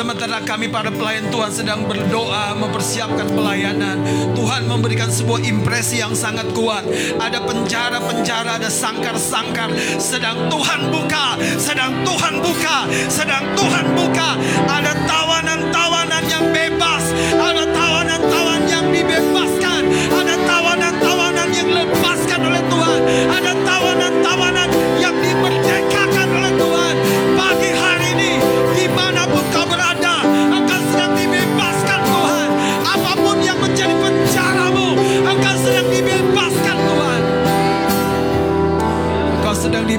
Sementara 0.00 0.40
kami 0.40 0.72
para 0.72 0.88
pelayan 0.88 1.28
Tuhan 1.28 1.52
sedang 1.52 1.84
berdoa 1.84 2.56
mempersiapkan 2.56 3.36
pelayanan. 3.36 4.00
Tuhan 4.32 4.64
memberikan 4.64 5.12
sebuah 5.12 5.44
impresi 5.44 6.00
yang 6.00 6.16
sangat 6.16 6.48
kuat. 6.56 6.88
Ada 7.20 7.44
penjara-penjara, 7.44 8.56
ada 8.56 8.72
sangkar-sangkar. 8.72 9.68
Sedang 10.00 10.48
Tuhan 10.48 10.88
buka, 10.88 11.36
sedang 11.60 12.00
Tuhan 12.00 12.40
buka, 12.40 12.88
sedang 13.12 13.44
Tuhan 13.52 13.92
buka. 13.92 14.40
Ada 14.72 15.04
tawanan-tawanan 15.04 16.24
yang 16.32 16.48
bebas, 16.48 17.04
ada 17.36 17.68
tawanan-tawanan 17.68 18.64
yang 18.72 18.88
dibebaskan, 18.88 19.84
ada 20.16 20.34
tawanan-tawanan 20.48 21.48
yang 21.52 21.68
lepaskan 21.76 22.40
oleh 22.40 22.62
Tuhan, 22.72 23.00
ada 23.36 23.49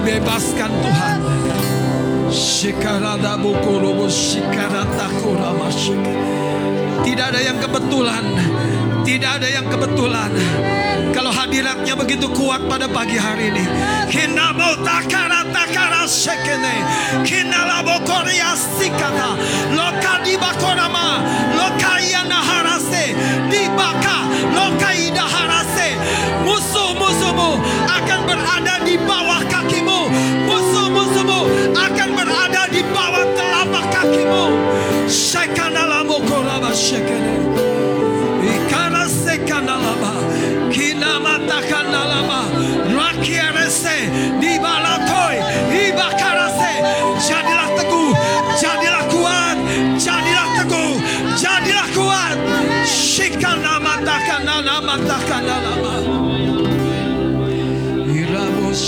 dibebaskan 0.02 0.72
Tuhan. 0.82 1.20
Shikarada 2.34 3.38
bukulubu 3.38 4.10
shikarata 4.10 5.14
kurama 5.22 5.70
Tidak 7.06 7.26
ada 7.30 7.42
yang 7.42 7.62
kebetulan. 7.62 8.26
Tidak 9.06 9.32
ada 9.38 9.48
yang 9.50 9.68
kebetulan. 9.70 10.32
Kalau 11.14 11.30
hadiratnya 11.30 11.94
begitu 11.94 12.26
kuat 12.34 12.66
pada 12.66 12.90
pagi 12.90 13.22
hari 13.22 13.54
ini. 13.54 13.66
Hinamo 14.10 14.82
takara 14.82 15.46
takara 15.54 16.10
shekene. 16.10 16.82
Kinalabo 17.22 18.02
korea 18.02 18.58
sikata. 18.58 19.38
Loka 19.78 20.26
di 20.26 20.34
bakorama. 20.34 21.22
Loka 21.54 22.02
yana 22.02 22.42
harase. 22.42 23.14
Di 23.54 23.70
baka. 23.78 24.18
Loka 24.50 24.90
ida. 24.98 25.22
Musuh-musuhmu 26.42 27.62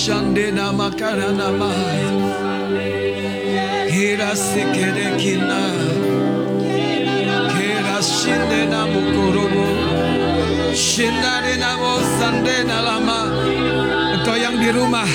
Irabo 0.03 0.23
shandena 0.33 0.73
makaranama. 0.73 1.71
Hira 3.89 4.35
sekere 4.35 5.17
kina. 5.17 5.61
Kera 7.53 8.01
shinde 8.01 8.69
na 8.69 8.85
mukorobo 8.85 9.65
Shindare 10.73 11.57
na 11.57 11.77
mo 11.77 11.99
sande 12.19 12.63
na 12.65 12.81
lama 12.81 13.29
Engkau 14.13 14.35
yang 14.35 14.57
di 14.59 14.71
rumah 14.71 15.07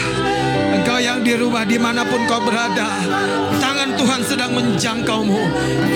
Engkau 0.78 0.98
yang 1.02 1.20
di 1.24 1.34
rumah 1.34 1.64
di 1.66 1.76
mana 1.76 2.06
pun 2.06 2.22
kau 2.28 2.40
berada. 2.40 3.02
Tangan 3.58 3.96
Tuhan 3.98 4.20
sedang 4.22 4.52
menjangkaumu. 4.54 5.42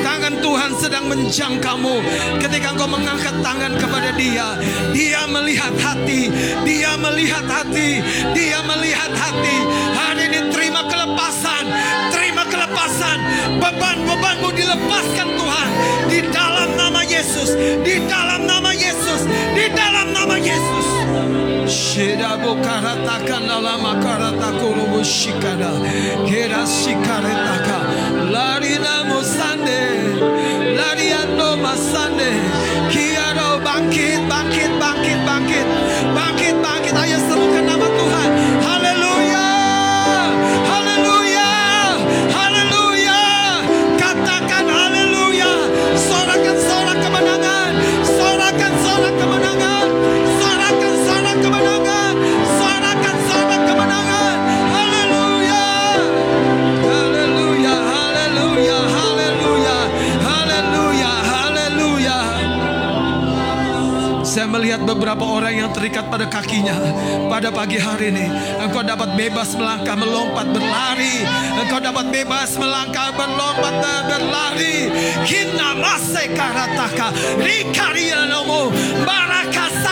Tangan 0.03 0.35
Tuhan 0.43 0.71
sedang 0.77 1.05
menjangkaumu. 1.07 1.97
Ketika 2.43 2.75
engkau 2.75 2.89
mengangkat 2.91 3.35
tangan 3.41 3.73
kepada 3.79 4.11
dia 4.17 4.59
Dia 4.93 5.25
melihat 5.29 5.73
hati. 5.79 6.29
Dia 6.67 6.99
melihat 6.99 7.45
hati. 7.47 8.03
Dia 8.35 8.59
melihat 8.67 9.13
hati. 9.15 9.57
Hari 9.95 10.23
ini 10.33 10.41
terima 10.51 10.83
kelepasan. 10.89 11.65
Terima 12.11 12.43
kelepasan. 12.49 13.19
Beban-bebanmu 13.61 14.49
dilepaskan 14.57 15.29
Tuhan. 15.37 15.69
Di 16.11 16.21
dalam 16.33 16.69
nama 16.75 17.01
Yesus. 17.07 17.55
Di 17.87 18.03
dalam 18.11 18.45
nama 18.49 18.72
Di 19.55 19.67
dalam 19.73 20.13
nama 20.13 20.37
Yesus. 20.39 20.89
Shida 21.73 22.37
bukarata 22.43 23.23
kanala 23.25 23.79
makarata 23.79 24.51
kurubu 24.61 25.01
shikara 25.05 25.73
Kera 26.27 26.67
shikaretaka 26.67 27.79
Larina 28.33 29.07
musande 29.09 29.81
Lariano 30.77 31.57
masande 31.63 32.31
Kiaro 32.91 33.63
bangkit, 33.65 34.21
bangkit, 34.29 34.73
bangkit, 34.81 35.21
bangkit. 35.25 35.67
Bangkit, 36.13 36.57
bangkit. 36.61 36.95
Ayo 36.99 37.19
serukan 37.31 37.65
nama 37.65 37.87
Tuhan 37.89 38.31
beberapa 65.03 65.43
orang 65.43 65.67
yang 65.67 65.71
terikat 65.75 66.07
pada 66.07 66.31
kakinya 66.31 66.79
pada 67.27 67.51
pagi 67.51 67.75
hari 67.75 68.15
ini. 68.15 68.31
Engkau 68.63 68.87
dapat 68.87 69.19
bebas 69.19 69.51
melangkah, 69.59 69.99
melompat, 69.99 70.47
berlari. 70.55 71.27
Engkau 71.59 71.83
dapat 71.83 72.07
bebas 72.15 72.55
melangkah, 72.55 73.11
berlompat 73.11 73.83
berlari. 74.07 74.95
Kina 75.27 75.75
mase 75.75 76.31
karataka, 76.31 77.11
rikaria 77.43 78.31
nomo, 78.31 78.71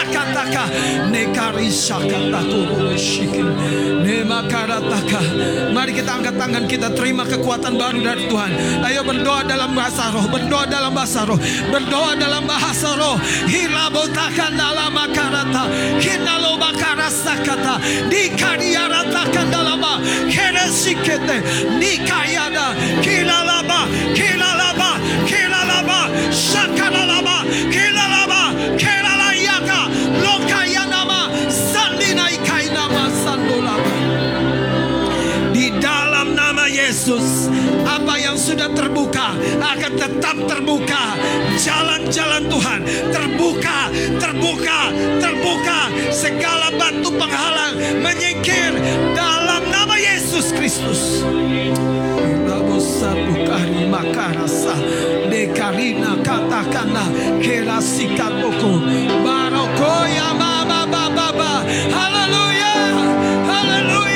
baraka 0.01 0.21
sakataka, 0.21 0.65
nekari 1.11 1.69
sakataku 1.71 2.97
shikin, 2.97 3.47
nema 4.05 4.49
karataka. 4.49 5.21
Mari 5.73 5.93
kita 5.93 6.19
angkat 6.19 6.37
tangan 6.39 6.65
kita 6.69 6.89
terima 6.97 7.25
kekuatan 7.25 7.77
baru 7.77 8.01
dari 8.01 8.29
Tuhan. 8.29 8.51
Ayo 8.85 9.05
berdoa 9.05 9.45
dalam 9.45 9.75
bahasa 9.75 10.11
roh, 10.13 10.27
berdoa 10.29 10.67
dalam 10.67 10.95
bahasa 10.95 11.25
roh, 11.27 11.39
berdoa 11.73 12.17
dalam 12.17 12.47
bahasa 12.47 12.97
roh. 12.97 13.17
Hilabotakan 13.47 14.57
dalam 14.57 14.93
makarata, 14.93 15.65
hinalo 16.01 16.57
makarasa 16.57 17.37
kata, 17.45 17.81
dikariaratakan 18.09 19.47
dalam 19.53 19.81
keresikete, 20.31 21.43
nikayada, 21.77 22.73
kilalaba, 23.05 23.85
kilalaba, 24.17 24.97
kilalaba, 25.27 26.01
shakanalaba, 26.31 27.45
kilalaba, 27.69 28.43
kilalayaka, 28.79 29.10
terbuka 38.81 39.37
akan 39.61 39.93
tetap 39.93 40.37
terbuka. 40.49 41.05
Jalan-jalan 41.61 42.49
Tuhan 42.49 42.81
terbuka 43.13 43.79
terbuka 44.17 44.79
terbuka. 45.21 45.79
Segala 46.09 46.73
batu 46.73 47.13
penghalang 47.13 47.77
menyingkir 48.01 48.73
dalam 49.13 49.69
nama 49.69 49.95
Yesus 50.01 50.57
Kristus. 50.57 51.21
Satu 52.81 53.33
kali 53.45 53.89
makarasa 53.93 54.73
dekarina 55.29 56.17
katakana 56.25 57.05
kerasikatoko 57.41 58.81
barokoya 59.21 60.33
baba 60.37 60.89
baba 60.89 61.61
haleluya 61.93 62.77
haleluya 63.45 64.10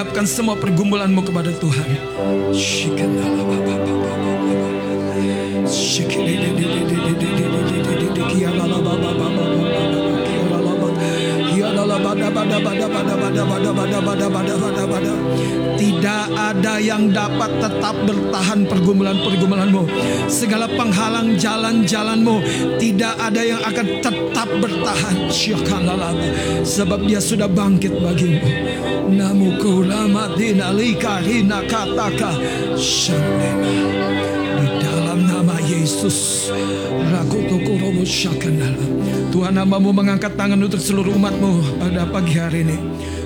Hadapkan 0.00 0.24
semua 0.24 0.56
pergumulanmu 0.56 1.20
kepada 1.28 1.52
Tuhan. 1.60 1.84
Tidak 15.80 16.24
ada 16.32 16.74
yang 16.80 17.12
dapat 17.12 17.50
tetap 17.60 17.96
bertahan 18.04 18.64
pergumulan-pergumulanmu. 18.64 19.84
Segala 20.28 20.64
penghalang 20.68 21.36
jalan-jalanmu 21.36 22.40
tidak 22.80 23.16
ada 23.20 23.42
yang 23.44 23.60
akan 23.64 23.86
tetap 24.00 24.48
bertahan. 24.60 25.16
Sebab 26.64 27.00
dia 27.04 27.20
sudah 27.20 27.48
bangkit 27.48 27.96
bagimu. 28.00 28.48
Namuku 29.10 29.84
lamatina 29.84 30.70
lika 30.70 31.18
hina 31.18 31.66
kataka 31.66 32.30
Di 34.60 34.66
dalam 34.78 35.26
nama 35.26 35.56
Yesus 35.66 36.48
Tuhan 39.30 39.54
namamu 39.54 39.94
mengangkat 39.94 40.34
tangan 40.34 40.58
untuk 40.58 40.80
seluruh 40.80 41.14
umatmu 41.14 41.80
pada 41.80 42.08
pagi 42.08 42.34
hari 42.34 42.66
ini. 42.66 42.76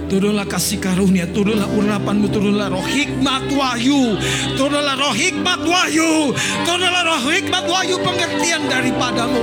Turunlah 0.05 0.45
kasih 0.45 0.79
karunia, 0.85 1.25
turunlah 1.33 1.65
urapanmu, 1.65 2.29
turunlah 2.29 2.69
roh 2.69 2.85
hikmat 2.85 3.49
wahyu, 3.51 4.21
turunlah 4.55 4.95
roh 5.01 5.17
hikmat 5.17 5.65
wahyu, 5.65 6.31
turunlah 6.69 7.03
roh 7.09 7.25
hikmat 7.25 7.65
wahyu 7.65 7.97
pengertian 8.05 8.63
daripadamu. 8.69 9.43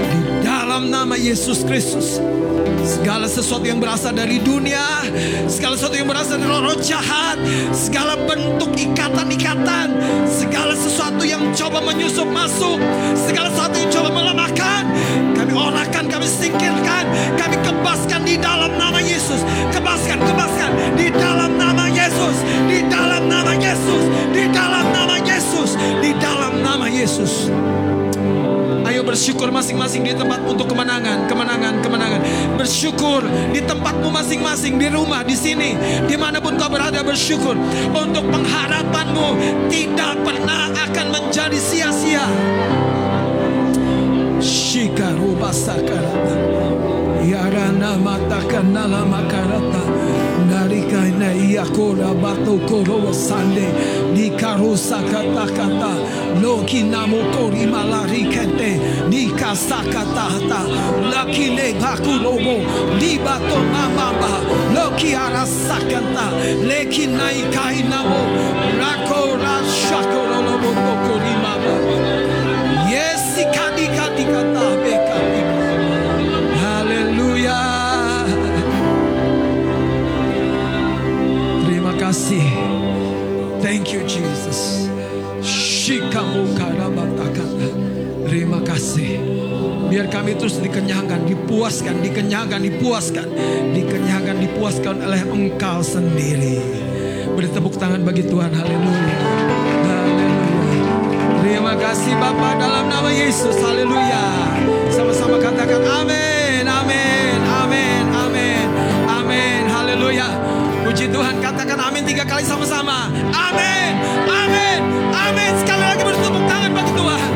Di 0.00 0.29
dalam 0.70 0.86
nama 0.86 1.18
Yesus 1.18 1.66
Kristus. 1.66 2.22
Segala 2.86 3.26
sesuatu 3.26 3.66
yang 3.66 3.82
berasal 3.82 4.14
dari 4.14 4.38
dunia, 4.38 5.02
segala 5.50 5.74
sesuatu 5.74 5.98
yang 5.98 6.06
berasal 6.06 6.38
dari 6.38 6.46
roh, 6.46 6.62
-roh 6.62 6.78
jahat, 6.78 7.42
segala 7.74 8.14
bentuk 8.14 8.70
ikatan-ikatan, 8.78 9.98
segala 10.30 10.78
sesuatu 10.78 11.26
yang 11.26 11.42
coba 11.58 11.82
menyusup 11.82 12.30
masuk, 12.30 12.78
segala 13.18 13.50
sesuatu 13.50 13.82
yang 13.82 13.90
coba 13.90 14.08
melemahkan, 14.14 14.82
kami 15.34 15.52
orahkan, 15.58 16.06
kami 16.06 16.30
singkirkan, 16.30 17.02
kami 17.34 17.58
kebaskan 17.66 18.22
di 18.22 18.38
dalam 18.38 18.70
nama 18.78 19.02
Yesus. 19.02 19.42
Kebaskan, 19.74 20.22
kebaskan 20.22 20.70
di 20.94 21.10
dalam 21.10 21.58
nama 21.58 21.90
Yesus, 21.90 22.46
di 22.70 22.86
dalam 22.86 23.26
nama 23.26 23.58
Yesus, 23.58 24.04
di 24.30 24.46
dalam 24.54 24.86
nama 24.94 25.18
Yesus, 25.18 25.74
di 25.98 26.14
dalam 26.22 26.62
nama 26.62 26.86
Yesus. 26.86 27.50
Ayo 29.00 29.16
bersyukur 29.16 29.48
masing-masing 29.48 30.04
di 30.04 30.12
tempat 30.12 30.44
untuk 30.44 30.76
kemenangan, 30.76 31.24
kemenangan, 31.24 31.80
kemenangan. 31.80 32.20
Bersyukur 32.60 33.24
di 33.48 33.64
tempatmu 33.64 34.12
masing-masing, 34.12 34.76
di 34.76 34.92
rumah, 34.92 35.24
di 35.24 35.32
sini, 35.32 35.72
di 36.04 36.20
mana 36.20 36.36
pun 36.36 36.60
kau 36.60 36.68
berada 36.68 37.00
bersyukur. 37.00 37.56
Untuk 37.96 38.28
pengharapanmu 38.28 39.40
tidak 39.72 40.20
pernah 40.20 40.68
akan 40.84 41.16
menjadi 41.16 41.56
sia-sia. 41.56 42.28
Shikaruba 44.36 45.48
sakarata. 45.48 46.36
Yarana 47.24 47.96
mata 47.96 48.44
kanala 48.52 49.08
makarata. 49.08 49.79
Narika 50.48 51.02
na 51.18 51.34
iyakora 51.34 52.14
bato 52.14 52.58
koro 52.68 53.12
sande. 53.12 53.66
Di 54.14 54.30
karusa 54.30 54.98
kata 55.10 55.46
kata. 55.56 55.92
Loki 56.42 56.82
namo 56.82 57.18
kori 57.34 57.66
malari 57.66 58.24
kete. 58.32 58.80
Di 59.10 59.26
kasakata 59.38 60.24
hata. 60.32 60.60
Laki 61.12 61.50
le 61.56 61.72
bakurobo. 61.80 62.56
Di 62.98 63.18
bato 63.18 63.58
mamamba. 63.72 64.32
Loki 64.74 65.14
arasakata. 65.14 66.26
Leki 66.68 67.06
naikai 67.06 67.82
namo. 67.88 68.22
Rako 68.80 69.36
rashakoro 69.42 70.38
lobo 70.46 70.70
kori 71.06 71.34
mama. 71.42 71.74
Yes, 72.90 73.36
kadi 73.54 73.86
kadi 73.86 74.24
kata 74.24 74.66
You 83.90 84.06
Jesus. 84.06 84.86
Terima 88.30 88.62
kasih. 88.62 89.18
Biar 89.90 90.06
kami 90.06 90.38
terus 90.38 90.62
dikenyangkan, 90.62 91.26
dipuaskan, 91.26 91.98
dikenyangkan, 91.98 92.62
dipuaskan, 92.62 93.26
dikenyangkan, 93.74 94.36
dipuaskan 94.46 94.94
oleh 95.02 95.26
Engkau 95.26 95.82
sendiri. 95.82 96.62
Beri 97.34 97.50
tepuk 97.50 97.74
tangan 97.74 98.06
bagi 98.06 98.30
Tuhan. 98.30 98.54
Haleluya. 98.54 99.18
Haleluya. 99.82 100.82
Terima 101.42 101.74
kasih 101.74 102.14
Bapak 102.14 102.62
dalam 102.62 102.86
nama 102.86 103.10
Yesus. 103.10 103.58
Haleluya. 103.58 104.54
Sama-sama 104.94 105.42
katakan 105.42 105.82
amin, 105.82 106.62
amin, 106.62 107.38
amin, 107.42 108.02
amin, 108.06 108.66
amin. 109.10 109.62
Haleluya. 109.66 110.30
Puji 110.86 111.10
Tuhan 111.10 111.42
amin 111.42 111.59
tiga 112.20 112.36
kali 112.36 112.44
sama-sama. 112.44 113.08
Amin, 113.32 113.92
amin, 114.28 114.80
amin. 115.08 115.52
Sekali 115.56 115.84
lagi 115.88 116.02
bertepuk 116.04 116.44
tangan 116.44 116.70
bagi 116.76 116.92
Tuhan. 116.92 117.30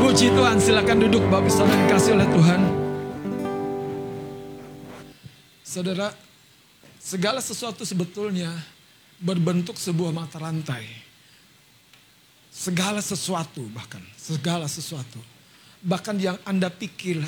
Puji 0.00 0.26
Tuhan 0.32 0.56
silakan 0.56 0.96
duduk 1.04 1.20
Bapak 1.28 1.52
Saudara 1.52 1.76
dikasih 1.76 2.16
oleh 2.16 2.28
Tuhan. 2.32 2.60
Saudara, 5.60 6.08
segala 6.96 7.44
sesuatu 7.44 7.84
sebetulnya 7.84 8.48
berbentuk 9.20 9.76
sebuah 9.76 10.16
mata 10.16 10.40
rantai. 10.40 10.88
Segala 12.48 13.04
sesuatu 13.04 13.60
bahkan, 13.76 14.00
segala 14.16 14.64
sesuatu. 14.64 15.20
Bahkan 15.84 16.16
yang 16.16 16.40
Anda 16.48 16.72
pikir 16.72 17.20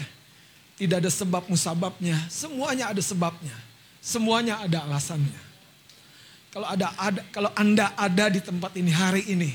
tidak 0.80 1.04
ada 1.04 1.12
sebab 1.12 1.44
musababnya, 1.44 2.16
semuanya 2.32 2.88
ada 2.88 3.04
sebabnya. 3.04 3.71
Semuanya 4.02 4.58
ada 4.58 4.82
alasannya. 4.82 5.38
Kalau 6.50 6.66
ada, 6.66 6.90
ada 6.98 7.22
kalau 7.30 7.54
Anda 7.54 7.94
ada 7.94 8.26
di 8.28 8.42
tempat 8.42 8.74
ini 8.74 8.90
hari 8.90 9.22
ini, 9.30 9.54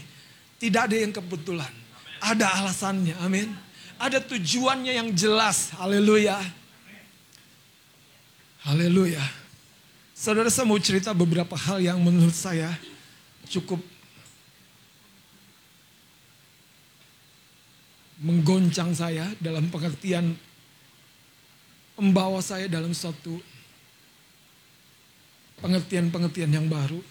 tidak 0.55 0.87
ada 0.87 0.95
yang 0.95 1.11
kebetulan. 1.11 1.69
Ada 2.23 2.63
alasannya, 2.63 3.19
amin. 3.19 3.51
Ada 3.99 4.23
tujuannya 4.23 4.95
yang 5.03 5.09
jelas, 5.11 5.75
haleluya. 5.75 6.39
Haleluya. 8.63 9.21
Saudara 10.15 10.49
saya 10.49 10.65
mau 10.65 10.79
cerita 10.79 11.11
beberapa 11.11 11.53
hal 11.53 11.83
yang 11.83 11.99
menurut 12.01 12.33
saya 12.33 12.71
cukup 13.51 13.83
menggoncang 18.17 18.95
saya 18.97 19.29
dalam 19.37 19.69
pengertian 19.69 20.33
membawa 21.93 22.41
saya 22.41 22.65
dalam 22.65 22.95
suatu 22.97 23.37
pengertian-pengertian 25.61 26.53
yang 26.53 26.67
baru. 26.69 27.01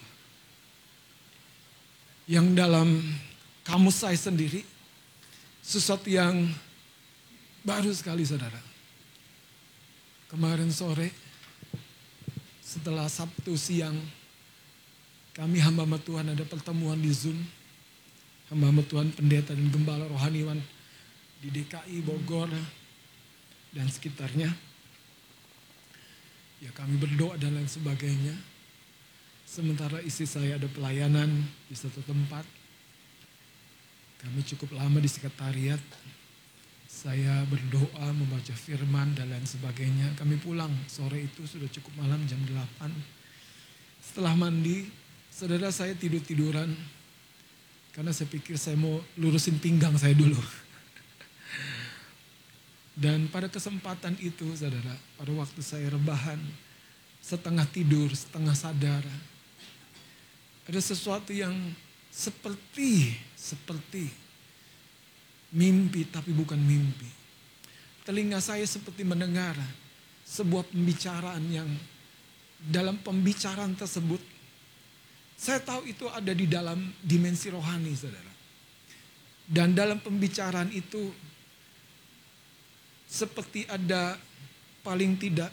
Yang 2.27 2.47
dalam 2.59 2.87
kamus 3.63 4.03
saya 4.03 4.19
sendiri 4.19 4.63
sesuatu 5.63 6.11
yang 6.11 6.51
baru 7.63 7.91
sekali 7.91 8.23
saudara. 8.27 8.59
Kemarin 10.27 10.71
sore 10.71 11.11
setelah 12.59 13.07
Sabtu 13.07 13.55
siang 13.55 13.95
kami 15.31 15.63
hamba 15.63 15.85
Tuhan 16.03 16.35
ada 16.35 16.43
pertemuan 16.43 16.99
di 16.99 17.13
Zoom. 17.13 17.39
Hamba 18.51 18.83
Tuhan 18.83 19.11
pendeta 19.11 19.51
dan 19.55 19.67
gembala 19.71 20.07
rohaniwan 20.07 20.59
di 21.43 21.51
DKI 21.51 22.03
Bogor 22.03 22.51
dan 23.75 23.87
sekitarnya. 23.87 24.66
Ya 26.57 26.73
kami 26.73 26.97
berdoa 26.97 27.37
dan 27.37 27.53
lain 27.53 27.69
sebagainya. 27.69 28.33
Sementara 29.47 30.01
istri 30.03 30.27
saya 30.27 30.57
ada 30.57 30.67
pelayanan 30.67 31.29
di 31.69 31.75
satu 31.77 32.01
tempat. 32.03 32.43
Kami 34.17 34.41
cukup 34.43 34.75
lama 34.75 34.97
di 34.97 35.07
sekretariat. 35.07 35.79
Saya 36.89 37.45
berdoa, 37.45 38.09
membaca 38.09 38.51
firman 38.57 39.13
dan 39.13 39.29
lain 39.29 39.45
sebagainya. 39.45 40.17
Kami 40.17 40.41
pulang 40.41 40.73
sore 40.89 41.29
itu 41.29 41.45
sudah 41.45 41.69
cukup 41.69 41.93
malam 42.01 42.25
jam 42.25 42.41
8. 42.41 42.89
Setelah 44.01 44.33
mandi, 44.33 44.89
saudara 45.29 45.69
saya 45.69 45.93
tidur-tiduran. 45.93 46.73
Karena 47.93 48.09
saya 48.09 48.27
pikir 48.33 48.57
saya 48.57 48.75
mau 48.75 48.97
lurusin 49.15 49.61
pinggang 49.61 49.93
saya 49.95 50.17
dulu. 50.17 50.41
Dan 52.97 53.29
pada 53.29 53.45
kesempatan 53.45 54.17
itu 54.17 54.49
saudara, 54.57 54.97
pada 55.21 55.29
waktu 55.37 55.61
saya 55.61 55.85
rebahan, 55.93 56.41
setengah 57.21 57.69
tidur, 57.69 58.09
setengah 58.09 58.57
sadar, 58.57 59.05
ada 60.65 60.81
sesuatu 60.81 61.29
yang 61.29 61.53
seperti, 62.09 63.13
seperti 63.37 64.09
mimpi 65.53 66.09
tapi 66.09 66.33
bukan 66.33 66.57
mimpi. 66.57 67.05
Telinga 68.01 68.41
saya 68.41 68.65
seperti 68.65 69.05
mendengar 69.05 69.53
sebuah 70.25 70.65
pembicaraan 70.73 71.43
yang 71.53 71.69
dalam 72.57 72.97
pembicaraan 73.05 73.77
tersebut 73.77 74.19
saya 75.37 75.61
tahu 75.61 75.85
itu 75.85 76.09
ada 76.09 76.33
di 76.33 76.49
dalam 76.49 76.81
dimensi 76.97 77.53
rohani 77.53 77.93
saudara. 77.93 78.33
Dan 79.45 79.77
dalam 79.77 80.01
pembicaraan 80.01 80.73
itu 80.73 81.13
seperti 83.07 83.63
ada 83.71 84.19
paling 84.83 85.15
tidak 85.15 85.49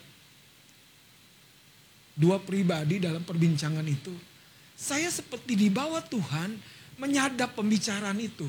dua 2.18 2.42
pribadi 2.42 2.98
dalam 2.98 3.22
perbincangan 3.22 3.86
itu. 3.86 4.14
Saya 4.74 5.06
seperti 5.10 5.54
di 5.54 5.70
bawah 5.70 6.02
Tuhan 6.02 6.58
menyadap 6.98 7.54
pembicaraan 7.54 8.18
itu. 8.18 8.46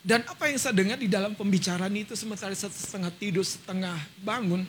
Dan 0.00 0.24
apa 0.26 0.48
yang 0.48 0.58
saya 0.58 0.74
dengar 0.74 0.96
di 0.96 1.06
dalam 1.06 1.36
pembicaraan 1.36 1.92
itu 1.92 2.16
sementara 2.18 2.56
setengah 2.56 3.12
tidur, 3.20 3.44
setengah 3.44 3.94
bangun. 4.24 4.64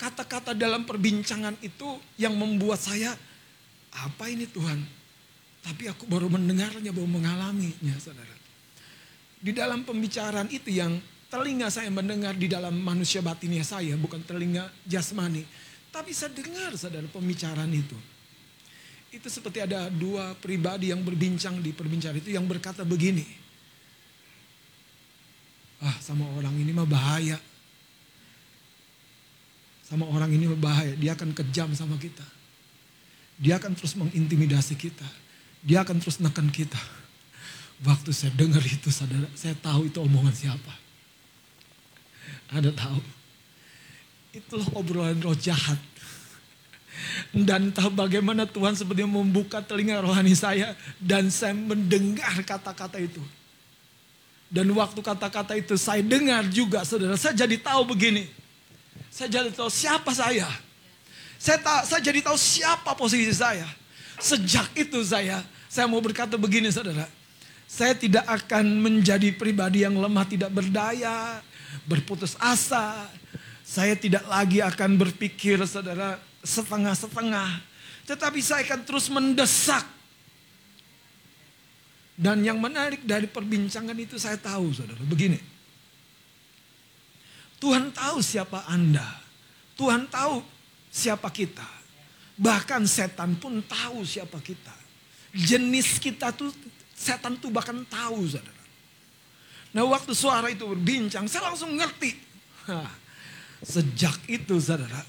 Kata-kata 0.00 0.56
dalam 0.56 0.88
perbincangan 0.88 1.60
itu 1.60 2.00
yang 2.16 2.32
membuat 2.32 2.80
saya, 2.80 3.12
apa 3.92 4.32
ini 4.32 4.48
Tuhan? 4.48 4.80
Tapi 5.60 5.92
aku 5.92 6.08
baru 6.08 6.32
mendengarnya, 6.32 6.88
baru 6.88 7.04
mengalaminya 7.04 7.92
saudara. 8.00 8.39
Di 9.40 9.56
dalam 9.56 9.88
pembicaraan 9.88 10.52
itu 10.52 10.68
yang 10.68 11.00
telinga 11.32 11.72
saya 11.72 11.88
mendengar 11.88 12.36
di 12.36 12.44
dalam 12.44 12.76
manusia 12.76 13.24
batinnya 13.24 13.64
saya, 13.64 13.96
bukan 13.96 14.20
telinga 14.20 14.68
jasmani. 14.84 15.48
Tapi 15.88 16.12
saya 16.12 16.36
dengar 16.36 16.76
saudara 16.76 17.08
pembicaraan 17.08 17.72
itu. 17.72 17.96
Itu 19.10 19.26
seperti 19.26 19.64
ada 19.64 19.90
dua 19.90 20.38
pribadi 20.38 20.94
yang 20.94 21.02
berbincang 21.02 21.58
di 21.58 21.74
perbincangan 21.74 22.20
itu 22.20 22.30
yang 22.30 22.46
berkata 22.46 22.86
begini. 22.86 23.26
Ah 25.80 25.96
sama 26.04 26.28
orang 26.36 26.54
ini 26.60 26.70
mah 26.70 26.86
bahaya. 26.86 27.40
Sama 29.82 30.06
orang 30.06 30.30
ini 30.30 30.46
bahaya, 30.54 30.94
dia 30.94 31.18
akan 31.18 31.34
kejam 31.34 31.74
sama 31.74 31.98
kita. 31.98 32.22
Dia 33.40 33.58
akan 33.58 33.74
terus 33.74 33.98
mengintimidasi 33.98 34.78
kita. 34.78 35.08
Dia 35.66 35.82
akan 35.82 35.98
terus 35.98 36.22
neken 36.22 36.52
kita. 36.54 36.78
Waktu 37.80 38.12
saya 38.12 38.32
dengar 38.36 38.60
itu, 38.60 38.92
saudara, 38.92 39.24
saya 39.32 39.56
tahu 39.56 39.88
itu 39.88 39.98
omongan 40.04 40.36
siapa. 40.36 40.74
Ada 42.52 42.74
tahu. 42.76 43.00
Itulah 44.36 44.68
obrolan 44.76 45.16
roh 45.24 45.32
jahat. 45.32 45.80
Dan 47.32 47.72
tahu 47.72 47.88
bagaimana 47.94 48.44
Tuhan 48.44 48.76
seperti 48.76 49.08
membuka 49.08 49.64
telinga 49.64 50.02
rohani 50.04 50.36
saya. 50.36 50.76
Dan 51.00 51.32
saya 51.32 51.56
mendengar 51.56 52.36
kata-kata 52.44 53.00
itu. 53.00 53.22
Dan 54.50 54.66
waktu 54.74 55.00
kata-kata 55.00 55.54
itu 55.56 55.78
saya 55.78 56.02
dengar 56.02 56.44
juga 56.50 56.82
saudara. 56.82 57.14
Saya 57.16 57.32
jadi 57.32 57.56
tahu 57.56 57.96
begini. 57.96 58.26
Saya 59.08 59.30
jadi 59.30 59.54
tahu 59.54 59.70
siapa 59.70 60.10
saya. 60.12 60.50
Saya, 61.40 61.56
tak, 61.56 61.88
saya 61.88 62.00
jadi 62.04 62.20
tahu 62.20 62.36
siapa 62.36 62.92
posisi 62.92 63.32
saya. 63.32 63.64
Sejak 64.20 64.68
itu 64.76 65.00
saya, 65.00 65.40
saya 65.72 65.88
mau 65.88 66.02
berkata 66.04 66.36
begini 66.36 66.68
saudara. 66.68 67.08
Saya 67.70 67.94
tidak 67.94 68.26
akan 68.26 68.82
menjadi 68.82 69.30
pribadi 69.30 69.86
yang 69.86 69.94
lemah 69.94 70.26
tidak 70.26 70.50
berdaya, 70.50 71.38
berputus 71.86 72.34
asa. 72.42 73.06
Saya 73.62 73.94
tidak 73.94 74.26
lagi 74.26 74.58
akan 74.58 74.98
berpikir 74.98 75.62
saudara 75.62 76.18
setengah-setengah. 76.42 77.62
Tetapi 78.10 78.42
saya 78.42 78.66
akan 78.66 78.80
terus 78.82 79.06
mendesak. 79.06 79.86
Dan 82.18 82.42
yang 82.42 82.58
menarik 82.58 83.06
dari 83.06 83.30
perbincangan 83.30 83.94
itu 83.94 84.18
saya 84.18 84.34
tahu 84.34 84.74
saudara. 84.74 84.98
Begini. 85.06 85.38
Tuhan 87.62 87.94
tahu 87.94 88.18
siapa 88.18 88.66
Anda. 88.66 89.06
Tuhan 89.78 90.10
tahu 90.10 90.42
siapa 90.90 91.30
kita. 91.30 91.64
Bahkan 92.34 92.82
setan 92.90 93.38
pun 93.38 93.62
tahu 93.62 94.02
siapa 94.02 94.42
kita. 94.42 94.74
Jenis 95.30 96.02
kita 96.02 96.34
tuh 96.34 96.50
setan 97.00 97.40
tuh 97.40 97.48
bahkan 97.48 97.80
tahu 97.88 98.28
saudara. 98.28 98.60
Nah 99.72 99.88
waktu 99.88 100.12
suara 100.12 100.52
itu 100.52 100.68
berbincang 100.68 101.24
saya 101.24 101.48
langsung 101.48 101.72
ngerti. 101.72 102.12
Hah, 102.68 102.92
sejak 103.64 104.20
itu 104.28 104.60
saudara. 104.60 105.00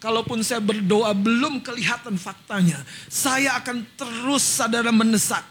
Kalaupun 0.00 0.40
saya 0.40 0.62
berdoa 0.62 1.12
belum 1.12 1.60
kelihatan 1.60 2.16
faktanya. 2.16 2.80
Saya 3.10 3.58
akan 3.60 3.84
terus 3.98 4.40
saudara 4.40 4.88
mendesak. 4.94 5.44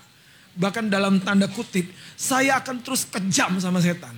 Bahkan 0.58 0.90
dalam 0.90 1.22
tanda 1.22 1.46
kutip. 1.46 1.86
Saya 2.18 2.58
akan 2.58 2.82
terus 2.82 3.06
kejam 3.06 3.62
sama 3.62 3.78
setan. 3.78 4.16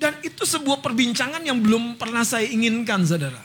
Dan 0.00 0.16
itu 0.24 0.48
sebuah 0.48 0.80
perbincangan 0.80 1.44
yang 1.44 1.60
belum 1.60 2.00
pernah 2.00 2.24
saya 2.24 2.48
inginkan 2.48 3.04
saudara. 3.04 3.40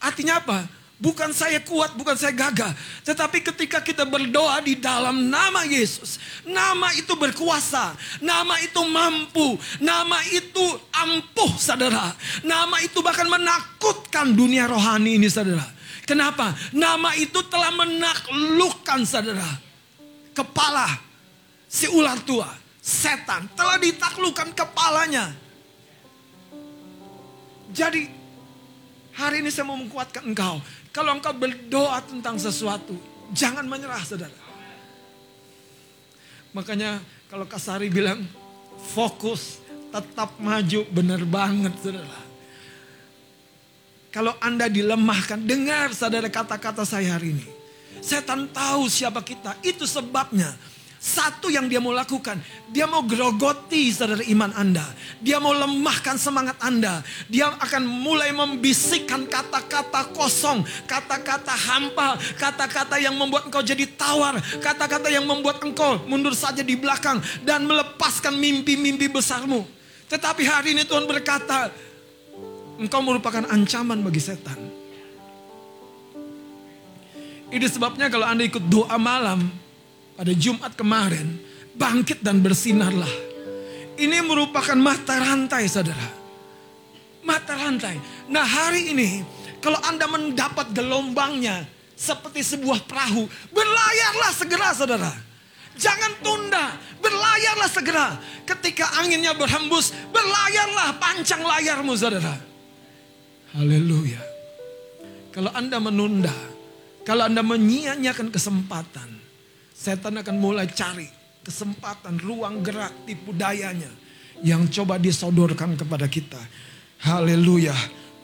Artinya 0.00 0.40
apa? 0.40 0.81
Bukan 1.02 1.34
saya 1.34 1.58
kuat, 1.66 1.98
bukan 1.98 2.14
saya 2.14 2.30
gagah. 2.30 2.70
Tetapi 3.02 3.42
ketika 3.42 3.82
kita 3.82 4.06
berdoa 4.06 4.62
di 4.62 4.78
dalam 4.78 5.26
nama 5.26 5.66
Yesus. 5.66 6.22
Nama 6.46 6.94
itu 6.94 7.18
berkuasa. 7.18 7.98
Nama 8.22 8.62
itu 8.62 8.78
mampu. 8.86 9.58
Nama 9.82 10.22
itu 10.30 10.62
ampuh 10.94 11.58
saudara. 11.58 12.14
Nama 12.46 12.86
itu 12.86 13.02
bahkan 13.02 13.26
menakutkan 13.26 14.30
dunia 14.30 14.70
rohani 14.70 15.18
ini 15.18 15.26
saudara. 15.26 15.66
Kenapa? 16.06 16.54
Nama 16.70 17.18
itu 17.18 17.42
telah 17.50 17.74
menaklukkan 17.74 19.02
saudara. 19.02 19.58
Kepala 20.30 20.86
si 21.66 21.90
ular 21.90 22.22
tua 22.22 22.46
setan 22.78 23.50
telah 23.58 23.74
ditaklukkan 23.82 24.54
kepalanya. 24.54 25.34
Jadi 27.74 28.06
hari 29.18 29.42
ini 29.42 29.50
saya 29.50 29.66
mau 29.66 29.74
menguatkan 29.78 30.30
engkau. 30.30 30.62
Kalau 30.92 31.16
engkau 31.16 31.32
berdoa 31.32 32.04
tentang 32.04 32.36
sesuatu, 32.36 32.92
jangan 33.32 33.64
menyerah 33.64 34.04
saudara. 34.04 34.36
Makanya 36.52 37.00
kalau 37.32 37.48
Kasari 37.48 37.88
bilang 37.88 38.20
fokus, 38.92 39.56
tetap 39.88 40.36
maju, 40.36 40.84
benar 40.92 41.24
banget 41.24 41.72
saudara. 41.80 42.20
Kalau 44.12 44.36
Anda 44.44 44.68
dilemahkan, 44.68 45.40
dengar 45.40 45.96
saudara 45.96 46.28
kata-kata 46.28 46.84
saya 46.84 47.16
hari 47.16 47.32
ini. 47.40 47.46
Setan 48.04 48.52
tahu 48.52 48.84
siapa 48.92 49.24
kita, 49.24 49.56
itu 49.64 49.88
sebabnya 49.88 50.52
satu 51.02 51.50
yang 51.50 51.66
dia 51.66 51.82
mau 51.82 51.90
lakukan, 51.90 52.38
dia 52.70 52.86
mau 52.86 53.02
grogoti 53.02 53.90
saudara 53.90 54.22
iman 54.22 54.54
Anda. 54.54 54.86
Dia 55.18 55.42
mau 55.42 55.50
lemahkan 55.50 56.14
semangat 56.14 56.54
Anda. 56.62 57.02
Dia 57.26 57.50
akan 57.58 57.82
mulai 57.82 58.30
membisikkan 58.30 59.26
kata-kata 59.26 60.14
kosong, 60.14 60.62
kata-kata 60.86 61.50
hampa, 61.50 62.14
kata-kata 62.38 63.02
yang 63.02 63.18
membuat 63.18 63.50
engkau 63.50 63.66
jadi 63.66 63.82
tawar, 63.98 64.38
kata-kata 64.62 65.10
yang 65.10 65.26
membuat 65.26 65.58
engkau 65.66 65.98
mundur 66.06 66.38
saja 66.38 66.62
di 66.62 66.78
belakang 66.78 67.18
dan 67.42 67.66
melepaskan 67.66 68.38
mimpi-mimpi 68.38 69.10
besarmu. 69.10 69.66
Tetapi 70.06 70.46
hari 70.46 70.78
ini 70.78 70.86
Tuhan 70.86 71.10
berkata, 71.10 71.66
engkau 72.78 73.02
merupakan 73.02 73.42
ancaman 73.50 74.06
bagi 74.06 74.22
setan. 74.22 74.70
Itu 77.50 77.66
sebabnya 77.66 78.06
kalau 78.06 78.30
Anda 78.30 78.46
ikut 78.46 78.70
doa 78.70 78.94
malam, 79.02 79.50
pada 80.16 80.32
Jumat 80.36 80.72
kemarin, 80.76 81.40
bangkit 81.76 82.20
dan 82.20 82.40
bersinarlah. 82.44 83.10
Ini 83.96 84.24
merupakan 84.24 84.76
mata 84.76 85.20
rantai 85.20 85.68
saudara. 85.68 86.08
Mata 87.22 87.54
rantai. 87.54 88.00
Nah 88.26 88.42
hari 88.42 88.90
ini, 88.96 89.22
kalau 89.62 89.78
Anda 89.86 90.10
mendapat 90.10 90.74
gelombangnya 90.74 91.62
seperti 91.94 92.42
sebuah 92.42 92.82
perahu, 92.88 93.30
berlayarlah 93.54 94.32
segera 94.34 94.74
saudara. 94.74 95.12
Jangan 95.78 96.12
tunda, 96.20 96.76
berlayarlah 97.00 97.70
segera. 97.70 98.18
Ketika 98.44 99.00
anginnya 99.00 99.32
berhembus, 99.32 99.94
berlayarlah 100.10 100.98
pancang 100.98 101.40
layarmu 101.40 101.94
saudara. 101.94 102.36
Haleluya. 103.54 104.20
Kalau 105.32 105.48
Anda 105.56 105.80
menunda, 105.80 106.34
kalau 107.08 107.24
Anda 107.24 107.40
menyia-nyiakan 107.40 108.28
kesempatan, 108.28 109.21
Setan 109.82 110.14
akan 110.14 110.38
mulai 110.38 110.70
cari 110.70 111.10
kesempatan, 111.42 112.14
ruang 112.22 112.62
gerak, 112.62 112.94
tipu 113.02 113.34
dayanya. 113.34 113.90
Yang 114.38 114.78
coba 114.78 114.94
disodorkan 114.94 115.74
kepada 115.74 116.06
kita. 116.06 116.38
Haleluya. 117.02 117.74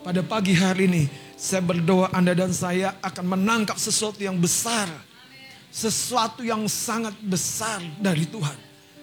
Pada 0.06 0.22
pagi 0.22 0.54
hari 0.54 0.86
ini 0.86 1.02
saya 1.34 1.58
berdoa 1.58 2.14
Anda 2.14 2.38
dan 2.38 2.54
saya 2.54 2.94
akan 3.02 3.34
menangkap 3.34 3.74
sesuatu 3.74 4.22
yang 4.22 4.38
besar. 4.38 4.86
Sesuatu 5.74 6.46
yang 6.46 6.62
sangat 6.70 7.18
besar 7.26 7.82
dari 7.98 8.22
Tuhan. 8.30 8.58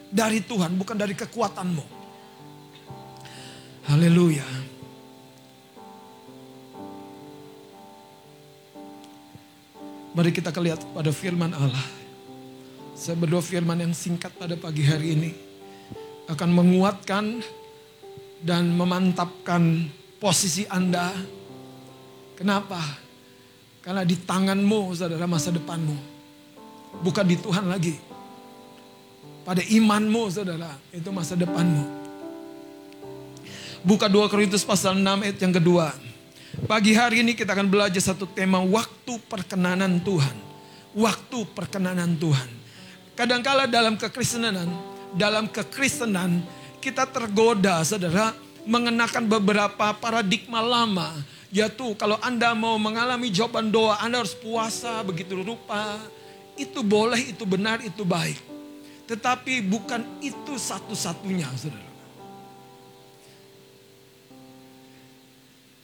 Dari 0.08 0.40
Tuhan 0.40 0.80
bukan 0.80 0.96
dari 0.96 1.12
kekuatanmu. 1.12 1.84
Haleluya. 3.92 4.48
Mari 10.16 10.32
kita 10.32 10.56
lihat 10.56 10.80
pada 10.96 11.12
firman 11.12 11.52
Allah. 11.52 12.05
Saya 12.96 13.20
berdoa 13.20 13.44
firman 13.44 13.76
yang 13.76 13.92
singkat 13.92 14.32
pada 14.40 14.56
pagi 14.56 14.88
hari 14.88 15.20
ini 15.20 15.32
akan 16.32 16.48
menguatkan 16.48 17.44
dan 18.40 18.72
memantapkan 18.72 19.92
posisi 20.16 20.64
Anda. 20.72 21.12
Kenapa? 22.40 22.80
Karena 23.84 24.08
di 24.08 24.16
tanganmu, 24.16 24.96
saudara, 24.96 25.28
masa 25.28 25.52
depanmu. 25.52 25.92
Bukan 27.04 27.28
di 27.28 27.36
Tuhan 27.36 27.68
lagi. 27.68 28.00
Pada 29.44 29.60
imanmu, 29.60 30.32
saudara, 30.32 30.72
itu 30.96 31.12
masa 31.12 31.36
depanmu. 31.36 31.84
Buka 33.84 34.08
2 34.08 34.32
Korintus 34.32 34.64
pasal 34.64 34.96
6 34.96 35.04
ayat 35.04 35.38
yang 35.44 35.52
kedua. 35.52 35.92
Pagi 36.64 36.96
hari 36.96 37.28
ini 37.28 37.36
kita 37.36 37.52
akan 37.52 37.68
belajar 37.68 38.00
satu 38.00 38.24
tema 38.24 38.64
waktu 38.64 39.20
perkenanan 39.28 40.00
Tuhan. 40.00 40.36
Waktu 40.96 41.44
perkenanan 41.52 42.16
Tuhan. 42.16 42.65
Kadangkala 43.16 43.64
dalam 43.64 43.96
kekristenan, 43.96 44.68
dalam 45.16 45.48
kekristenan 45.48 46.44
kita 46.84 47.08
tergoda 47.08 47.80
saudara 47.88 48.36
mengenakan 48.68 49.32
beberapa 49.32 49.96
paradigma 49.96 50.60
lama. 50.60 51.16
Yaitu 51.48 51.96
kalau 51.96 52.20
Anda 52.20 52.52
mau 52.52 52.76
mengalami 52.76 53.32
jawaban 53.32 53.72
doa, 53.72 53.96
Anda 54.04 54.20
harus 54.20 54.36
puasa 54.36 55.00
begitu 55.08 55.40
rupa. 55.40 55.96
Itu 56.60 56.84
boleh, 56.84 57.32
itu 57.32 57.48
benar, 57.48 57.80
itu 57.80 58.04
baik. 58.04 58.36
Tetapi 59.08 59.64
bukan 59.64 60.04
itu 60.20 60.60
satu-satunya 60.60 61.48
saudara. 61.56 61.92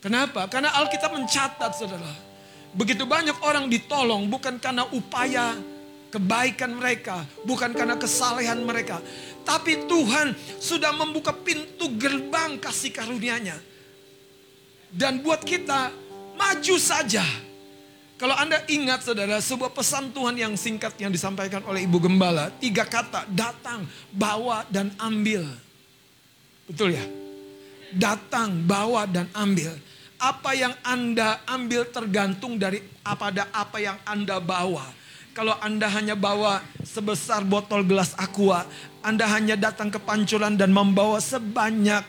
Kenapa? 0.04 0.50
Karena 0.52 0.76
Alkitab 0.84 1.16
mencatat 1.16 1.72
saudara. 1.80 2.12
Begitu 2.76 3.08
banyak 3.08 3.40
orang 3.40 3.72
ditolong 3.72 4.28
bukan 4.28 4.60
karena 4.60 4.84
upaya 4.92 5.56
kebaikan 6.12 6.76
mereka. 6.76 7.24
Bukan 7.48 7.72
karena 7.72 7.96
kesalehan 7.96 8.60
mereka. 8.62 9.00
Tapi 9.42 9.88
Tuhan 9.88 10.36
sudah 10.60 10.92
membuka 10.94 11.34
pintu 11.34 11.90
gerbang 11.98 12.60
kasih 12.60 12.92
karunia-Nya. 12.92 13.58
Dan 14.92 15.24
buat 15.24 15.42
kita 15.42 15.90
maju 16.36 16.76
saja. 16.78 17.24
Kalau 18.20 18.38
Anda 18.38 18.62
ingat 18.70 19.02
saudara, 19.02 19.42
sebuah 19.42 19.74
pesan 19.74 20.14
Tuhan 20.14 20.38
yang 20.38 20.54
singkat 20.54 20.94
yang 21.02 21.10
disampaikan 21.10 21.66
oleh 21.66 21.90
Ibu 21.90 22.06
Gembala. 22.06 22.54
Tiga 22.62 22.86
kata, 22.86 23.26
datang, 23.34 23.90
bawa, 24.14 24.62
dan 24.70 24.94
ambil. 25.02 25.42
Betul 26.70 26.94
ya? 26.94 27.06
Datang, 27.98 28.62
bawa, 28.62 29.10
dan 29.10 29.26
ambil 29.34 29.74
apa 30.22 30.54
yang 30.54 30.78
Anda 30.86 31.42
ambil 31.50 31.90
tergantung 31.90 32.62
dari 32.62 32.78
apa 33.02 33.34
apa 33.50 33.78
yang 33.82 33.98
Anda 34.06 34.38
bawa. 34.38 35.01
Kalau 35.32 35.56
Anda 35.64 35.88
hanya 35.88 36.12
bawa 36.12 36.60
sebesar 36.84 37.48
botol 37.48 37.88
gelas 37.88 38.12
aqua, 38.20 38.68
Anda 39.00 39.24
hanya 39.32 39.56
datang 39.56 39.88
ke 39.88 39.96
pancuran 39.96 40.60
dan 40.60 40.76
membawa 40.76 41.24
sebanyak 41.24 42.04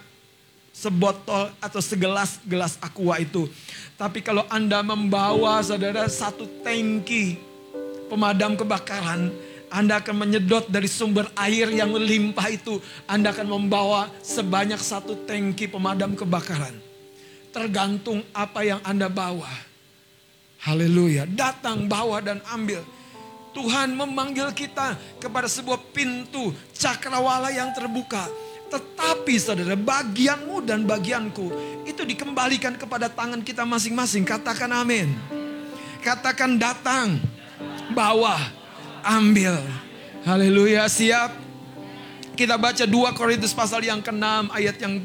sebotol 0.75 1.55
atau 1.63 1.79
segelas 1.79 2.43
gelas 2.43 2.75
aqua 2.83 3.23
itu. 3.23 3.47
Tapi 3.95 4.27
kalau 4.27 4.43
Anda 4.51 4.83
membawa 4.83 5.63
saudara 5.63 6.11
satu 6.11 6.51
tangki 6.67 7.39
pemadam 8.11 8.59
kebakaran, 8.59 9.31
anda 9.73 10.05
akan 10.05 10.29
menyedot 10.29 10.69
dari 10.69 10.85
sumber 10.85 11.33
air 11.33 11.73
yang 11.73 11.97
melimpah 11.97 12.45
itu. 12.53 12.77
Anda 13.09 13.33
akan 13.33 13.49
membawa 13.57 14.13
sebanyak 14.21 14.77
satu 14.77 15.25
tangki 15.25 15.65
pemadam 15.65 16.13
kebakaran. 16.13 16.77
Tergantung 17.57 18.21
apa 18.37 18.69
yang 18.69 18.85
Anda 18.85 19.09
bawa. 19.09 19.49
Haleluya. 20.61 21.25
Datang, 21.25 21.89
bawa 21.89 22.21
dan 22.21 22.45
ambil. 22.53 22.85
Tuhan 23.53 23.93
memanggil 23.93 24.49
kita 24.57 24.97
kepada 25.21 25.45
sebuah 25.49 25.79
pintu 25.93 26.57
cakrawala 26.73 27.53
yang 27.53 27.69
terbuka. 27.77 28.29
Tetapi 28.73 29.37
saudara 29.37 29.77
bagianmu 29.77 30.65
dan 30.65 30.89
bagianku 30.89 31.53
itu 31.85 32.03
dikembalikan 32.09 32.73
kepada 32.81 33.13
tangan 33.13 33.45
kita 33.45 33.69
masing-masing. 33.69 34.25
Katakan 34.25 34.73
amin. 34.73 35.13
Katakan 36.01 36.57
datang, 36.57 37.21
bawa, 37.93 38.41
ambil. 39.05 39.61
Haleluya 40.25 40.89
siap. 40.89 41.37
Kita 42.33 42.57
baca 42.57 42.89
2 42.89 43.13
Korintus 43.13 43.53
pasal 43.53 43.85
yang 43.85 44.01
ke-6 44.01 44.49
ayat 44.57 44.77
yang 44.81 45.05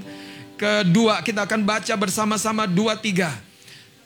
kedua 0.58 1.22
kita 1.22 1.45
akan 1.45 1.62
baca 1.67 1.93
bersama-sama 1.93 2.65
dua 2.65 2.98
tiga. 2.98 3.30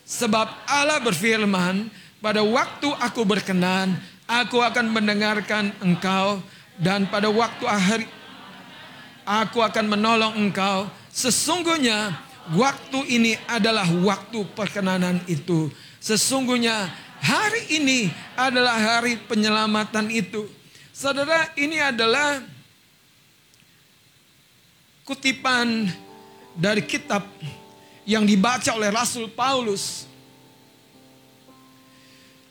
Sebab 0.04 0.68
Allah 0.68 1.00
berfirman, 1.00 1.88
pada 2.20 2.44
waktu 2.44 2.92
aku 3.00 3.24
berkenan, 3.24 3.96
aku 4.32 4.64
akan 4.64 4.96
mendengarkan 4.96 5.76
engkau 5.84 6.40
dan 6.80 7.04
pada 7.12 7.28
waktu 7.28 7.68
akhir 7.68 8.02
aku 9.28 9.60
akan 9.60 9.92
menolong 9.92 10.40
engkau. 10.40 10.88
Sesungguhnya 11.12 12.16
waktu 12.56 13.00
ini 13.12 13.36
adalah 13.52 13.84
waktu 13.92 14.48
perkenanan 14.56 15.20
itu. 15.28 15.68
Sesungguhnya 16.00 16.88
hari 17.20 17.76
ini 17.76 18.08
adalah 18.40 18.80
hari 18.80 19.20
penyelamatan 19.20 20.08
itu. 20.08 20.48
Saudara, 20.96 21.52
ini 21.60 21.80
adalah 21.80 22.40
kutipan 25.04 25.92
dari 26.56 26.84
kitab 26.88 27.28
yang 28.08 28.24
dibaca 28.24 28.72
oleh 28.76 28.92
Rasul 28.92 29.28
Paulus. 29.28 30.11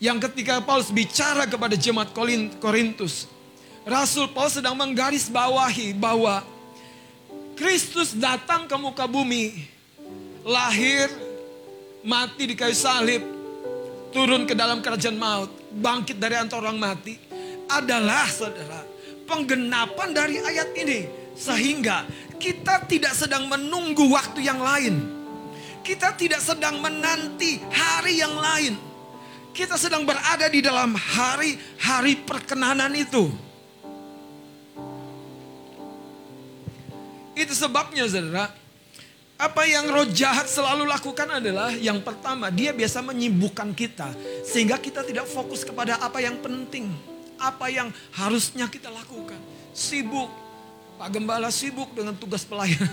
Yang 0.01 0.33
ketika 0.33 0.65
Paulus 0.65 0.89
bicara 0.89 1.45
kepada 1.45 1.77
jemaat 1.77 2.09
Korintus, 2.57 3.29
Rasul 3.85 4.33
Paulus 4.33 4.57
sedang 4.57 4.73
menggarisbawahi 4.73 5.93
bahwa 5.93 6.41
Kristus 7.53 8.17
datang 8.17 8.65
ke 8.65 8.73
muka 8.81 9.05
bumi, 9.05 9.61
lahir, 10.41 11.13
mati 12.01 12.49
di 12.49 12.57
kayu 12.57 12.73
salib, 12.73 13.21
turun 14.09 14.49
ke 14.49 14.57
dalam 14.57 14.81
kerajaan 14.81 15.21
maut, 15.21 15.53
bangkit 15.69 16.17
dari 16.17 16.41
antara 16.41 16.73
orang 16.73 16.81
mati, 16.81 17.21
adalah 17.69 18.25
saudara 18.33 18.81
penggenapan 19.29 20.17
dari 20.17 20.41
ayat 20.41 20.73
ini. 20.81 21.01
Sehingga 21.37 22.09
kita 22.41 22.89
tidak 22.89 23.13
sedang 23.13 23.53
menunggu 23.53 24.09
waktu 24.09 24.49
yang 24.49 24.65
lain. 24.65 24.97
Kita 25.85 26.17
tidak 26.17 26.41
sedang 26.41 26.81
menanti 26.81 27.61
hari 27.69 28.17
yang 28.17 28.33
lain. 28.33 28.90
Kita 29.51 29.75
sedang 29.75 30.07
berada 30.07 30.47
di 30.47 30.63
dalam 30.63 30.95
hari-hari 30.95 32.23
perkenanan 32.23 32.95
itu. 32.95 33.31
Itu 37.35 37.55
sebabnya 37.57 38.05
saudara, 38.07 38.53
apa 39.41 39.63
yang 39.65 39.89
roh 39.89 40.05
jahat 40.07 40.47
selalu 40.47 40.85
lakukan 40.85 41.41
adalah 41.41 41.73
yang 41.73 42.05
pertama, 42.05 42.53
dia 42.53 42.71
biasa 42.77 43.01
menyibukkan 43.01 43.73
kita. 43.73 44.13
Sehingga 44.45 44.77
kita 44.77 45.03
tidak 45.03 45.27
fokus 45.27 45.65
kepada 45.65 45.99
apa 45.99 46.21
yang 46.21 46.39
penting. 46.39 46.93
Apa 47.41 47.73
yang 47.73 47.89
harusnya 48.13 48.69
kita 48.69 48.93
lakukan. 48.93 49.41
Sibuk 49.73 50.29
Pak 51.01 51.17
Gembala 51.17 51.49
sibuk 51.49 51.97
dengan 51.97 52.13
tugas 52.13 52.45
pelayanan. 52.45 52.93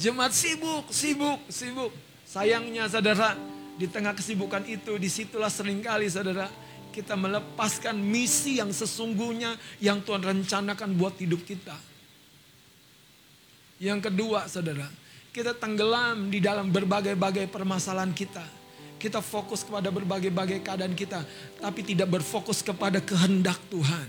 Jemaat 0.00 0.32
sibuk, 0.32 0.88
sibuk, 0.88 1.44
sibuk. 1.52 1.92
Sayangnya 2.34 2.90
saudara, 2.90 3.38
di 3.78 3.86
tengah 3.86 4.10
kesibukan 4.10 4.66
itu, 4.66 4.98
di 4.98 5.06
situlah 5.06 5.46
sering 5.46 5.78
kali 5.78 6.10
saudara, 6.10 6.50
kita 6.90 7.14
melepaskan 7.14 7.94
misi 7.94 8.58
yang 8.58 8.74
sesungguhnya 8.74 9.54
yang 9.78 10.02
Tuhan 10.02 10.18
rencanakan 10.18 10.98
buat 10.98 11.14
hidup 11.14 11.46
kita. 11.46 11.78
Yang 13.78 14.10
kedua 14.10 14.50
saudara, 14.50 14.90
kita 15.30 15.54
tenggelam 15.54 16.26
di 16.26 16.42
dalam 16.42 16.74
berbagai-bagai 16.74 17.46
permasalahan 17.54 18.10
kita. 18.10 18.42
Kita 18.98 19.22
fokus 19.22 19.62
kepada 19.62 19.94
berbagai-bagai 19.94 20.58
keadaan 20.58 20.98
kita, 20.98 21.22
tapi 21.62 21.86
tidak 21.86 22.18
berfokus 22.18 22.66
kepada 22.66 22.98
kehendak 22.98 23.62
Tuhan. 23.70 24.08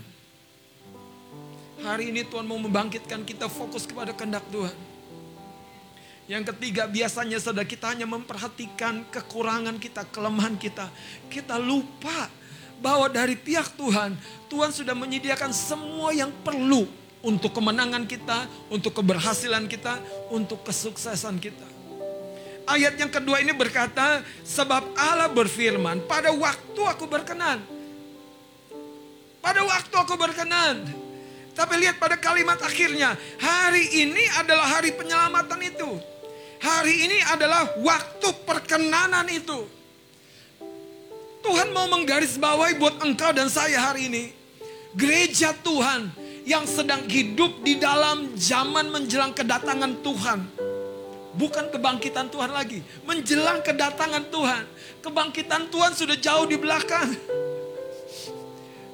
Hari 1.78 2.10
ini 2.10 2.26
Tuhan 2.26 2.42
mau 2.42 2.58
membangkitkan 2.58 3.22
kita 3.22 3.46
fokus 3.46 3.86
kepada 3.86 4.10
kehendak 4.10 4.42
Tuhan. 4.50 4.95
Yang 6.26 6.54
ketiga 6.54 6.90
biasanya 6.90 7.38
saudara 7.38 7.62
kita 7.62 7.94
hanya 7.94 8.02
memperhatikan 8.02 9.06
kekurangan 9.14 9.78
kita, 9.78 10.02
kelemahan 10.10 10.58
kita. 10.58 10.90
Kita 11.30 11.54
lupa 11.54 12.26
bahwa 12.82 13.06
dari 13.06 13.38
pihak 13.38 13.78
Tuhan, 13.78 14.18
Tuhan 14.50 14.74
sudah 14.74 14.92
menyediakan 14.98 15.54
semua 15.54 16.10
yang 16.10 16.34
perlu 16.42 16.90
untuk 17.22 17.54
kemenangan 17.54 18.10
kita, 18.10 18.50
untuk 18.74 18.98
keberhasilan 18.98 19.70
kita, 19.70 20.02
untuk 20.34 20.66
kesuksesan 20.66 21.38
kita. 21.38 21.66
Ayat 22.66 22.98
yang 22.98 23.10
kedua 23.14 23.38
ini 23.38 23.54
berkata, 23.54 24.26
sebab 24.42 24.82
Allah 24.98 25.30
berfirman, 25.30 26.02
pada 26.10 26.34
waktu 26.34 26.80
aku 26.82 27.06
berkenan. 27.06 27.62
Pada 29.38 29.62
waktu 29.62 29.94
aku 29.94 30.18
berkenan. 30.18 30.82
Tapi 31.54 31.72
lihat 31.86 32.02
pada 32.02 32.18
kalimat 32.18 32.58
akhirnya, 32.58 33.14
hari 33.38 34.02
ini 34.02 34.26
adalah 34.42 34.66
hari 34.66 34.90
penyelamatan 34.90 35.62
itu. 35.62 36.15
Hari 36.66 36.94
ini 37.06 37.18
adalah 37.30 37.78
waktu 37.78 38.26
perkenanan 38.42 39.30
itu. 39.30 39.70
Tuhan 41.46 41.70
mau 41.70 41.86
menggarisbawahi 41.94 42.74
buat 42.82 42.98
engkau 43.06 43.30
dan 43.30 43.46
saya 43.46 43.78
hari 43.78 44.10
ini. 44.10 44.34
Gereja 44.98 45.54
Tuhan 45.62 46.10
yang 46.42 46.66
sedang 46.66 47.06
hidup 47.06 47.62
di 47.62 47.78
dalam 47.78 48.34
zaman 48.34 48.90
menjelang 48.90 49.30
kedatangan 49.30 50.02
Tuhan. 50.02 50.40
Bukan 51.38 51.70
kebangkitan 51.70 52.34
Tuhan 52.34 52.50
lagi. 52.50 52.82
Menjelang 53.06 53.62
kedatangan 53.62 54.26
Tuhan. 54.26 54.62
Kebangkitan 55.06 55.70
Tuhan 55.70 55.94
sudah 55.94 56.18
jauh 56.18 56.50
di 56.50 56.58
belakang. 56.58 57.14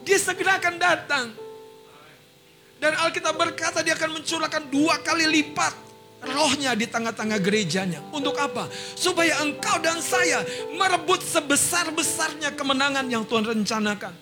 Dia 0.05 0.19
segera 0.21 0.61
akan 0.61 0.77
datang. 0.77 1.27
Dan 2.77 2.93
Alkitab 3.01 3.33
berkata 3.33 3.81
dia 3.81 3.97
akan 3.97 4.21
mencurahkan 4.21 4.69
dua 4.69 5.01
kali 5.01 5.25
lipat 5.25 5.92
rohnya 6.23 6.73
di 6.79 6.87
tengah-tengah 6.87 7.39
gerejanya. 7.43 8.01
Untuk 8.15 8.39
apa? 8.39 8.71
Supaya 8.95 9.43
engkau 9.43 9.83
dan 9.83 9.99
saya 9.99 10.47
merebut 10.75 11.21
sebesar-besarnya 11.23 12.55
kemenangan 12.55 13.07
yang 13.11 13.27
Tuhan 13.27 13.47
rencanakan. 13.47 14.15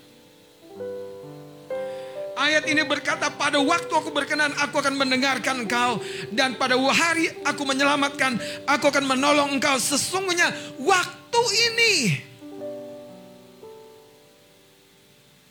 Ayat 2.41 2.65
ini 2.73 2.81
berkata, 2.89 3.29
pada 3.29 3.61
waktu 3.61 3.93
aku 3.93 4.09
berkenan, 4.17 4.49
aku 4.57 4.81
akan 4.81 4.97
mendengarkan 4.97 5.69
engkau. 5.69 6.01
Dan 6.33 6.57
pada 6.57 6.73
hari 6.89 7.29
aku 7.45 7.69
menyelamatkan, 7.69 8.41
aku 8.65 8.89
akan 8.89 9.05
menolong 9.05 9.61
engkau. 9.61 9.77
Sesungguhnya 9.77 10.49
waktu 10.81 11.43
ini. 11.69 11.95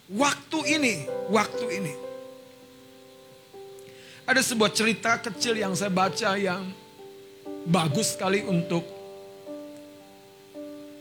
Waktu 0.10 0.60
ini, 0.66 0.94
waktu 1.30 1.66
ini. 1.78 2.09
Ada 4.30 4.46
sebuah 4.46 4.70
cerita 4.70 5.18
kecil 5.18 5.58
yang 5.58 5.74
saya 5.74 5.90
baca 5.90 6.38
yang 6.38 6.70
bagus 7.66 8.14
sekali 8.14 8.46
untuk 8.46 8.86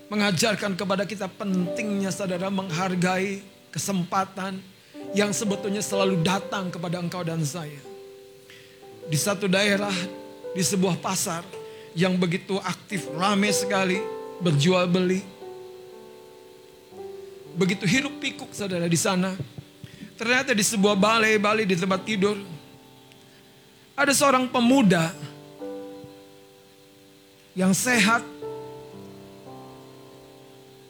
mengajarkan 0.09 0.73
kepada 0.73 1.05
kita 1.05 1.29
pentingnya 1.29 2.09
saudara 2.09 2.49
menghargai 2.49 3.45
kesempatan, 3.69 4.57
yang 5.13 5.37
sebetulnya 5.37 5.85
selalu 5.85 6.25
datang 6.25 6.73
kepada 6.73 7.05
engkau 7.05 7.21
dan 7.21 7.45
saya. 7.45 7.77
Di 9.13 9.19
satu 9.21 9.45
daerah, 9.45 9.93
di 10.57 10.65
sebuah 10.65 10.97
pasar 10.97 11.45
yang 11.93 12.17
begitu 12.17 12.57
aktif, 12.65 13.13
ramai 13.13 13.53
sekali, 13.53 14.01
berjual 14.41 14.89
beli. 14.89 15.21
Begitu 17.61 17.85
hidup 17.85 18.17
pikuk 18.25 18.57
saudara 18.57 18.89
di 18.89 18.97
sana. 18.97 19.37
Ternyata 20.17 20.57
di 20.57 20.65
sebuah 20.65 20.97
balai-balai 20.97 21.69
di 21.69 21.77
tempat 21.77 22.09
tidur, 22.09 22.41
ada 23.99 24.15
seorang 24.15 24.47
pemuda 24.47 25.11
yang 27.59 27.75
sehat, 27.75 28.23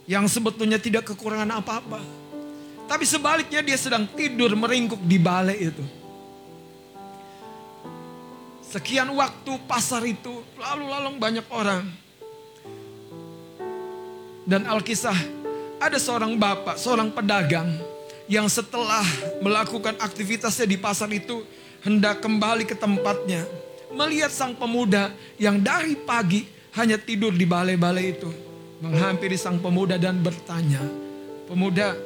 yang 0.05 0.29
sebetulnya 0.29 0.77
tidak 0.77 1.09
kekurangan 1.09 1.57
apa-apa 1.57 2.19
tapi 2.89 3.05
sebaliknya 3.05 3.61
dia 3.61 3.77
sedang 3.77 4.09
tidur 4.17 4.57
meringkuk 4.57 5.05
di 5.05 5.21
balai 5.21 5.69
itu. 5.69 5.85
Sekian 8.65 9.13
waktu 9.13 9.53
pasar 9.69 10.01
itu 10.09 10.41
lalu 10.57 10.85
lalang 10.89 11.21
banyak 11.21 11.45
orang. 11.53 11.85
Dan 14.49 14.65
Alkisah 14.65 15.17
ada 15.77 16.01
seorang 16.01 16.41
bapak, 16.41 16.81
seorang 16.81 17.13
pedagang 17.13 17.69
yang 18.25 18.49
setelah 18.49 19.05
melakukan 19.45 20.01
aktivitasnya 20.01 20.65
di 20.65 20.81
pasar 20.81 21.13
itu 21.13 21.45
hendak 21.83 22.23
kembali 22.23 22.65
ke 22.67 22.75
tempatnya. 22.79 23.45
Melihat 23.89 24.29
sang 24.31 24.53
pemuda 24.53 25.11
yang 25.41 25.59
dari 25.59 25.97
pagi 25.97 26.45
hanya 26.77 27.01
tidur 27.01 27.33
di 27.33 27.49
balai-balai 27.49 28.07
itu. 28.15 28.31
Menghampiri 28.79 29.35
sang 29.35 29.59
pemuda 29.59 29.99
dan 29.99 30.23
bertanya, 30.23 30.85
Pemuda, 31.49 31.97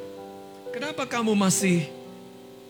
Kenapa 0.72 1.04
kamu 1.04 1.36
masih 1.36 1.84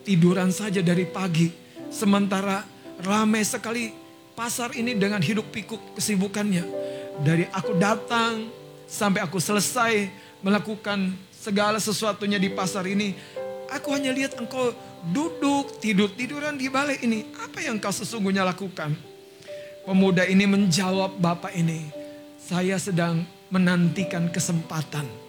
tiduran 0.03 0.51
saja 0.51 0.83
dari 0.83 1.07
pagi? 1.07 1.55
Sementara 1.87 2.67
ramai 2.99 3.47
sekali 3.47 3.95
pasar 4.35 4.75
ini 4.75 4.99
dengan 4.99 5.23
hidup 5.23 5.47
pikuk 5.55 5.79
kesibukannya. 5.95 6.67
Dari 7.23 7.47
aku 7.55 7.79
datang 7.79 8.51
sampai 8.91 9.23
aku 9.23 9.39
selesai 9.39 10.11
melakukan 10.43 11.15
segala 11.31 11.79
sesuatunya 11.79 12.43
di 12.43 12.51
pasar 12.51 12.91
ini. 12.91 13.15
Aku 13.71 13.95
hanya 13.95 14.11
lihat 14.11 14.35
engkau 14.35 14.75
duduk 15.11 15.83
tidur-tiduran 15.83 16.55
di 16.55 16.71
balai 16.71 17.03
ini. 17.03 17.27
Apa 17.43 17.65
yang 17.65 17.83
kau 17.83 17.91
sesungguhnya 17.91 18.47
lakukan? 18.47 18.95
Pemuda 19.83 20.23
ini 20.29 20.47
menjawab 20.47 21.19
bapak 21.19 21.59
ini. 21.59 21.91
Saya 22.39 22.79
sedang 22.79 23.27
menantikan 23.51 24.31
kesempatan 24.31 25.23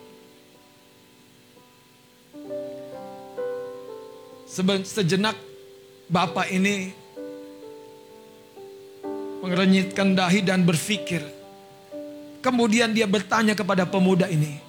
Sejenak 4.53 5.33
bapak 6.05 6.45
ini 6.53 6.93
mengerenyitkan 9.41 10.13
dahi 10.13 10.45
dan 10.45 10.61
berpikir. 10.61 11.25
Kemudian 12.37 12.93
dia 12.93 13.09
bertanya 13.09 13.57
kepada 13.57 13.89
pemuda 13.89 14.29
ini. 14.29 14.61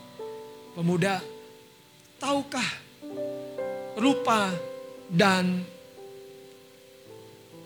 Pemuda, 0.72 1.20
tahukah 2.16 2.64
rupa 4.00 4.56
dan 5.10 5.64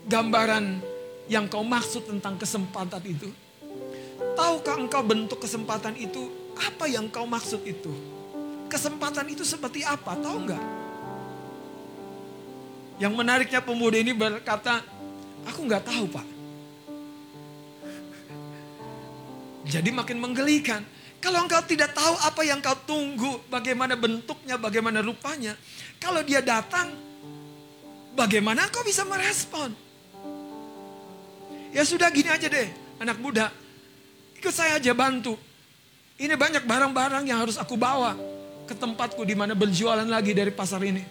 gambaran 0.09 0.81
yang 1.29 1.47
kau 1.47 1.63
maksud 1.63 2.09
tentang 2.09 2.41
kesempatan 2.41 3.05
itu? 3.05 3.29
Tahukah 4.35 4.79
engkau 4.81 5.03
bentuk 5.05 5.39
kesempatan 5.43 5.95
itu? 5.99 6.31
Apa 6.59 6.91
yang 6.91 7.07
kau 7.13 7.29
maksud 7.29 7.63
itu? 7.63 7.93
Kesempatan 8.67 9.29
itu 9.31 9.47
seperti 9.47 9.85
apa? 9.85 10.17
Tahu 10.19 10.37
enggak? 10.49 10.65
Yang 12.99 13.13
menariknya 13.15 13.61
pemuda 13.63 13.95
ini 13.95 14.11
berkata, 14.11 14.83
aku 15.47 15.61
nggak 15.67 15.87
tahu 15.87 16.05
pak. 16.11 16.27
Jadi 19.69 19.93
makin 19.93 20.19
menggelikan. 20.19 20.83
Kalau 21.19 21.43
engkau 21.43 21.61
tidak 21.67 21.93
tahu 21.95 22.15
apa 22.23 22.43
yang 22.47 22.63
kau 22.63 22.79
tunggu, 22.87 23.43
bagaimana 23.51 23.99
bentuknya, 23.99 24.55
bagaimana 24.55 25.03
rupanya. 25.03 25.59
Kalau 25.99 26.23
dia 26.23 26.39
datang, 26.39 26.95
bagaimana 28.19 28.67
kau 28.75 28.83
bisa 28.83 29.07
merespon? 29.07 29.71
Ya 31.71 31.87
sudah 31.87 32.11
gini 32.11 32.27
aja 32.27 32.51
deh, 32.51 32.67
anak 32.99 33.23
muda. 33.23 33.55
Ikut 34.35 34.51
saya 34.51 34.83
aja 34.83 34.91
bantu. 34.91 35.39
Ini 36.19 36.35
banyak 36.35 36.67
barang-barang 36.67 37.23
yang 37.31 37.47
harus 37.47 37.55
aku 37.55 37.79
bawa 37.79 38.19
ke 38.67 38.75
tempatku 38.75 39.23
di 39.23 39.39
mana 39.39 39.55
berjualan 39.55 40.03
lagi 40.03 40.35
dari 40.35 40.51
pasar 40.51 40.83
ini. 40.83 41.07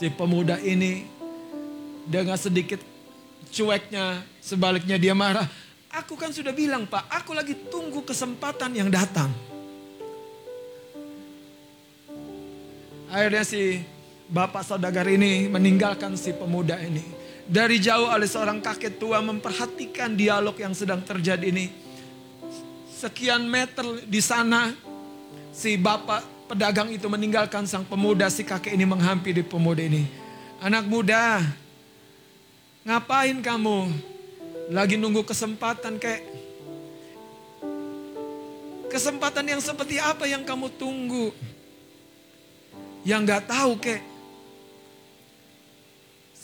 Si 0.00 0.08
pemuda 0.08 0.56
ini 0.64 1.04
dengan 2.08 2.40
sedikit 2.40 2.80
cueknya, 3.52 4.24
sebaliknya 4.40 4.96
dia 4.96 5.12
marah. 5.12 5.44
Aku 5.92 6.16
kan 6.18 6.32
sudah 6.32 6.50
bilang 6.50 6.88
pak, 6.88 7.06
aku 7.06 7.36
lagi 7.36 7.54
tunggu 7.68 8.02
kesempatan 8.02 8.74
yang 8.74 8.88
datang. 8.90 9.30
Akhirnya 13.14 13.46
si 13.46 13.78
bapak 14.28 14.64
saudagar 14.64 15.04
ini 15.08 15.48
meninggalkan 15.48 16.16
si 16.16 16.32
pemuda 16.32 16.80
ini. 16.80 17.04
Dari 17.44 17.76
jauh 17.76 18.08
oleh 18.08 18.24
seorang 18.24 18.64
kakek 18.64 18.96
tua 18.96 19.20
memperhatikan 19.20 20.16
dialog 20.16 20.56
yang 20.56 20.72
sedang 20.72 21.04
terjadi 21.04 21.44
ini. 21.44 21.68
Sekian 22.88 23.44
meter 23.44 23.84
di 24.08 24.20
sana 24.24 24.72
si 25.52 25.76
bapak 25.76 26.48
pedagang 26.48 26.88
itu 26.88 27.04
meninggalkan 27.04 27.68
sang 27.68 27.84
pemuda, 27.84 28.32
si 28.32 28.48
kakek 28.48 28.72
ini 28.72 28.88
menghampiri 28.88 29.44
pemuda 29.44 29.84
ini. 29.84 30.08
Anak 30.64 30.88
muda, 30.88 31.44
ngapain 32.88 33.36
kamu? 33.44 33.92
Lagi 34.72 34.96
nunggu 34.96 35.20
kesempatan 35.28 36.00
kek. 36.00 36.24
Kesempatan 38.88 39.44
yang 39.44 39.60
seperti 39.60 40.00
apa 40.00 40.24
yang 40.24 40.40
kamu 40.46 40.72
tunggu? 40.80 41.34
Yang 43.04 43.20
gak 43.28 43.44
tahu 43.52 43.72
kek. 43.76 44.13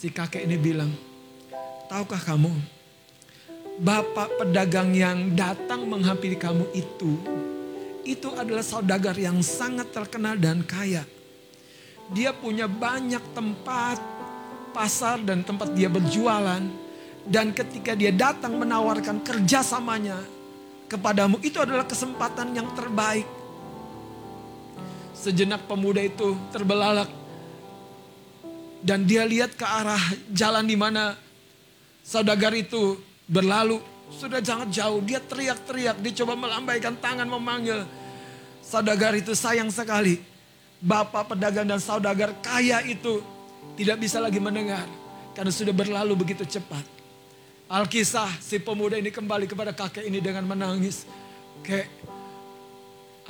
Si 0.01 0.09
kakek 0.09 0.49
ini 0.49 0.57
bilang, 0.57 0.89
tahukah 1.85 2.17
kamu? 2.17 2.49
Bapak 3.85 4.33
pedagang 4.41 4.97
yang 4.97 5.37
datang 5.37 5.85
menghampiri 5.85 6.41
kamu 6.41 6.73
itu 6.73 7.21
itu 8.01 8.33
adalah 8.33 8.65
saudagar 8.65 9.13
yang 9.13 9.45
sangat 9.45 9.93
terkenal 9.93 10.41
dan 10.41 10.65
kaya. 10.65 11.05
Dia 12.09 12.33
punya 12.33 12.65
banyak 12.65 13.21
tempat 13.37 14.01
pasar 14.73 15.21
dan 15.21 15.45
tempat 15.45 15.69
dia 15.77 15.85
berjualan. 15.85 16.65
Dan 17.21 17.53
ketika 17.53 17.93
dia 17.93 18.09
datang 18.09 18.57
menawarkan 18.57 19.21
kerjasamanya 19.21 20.17
kepadamu, 20.89 21.37
itu 21.45 21.61
adalah 21.61 21.85
kesempatan 21.85 22.57
yang 22.57 22.73
terbaik. 22.73 23.29
Sejenak 25.13 25.69
pemuda 25.69 26.01
itu 26.01 26.33
terbelalak. 26.49 27.20
Dan 28.81 29.05
dia 29.05 29.23
lihat 29.29 29.53
ke 29.53 29.65
arah 29.65 30.01
jalan 30.33 30.65
di 30.65 30.73
mana 30.73 31.13
saudagar 32.01 32.53
itu 32.57 32.97
berlalu 33.29 33.77
sudah 34.11 34.43
sangat 34.43 34.75
jauh, 34.75 34.99
dia 34.99 35.23
teriak-teriak, 35.23 36.03
dia 36.03 36.13
coba 36.23 36.35
melambaikan 36.35 36.99
tangan 36.99 37.23
memanggil. 37.23 37.87
Saudagar 38.59 39.15
itu 39.15 39.31
sayang 39.31 39.71
sekali. 39.71 40.19
Bapak 40.81 41.31
pedagang 41.31 41.69
dan 41.69 41.79
saudagar 41.79 42.35
kaya 42.41 42.83
itu 42.83 43.23
tidak 43.79 44.01
bisa 44.03 44.19
lagi 44.19 44.41
mendengar. 44.41 44.83
Karena 45.31 45.53
sudah 45.53 45.71
berlalu 45.71 46.13
begitu 46.27 46.43
cepat. 46.43 46.83
Alkisah 47.71 48.27
si 48.43 48.59
pemuda 48.59 48.99
ini 48.99 49.15
kembali 49.15 49.47
kepada 49.47 49.71
kakek 49.71 50.03
ini 50.03 50.19
dengan 50.19 50.43
menangis. 50.43 51.07
Kek, 51.63 51.87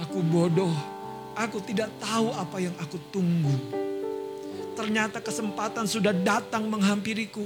aku 0.02 0.18
bodoh. 0.26 0.74
Aku 1.38 1.62
tidak 1.62 1.94
tahu 2.02 2.34
apa 2.34 2.58
yang 2.58 2.74
aku 2.82 2.98
tunggu. 3.14 3.91
Ternyata 4.78 5.20
kesempatan 5.20 5.86
sudah 5.86 6.16
datang 6.16 6.68
menghampiriku. 6.72 7.46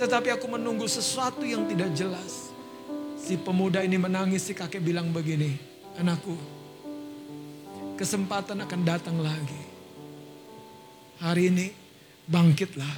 Tetapi 0.00 0.32
aku 0.32 0.46
menunggu 0.48 0.88
sesuatu 0.88 1.44
yang 1.44 1.68
tidak 1.68 1.92
jelas. 1.92 2.50
Si 3.20 3.36
pemuda 3.36 3.84
ini 3.84 4.00
menangis, 4.00 4.48
si 4.48 4.56
kakek 4.56 4.80
bilang 4.80 5.12
begini. 5.12 5.54
Anakku, 6.00 6.32
kesempatan 8.00 8.64
akan 8.64 8.80
datang 8.80 9.20
lagi. 9.20 9.60
Hari 11.20 11.52
ini 11.52 11.66
bangkitlah. 12.24 12.94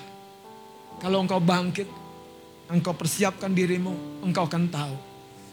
Kalau 1.02 1.18
engkau 1.26 1.42
bangkit, 1.42 1.90
engkau 2.70 2.94
persiapkan 2.94 3.50
dirimu, 3.50 4.22
engkau 4.22 4.46
akan 4.46 4.70
tahu. 4.70 4.94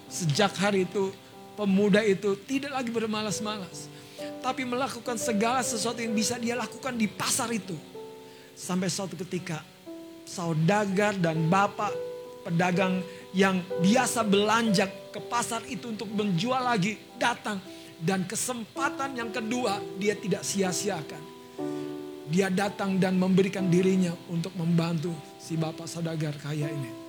Sejak 0.06 0.54
hari 0.62 0.86
itu, 0.86 1.10
pemuda 1.58 2.06
itu 2.06 2.38
tidak 2.46 2.78
lagi 2.78 2.94
bermalas-malas. 2.94 3.90
Tapi 4.40 4.64
melakukan 4.64 5.18
segala 5.20 5.60
sesuatu 5.66 6.00
yang 6.00 6.16
bisa 6.16 6.40
dia 6.40 6.56
lakukan 6.56 6.96
di 6.96 7.10
pasar 7.10 7.52
itu. 7.52 7.76
Sampai 8.56 8.92
suatu 8.92 9.16
ketika, 9.16 9.64
saudagar 10.28 11.18
dan 11.18 11.50
bapak 11.50 11.92
pedagang 12.46 13.04
yang 13.36 13.62
biasa 13.82 14.26
belanja 14.26 14.90
ke 15.14 15.20
pasar 15.26 15.66
itu 15.68 15.92
untuk 15.92 16.10
menjual 16.14 16.62
lagi 16.62 16.98
datang 17.18 17.62
dan 18.00 18.24
kesempatan 18.24 19.18
yang 19.18 19.30
kedua 19.30 19.82
dia 20.00 20.16
tidak 20.16 20.46
sia-siakan. 20.46 21.24
Dia 22.30 22.54
datang 22.54 23.02
dan 23.02 23.18
memberikan 23.18 23.68
dirinya 23.68 24.14
untuk 24.30 24.54
membantu 24.54 25.12
si 25.42 25.58
bapak 25.58 25.90
saudagar 25.90 26.38
kaya 26.38 26.70
ini. 26.70 27.09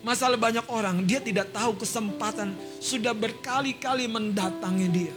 Masalah 0.00 0.40
banyak 0.40 0.64
orang 0.72 1.04
dia 1.04 1.20
tidak 1.20 1.52
tahu 1.52 1.76
kesempatan 1.76 2.56
sudah 2.80 3.12
berkali-kali 3.12 4.08
mendatangi 4.08 4.88
dia. 4.88 5.16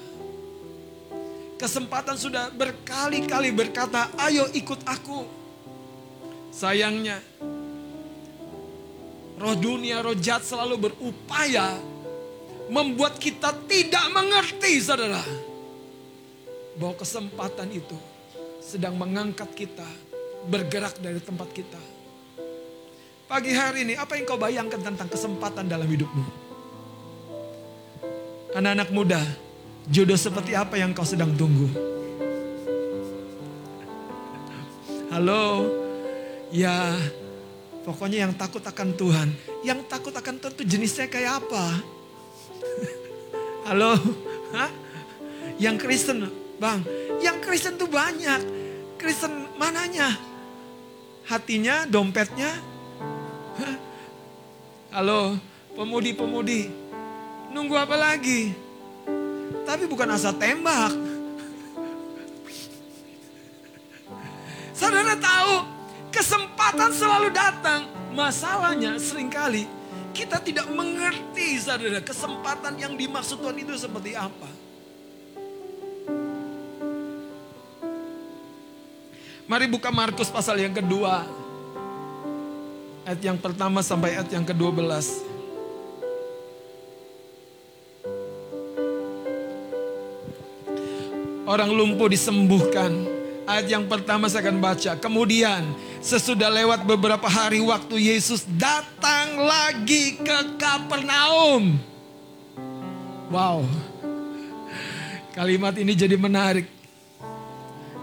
Kesempatan 1.56 2.20
sudah 2.20 2.52
berkali-kali 2.52 3.56
berkata, 3.56 4.12
"Ayo 4.20 4.52
ikut 4.52 4.84
aku." 4.84 5.24
Sayangnya, 6.52 7.24
roh 9.40 9.56
dunia, 9.56 10.04
roh 10.04 10.14
jahat 10.20 10.44
selalu 10.44 10.92
berupaya 10.92 11.80
membuat 12.68 13.16
kita 13.16 13.56
tidak 13.72 14.06
mengerti 14.12 14.84
saudara. 14.84 15.24
Bahwa 16.76 17.00
kesempatan 17.00 17.72
itu 17.72 17.96
sedang 18.60 19.00
mengangkat 19.00 19.48
kita 19.56 19.88
bergerak 20.52 21.00
dari 21.00 21.24
tempat 21.24 21.48
kita. 21.56 22.03
Pagi 23.34 23.50
hari 23.50 23.82
ini 23.82 23.98
apa 23.98 24.14
yang 24.14 24.30
kau 24.30 24.38
bayangkan 24.38 24.78
tentang 24.78 25.10
kesempatan 25.10 25.66
dalam 25.66 25.90
hidupmu? 25.90 26.22
Anak-anak 28.54 28.94
muda, 28.94 29.18
jodoh 29.90 30.14
seperti 30.14 30.54
apa 30.54 30.78
yang 30.78 30.94
kau 30.94 31.02
sedang 31.02 31.34
tunggu? 31.34 31.66
Halo, 35.10 35.66
ya 36.54 36.94
pokoknya 37.82 38.30
yang 38.30 38.38
takut 38.38 38.62
akan 38.62 38.94
Tuhan. 38.94 39.34
Yang 39.66 39.82
takut 39.90 40.14
akan 40.14 40.38
Tuhan 40.38 40.54
itu 40.54 40.66
jenisnya 40.70 41.10
kayak 41.10 41.42
apa? 41.42 41.66
Halo? 43.74 43.98
Hah? 44.54 44.70
Yang 45.58 45.82
Kristen, 45.82 46.30
Bang. 46.62 46.86
Yang 47.18 47.42
Kristen 47.42 47.82
tuh 47.82 47.90
banyak. 47.90 48.46
Kristen 49.02 49.58
mananya? 49.58 50.22
Hatinya, 51.26 51.90
dompetnya? 51.90 52.73
Halo, 54.94 55.38
pemudi-pemudi. 55.78 56.74
Nunggu 57.54 57.78
apa 57.78 57.94
lagi? 57.94 58.54
Tapi 59.64 59.86
bukan 59.86 60.10
asal 60.10 60.34
tembak. 60.38 60.94
Saudara 64.74 65.14
tahu, 65.18 65.54
kesempatan 66.10 66.92
selalu 66.94 67.30
datang. 67.30 67.86
Masalahnya 68.14 69.02
sering 69.02 69.30
kali 69.30 69.66
kita 70.14 70.38
tidak 70.38 70.70
mengerti 70.70 71.58
saudara 71.58 71.98
kesempatan 71.98 72.78
yang 72.78 72.94
dimaksud 72.94 73.42
Tuhan 73.42 73.58
itu 73.58 73.74
seperti 73.74 74.14
apa. 74.14 74.50
Mari 79.50 79.66
buka 79.68 79.90
Markus 79.90 80.30
pasal 80.30 80.62
yang 80.62 80.72
kedua. 80.72 81.43
Ayat 83.04 83.22
yang 83.24 83.38
pertama 83.40 83.84
sampai 83.84 84.16
ayat 84.16 84.32
yang 84.32 84.48
ke-12. 84.48 84.82
Orang 91.44 91.70
lumpuh 91.76 92.08
disembuhkan. 92.08 92.92
Ayat 93.44 93.68
yang 93.68 93.86
pertama 93.92 94.32
saya 94.32 94.48
akan 94.48 94.58
baca. 94.64 94.96
Kemudian 94.96 95.68
Sesudah 96.04 96.52
lewat 96.52 96.84
beberapa 96.84 97.32
hari 97.32 97.64
waktu 97.64 98.12
Yesus 98.12 98.44
datang 98.60 99.40
lagi 99.40 100.20
ke 100.20 100.60
Kapernaum. 100.60 101.80
Wow. 103.32 103.64
Kalimat 105.32 105.80
ini 105.80 105.96
jadi 105.96 106.20
menarik. 106.20 106.68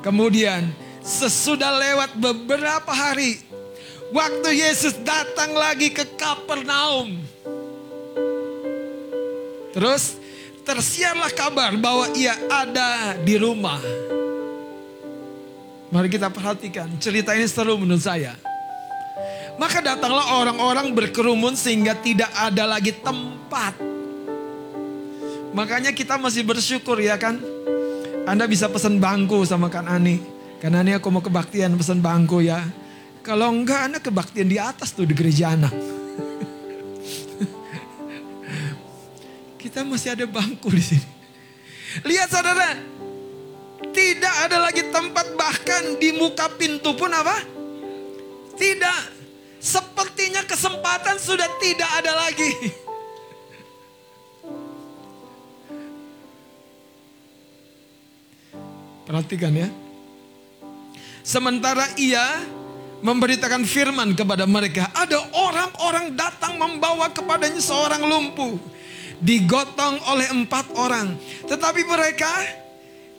Kemudian 0.00 0.72
sesudah 1.04 1.76
lewat 1.76 2.16
beberapa 2.16 2.88
hari 2.88 3.44
waktu 4.10 4.50
Yesus 4.58 4.98
datang 5.02 5.54
lagi 5.54 5.90
ke 5.90 6.06
Kapernaum. 6.18 7.18
Terus 9.70 10.18
tersiarlah 10.66 11.30
kabar 11.30 11.74
bahwa 11.78 12.10
ia 12.14 12.34
ada 12.50 13.14
di 13.22 13.38
rumah. 13.38 13.78
Mari 15.90 16.06
kita 16.06 16.30
perhatikan, 16.30 16.86
cerita 17.02 17.34
ini 17.34 17.50
seru 17.50 17.74
menurut 17.74 18.02
saya. 18.02 18.38
Maka 19.58 19.82
datanglah 19.82 20.38
orang-orang 20.38 20.94
berkerumun 20.94 21.58
sehingga 21.58 21.98
tidak 21.98 22.30
ada 22.32 22.64
lagi 22.64 22.94
tempat. 22.94 23.74
Makanya 25.50 25.90
kita 25.90 26.14
masih 26.14 26.46
bersyukur 26.46 26.96
ya 27.02 27.18
kan. 27.18 27.42
Anda 28.24 28.46
bisa 28.46 28.70
pesan 28.70 29.02
bangku 29.02 29.42
sama 29.42 29.66
kan 29.66 29.90
Ani. 29.90 30.22
Kan 30.62 30.78
Ani 30.78 30.94
aku 30.94 31.10
mau 31.10 31.18
kebaktian 31.18 31.74
pesan 31.74 31.98
bangku 31.98 32.38
ya. 32.38 32.62
Kalau 33.20 33.52
enggak 33.52 33.80
Anda 33.84 33.98
kebaktian 34.00 34.48
di 34.48 34.56
atas 34.56 34.96
tuh 34.96 35.04
di 35.04 35.12
gereja 35.12 35.52
anak. 35.52 35.72
kita 39.60 39.84
masih 39.84 40.16
ada 40.16 40.24
bangku 40.24 40.72
di 40.72 40.80
sini. 40.80 41.08
Lihat 42.08 42.28
saudara, 42.32 42.80
tidak 43.92 44.34
ada 44.48 44.56
lagi 44.64 44.88
tempat 44.88 45.36
bahkan 45.36 46.00
di 46.00 46.16
muka 46.16 46.48
pintu 46.56 46.96
pun 46.96 47.12
apa? 47.12 47.44
Tidak. 48.56 49.20
Sepertinya 49.60 50.40
kesempatan 50.48 51.20
sudah 51.20 51.48
tidak 51.60 51.90
ada 52.00 52.12
lagi. 52.16 52.52
Perhatikan 59.04 59.52
ya. 59.52 59.68
Sementara 61.20 61.84
ia 62.00 62.24
memberitakan 63.00 63.64
firman 63.64 64.12
kepada 64.12 64.44
mereka. 64.44 64.88
Ada 64.92 65.16
orang-orang 65.32 66.16
datang 66.16 66.60
membawa 66.60 67.08
kepadanya 67.12 67.60
seorang 67.60 68.04
lumpuh. 68.04 68.56
Digotong 69.20 70.00
oleh 70.08 70.32
empat 70.32 70.72
orang. 70.76 71.16
Tetapi 71.44 71.84
mereka 71.84 72.32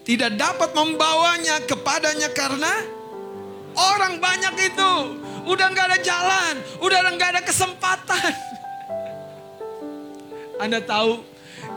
tidak 0.02 0.34
dapat 0.34 0.74
membawanya 0.74 1.62
kepadanya 1.70 2.30
karena 2.34 2.74
orang 3.78 4.18
banyak 4.18 4.74
itu 4.74 4.92
udah 5.46 5.66
nggak 5.70 5.88
ada 5.94 6.00
jalan, 6.02 6.54
udah 6.82 7.00
nggak 7.06 7.32
ada 7.38 7.42
kesempatan. 7.46 8.34
Anda 10.64 10.82
tahu 10.82 11.22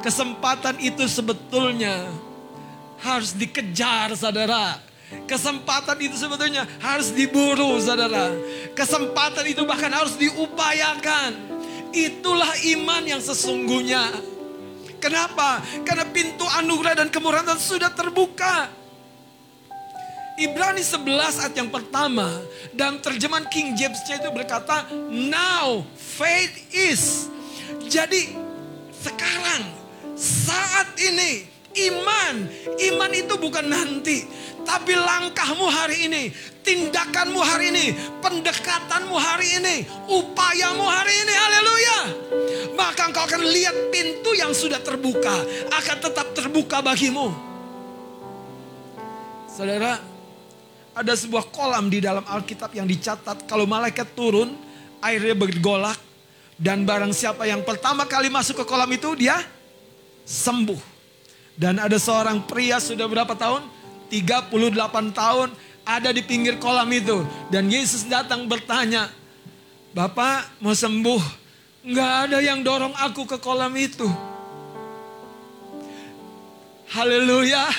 kesempatan 0.00 0.80
itu 0.80 1.04
sebetulnya 1.08 2.08
harus 3.04 3.36
dikejar 3.36 4.16
saudara. 4.16 4.80
Kesempatan 5.24 5.96
itu 6.00 6.16
sebetulnya 6.16 6.68
harus 6.80 7.12
diburu 7.12 7.78
saudara. 7.80 8.34
Kesempatan 8.72 9.44
itu 9.48 9.62
bahkan 9.64 9.92
harus 9.92 10.16
diupayakan. 10.16 11.36
Itulah 11.94 12.50
iman 12.76 13.02
yang 13.06 13.22
sesungguhnya. 13.22 14.02
Kenapa? 14.98 15.60
Karena 15.84 16.08
pintu 16.08 16.48
anugerah 16.58 17.04
dan 17.04 17.08
kemurahan 17.12 17.56
sudah 17.60 17.92
terbuka. 17.92 18.84
Ibrani 20.34 20.82
11 20.82 21.46
ayat 21.46 21.54
yang 21.54 21.70
pertama 21.70 22.26
dalam 22.74 22.98
terjemahan 22.98 23.46
King 23.46 23.78
James 23.78 24.02
itu 24.02 24.30
berkata 24.34 24.90
now 25.12 25.86
faith 25.94 26.74
is. 26.74 27.30
Jadi 27.86 28.34
sekarang 28.90 29.62
saat 30.18 30.90
ini 30.98 31.53
iman, 31.74 32.34
iman 32.78 33.10
itu 33.12 33.34
bukan 33.34 33.66
nanti, 33.66 34.22
tapi 34.62 34.94
langkahmu 34.94 35.66
hari 35.66 36.06
ini, 36.06 36.22
tindakanmu 36.62 37.40
hari 37.42 37.74
ini, 37.74 37.86
pendekatanmu 38.22 39.16
hari 39.18 39.58
ini, 39.58 39.76
upayamu 40.06 40.86
hari 40.86 41.14
ini, 41.14 41.34
haleluya. 41.34 41.98
Maka 42.78 43.10
engkau 43.10 43.26
akan 43.26 43.42
lihat 43.42 43.76
pintu 43.90 44.32
yang 44.38 44.54
sudah 44.54 44.78
terbuka, 44.78 45.34
akan 45.74 45.96
tetap 45.98 46.26
terbuka 46.32 46.78
bagimu. 46.80 47.34
Saudara, 49.50 49.98
ada 50.94 51.14
sebuah 51.14 51.50
kolam 51.50 51.90
di 51.90 51.98
dalam 51.98 52.22
Alkitab 52.22 52.70
yang 52.74 52.86
dicatat 52.86 53.46
kalau 53.50 53.66
malaikat 53.66 54.14
turun, 54.14 54.54
airnya 55.02 55.34
bergolak, 55.34 55.98
dan 56.54 56.86
barang 56.86 57.10
siapa 57.10 57.50
yang 57.50 57.66
pertama 57.66 58.06
kali 58.06 58.30
masuk 58.30 58.62
ke 58.62 58.64
kolam 58.66 58.90
itu, 58.94 59.10
dia 59.18 59.42
sembuh. 60.22 60.93
Dan 61.54 61.78
ada 61.78 61.94
seorang 61.98 62.42
pria 62.42 62.82
sudah 62.82 63.06
berapa 63.06 63.30
tahun? 63.38 63.62
38 64.10 64.50
tahun 65.14 65.48
ada 65.86 66.10
di 66.10 66.22
pinggir 66.24 66.58
kolam 66.58 66.90
itu. 66.90 67.22
Dan 67.52 67.70
Yesus 67.70 68.08
datang 68.10 68.50
bertanya, 68.50 69.12
Bapak 69.94 70.58
mau 70.58 70.74
sembuh? 70.74 71.22
Nggak 71.84 72.12
ada 72.26 72.38
yang 72.42 72.64
dorong 72.66 72.96
aku 72.98 73.28
ke 73.28 73.38
kolam 73.38 73.70
itu. 73.78 74.08
Haleluya. 76.90 77.70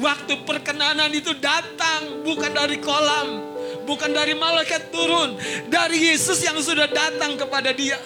Waktu 0.00 0.48
perkenanan 0.48 1.12
itu 1.12 1.36
datang 1.36 2.24
bukan 2.24 2.52
dari 2.56 2.80
kolam. 2.80 3.52
Bukan 3.84 4.14
dari 4.14 4.32
malaikat 4.32 4.88
turun. 4.88 5.36
Dari 5.68 6.08
Yesus 6.08 6.40
yang 6.40 6.56
sudah 6.62 6.88
datang 6.88 7.36
kepada 7.36 7.74
dia. 7.76 8.00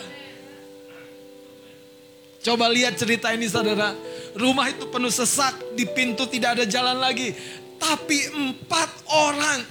Coba 2.45 2.69
lihat 2.69 3.01
cerita 3.01 3.33
ini 3.33 3.49
saudara. 3.49 3.97
Rumah 4.37 4.69
itu 4.69 4.85
penuh 4.93 5.09
sesak, 5.09 5.57
di 5.73 5.89
pintu 5.89 6.29
tidak 6.29 6.61
ada 6.61 6.65
jalan 6.69 7.01
lagi. 7.01 7.33
Tapi 7.81 8.29
empat 8.37 8.91
orang 9.09 9.65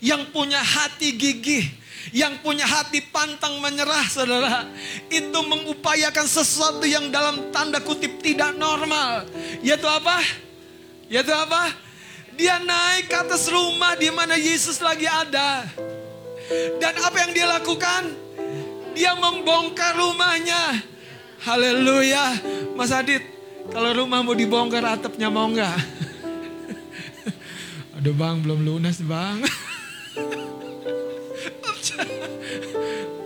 yang 0.00 0.24
punya 0.32 0.56
hati 0.56 1.12
gigih, 1.12 1.68
yang 2.16 2.40
punya 2.40 2.64
hati 2.64 3.04
pantang 3.12 3.60
menyerah 3.60 4.08
saudara. 4.08 4.64
Itu 5.12 5.44
mengupayakan 5.44 6.24
sesuatu 6.24 6.88
yang 6.88 7.12
dalam 7.12 7.52
tanda 7.52 7.84
kutip 7.84 8.24
tidak 8.24 8.56
normal. 8.56 9.28
Yaitu 9.60 9.84
apa? 9.84 10.16
Yaitu 11.12 11.36
apa? 11.36 11.68
Dia 12.32 12.56
naik 12.64 13.12
ke 13.12 13.16
atas 13.28 13.52
rumah 13.52 13.92
di 13.92 14.08
mana 14.08 14.40
Yesus 14.40 14.80
lagi 14.80 15.04
ada. 15.04 15.68
Dan 16.80 16.96
apa 16.96 17.16
yang 17.28 17.32
dia 17.36 17.44
lakukan? 17.44 18.08
Dia 18.96 19.12
membongkar 19.20 20.00
rumahnya. 20.00 20.95
Haleluya. 21.46 22.42
Mas 22.74 22.90
Adit, 22.90 23.22
kalau 23.70 23.94
rumah 24.02 24.18
mau 24.18 24.34
dibongkar 24.34 24.82
atapnya 24.82 25.30
mau 25.30 25.46
nggak? 25.46 25.78
Aduh 28.02 28.10
bang, 28.18 28.42
belum 28.42 28.66
lunas 28.66 28.98
bang. 28.98 29.46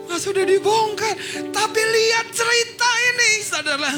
Mas 0.04 0.20
sudah 0.20 0.44
dibongkar. 0.44 1.16
Tapi 1.48 1.80
lihat 1.80 2.28
cerita 2.28 2.90
ini, 3.08 3.30
saudara. 3.40 3.92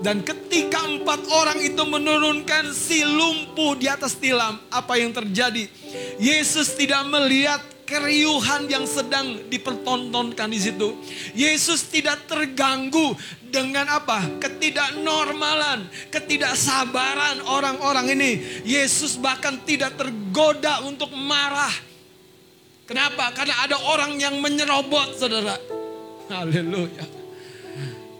Dan 0.00 0.24
ketika 0.24 0.88
empat 0.88 1.20
orang 1.28 1.60
itu 1.60 1.84
menurunkan 1.84 2.72
si 2.72 3.04
lumpuh 3.04 3.76
di 3.76 3.92
atas 3.92 4.16
tilam, 4.16 4.56
apa 4.72 4.96
yang 4.96 5.12
terjadi? 5.12 5.68
Yesus 6.16 6.72
tidak 6.76 7.04
melihat 7.12 7.73
keriuhan 7.84 8.66
yang 8.66 8.88
sedang 8.88 9.44
dipertontonkan 9.48 10.48
di 10.48 10.60
situ. 10.60 10.96
Yesus 11.36 11.84
tidak 11.88 12.24
terganggu 12.24 13.12
dengan 13.52 13.86
apa? 13.86 14.24
Ketidaknormalan, 14.40 15.86
ketidaksabaran 16.10 17.44
orang-orang 17.44 18.16
ini. 18.16 18.32
Yesus 18.64 19.20
bahkan 19.20 19.60
tidak 19.62 19.94
tergoda 20.00 20.82
untuk 20.82 21.12
marah. 21.12 21.72
Kenapa? 22.84 23.32
Karena 23.32 23.64
ada 23.64 23.76
orang 23.80 24.16
yang 24.20 24.36
menyerobot, 24.40 25.16
saudara. 25.16 25.56
Haleluya. 26.28 27.04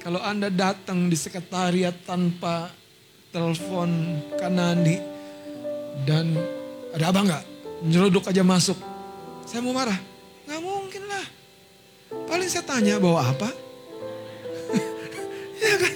Kalau 0.00 0.20
Anda 0.20 0.52
datang 0.52 1.08
di 1.08 1.16
sekretariat 1.16 1.96
tanpa 2.04 2.68
telepon 3.32 4.20
kanandi 4.36 5.00
dan 6.04 6.36
ada 6.92 7.08
apa 7.08 7.20
nggak? 7.24 7.44
Nyeruduk 7.84 8.28
aja 8.28 8.44
masuk 8.44 8.93
saya 9.44 9.60
mau 9.60 9.76
marah? 9.76 10.00
Nggak 10.48 10.60
mungkin 10.64 11.02
lah. 11.08 11.26
Paling 12.28 12.48
saya 12.48 12.64
tanya 12.64 12.96
bawa 12.96 13.28
apa? 13.28 13.48
ya 15.64 15.74
kan? 15.80 15.94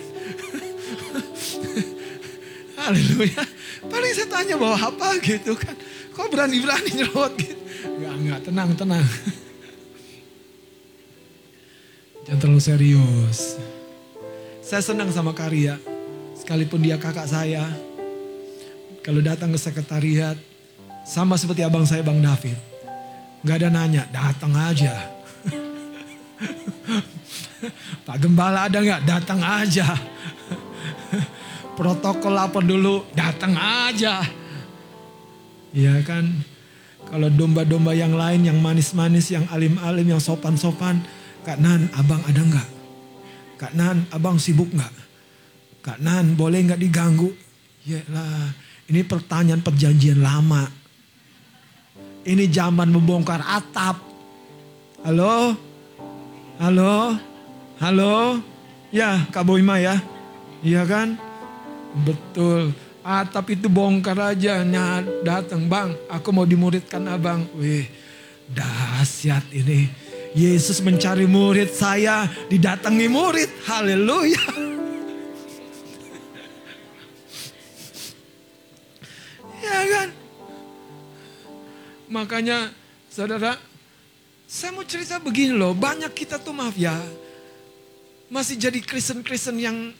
Haleluya. 2.84 3.42
Paling 3.88 4.12
saya 4.12 4.28
tanya 4.28 4.54
bawa 4.61 4.76
apa 4.76 5.16
gitu 5.24 5.56
kan. 5.56 5.72
Kok 6.12 6.28
berani-berani 6.28 6.92
nyerot 6.92 7.32
gitu. 7.40 7.56
Enggak, 7.88 8.14
enggak. 8.20 8.40
Tenang, 8.44 8.70
tenang. 8.76 9.04
Jangan 12.28 12.40
terlalu 12.44 12.61
serius. 12.61 13.56
Saya 14.61 14.84
senang 14.84 15.08
sama 15.08 15.32
Karya. 15.32 15.80
Sekalipun 16.37 16.84
dia 16.84 17.00
kakak 17.00 17.24
saya. 17.24 17.64
Kalau 19.00 19.24
datang 19.24 19.56
ke 19.56 19.58
sekretariat. 19.58 20.37
Sama 21.08 21.40
seperti 21.40 21.64
abang 21.64 21.88
saya 21.88 22.04
Bang 22.04 22.20
David 22.20 22.67
Gak 23.46 23.57
ada 23.62 23.68
nanya, 23.70 24.03
datang 24.11 24.51
aja. 24.55 25.18
Pak 28.07 28.16
Gembala 28.22 28.70
ada 28.70 28.79
nggak? 28.79 29.03
Datang 29.05 29.40
aja. 29.42 29.98
Protokol 31.79 32.35
lapor 32.35 32.66
dulu, 32.66 33.07
datang 33.14 33.55
aja. 33.55 34.27
Iya 35.70 36.03
kan? 36.03 36.27
Kalau 37.09 37.29
domba-domba 37.33 37.94
yang 37.94 38.12
lain 38.18 38.44
yang 38.48 38.59
manis-manis, 38.59 39.31
yang 39.33 39.46
alim-alim, 39.48 40.16
yang 40.16 40.22
sopan-sopan. 40.22 41.01
Kak 41.46 41.57
Nan, 41.62 41.88
abang 41.96 42.20
ada 42.27 42.42
nggak? 42.42 42.68
Kak 43.57 43.72
Nan, 43.79 44.05
abang 44.12 44.37
sibuk 44.37 44.68
nggak? 44.68 44.94
Kak 45.81 45.98
Nan, 46.03 46.37
boleh 46.37 46.66
nggak 46.66 46.81
diganggu? 46.83 47.33
Ya 47.88 48.05
lah, 48.12 48.53
ini 48.90 49.01
pertanyaan 49.07 49.64
perjanjian 49.64 50.20
lama. 50.20 50.77
Ini 52.26 52.50
zaman 52.50 52.90
membongkar 52.90 53.38
atap. 53.44 54.02
Halo? 55.07 55.54
Halo? 56.59 57.14
Halo? 57.78 58.42
Ya, 58.90 59.22
Kak 59.31 59.46
Boima 59.46 59.78
ya? 59.78 60.02
Iya 60.64 60.83
kan? 60.83 61.14
Betul. 62.02 62.74
Atap 63.07 63.54
itu 63.54 63.70
bongkar 63.70 64.18
aja. 64.35 64.66
Nah, 64.66 65.00
datang 65.22 65.70
bang, 65.70 65.94
aku 66.11 66.35
mau 66.35 66.42
dimuridkan 66.42 67.07
abang. 67.07 67.46
Wih, 67.54 67.87
dahsyat 68.50 69.46
ini. 69.54 69.87
Yesus 70.37 70.85
mencari 70.85 71.24
murid 71.24 71.72
saya, 71.72 72.28
didatangi 72.50 73.09
murid. 73.09 73.48
Haleluya. 73.64 74.44
ya 79.64 79.81
kan? 79.88 80.17
Makanya 82.09 82.73
saudara, 83.12 83.61
saya 84.49 84.73
mau 84.73 84.85
cerita 84.85 85.21
begini 85.21 85.53
loh, 85.53 85.77
banyak 85.77 86.09
kita 86.16 86.40
tuh 86.40 86.57
maaf 86.57 86.73
ya, 86.73 86.97
masih 88.33 88.57
jadi 88.57 88.81
Kristen-Kristen 88.81 89.61
yang 89.61 89.92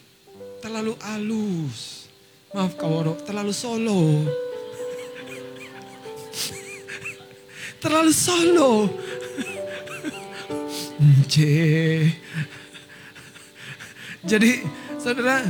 terlalu 0.65 0.97
halus. 1.05 2.09
Maaf 2.57 2.81
kaworo, 2.81 3.21
terlalu 3.29 3.53
solo. 3.53 4.25
terlalu 7.79 8.13
solo. 8.13 8.73
Jadi 14.25 14.67
saudara, 14.99 15.47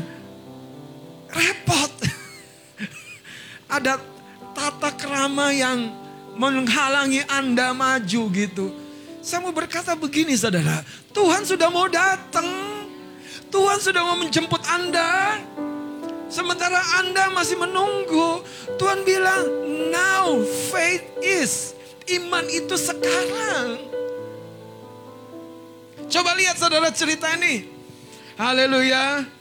repot. 1.32 1.92
Ada 3.68 4.00
tata 4.56 4.90
kerama 4.96 5.52
yang 5.52 6.07
menghalangi 6.38 7.26
Anda 7.26 7.74
maju 7.74 8.22
gitu. 8.32 8.66
Saya 9.18 9.42
mau 9.42 9.52
berkata 9.52 9.98
begini 9.98 10.38
saudara, 10.38 10.80
Tuhan 11.10 11.42
sudah 11.42 11.68
mau 11.68 11.90
datang. 11.90 12.46
Tuhan 13.50 13.78
sudah 13.82 14.06
mau 14.06 14.16
menjemput 14.16 14.62
Anda. 14.70 15.42
Sementara 16.30 16.78
Anda 17.02 17.28
masih 17.34 17.58
menunggu. 17.58 18.46
Tuhan 18.78 19.02
bilang, 19.02 19.44
now 19.90 20.38
faith 20.70 21.04
is. 21.20 21.74
Iman 22.08 22.48
itu 22.48 22.72
sekarang. 22.78 23.84
Coba 26.08 26.32
lihat 26.40 26.56
saudara 26.56 26.88
cerita 26.88 27.28
ini. 27.36 27.68
Haleluya. 28.40 29.37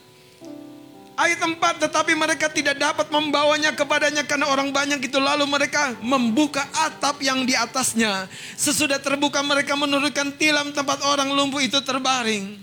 Ayat 1.18 1.42
4, 1.42 1.82
tetapi 1.82 2.14
mereka 2.14 2.46
tidak 2.46 2.78
dapat 2.78 3.10
membawanya 3.10 3.74
kepadanya 3.74 4.22
karena 4.22 4.46
orang 4.54 4.70
banyak 4.70 5.02
itu. 5.02 5.18
Lalu 5.18 5.50
mereka 5.50 5.98
membuka 5.98 6.62
atap 6.86 7.18
yang 7.18 7.42
di 7.42 7.58
atasnya. 7.58 8.30
Sesudah 8.54 9.02
terbuka 9.02 9.42
mereka 9.42 9.74
menurunkan 9.74 10.38
tilam 10.38 10.70
tempat 10.70 11.02
orang 11.02 11.34
lumpuh 11.34 11.58
itu 11.58 11.82
terbaring. 11.82 12.62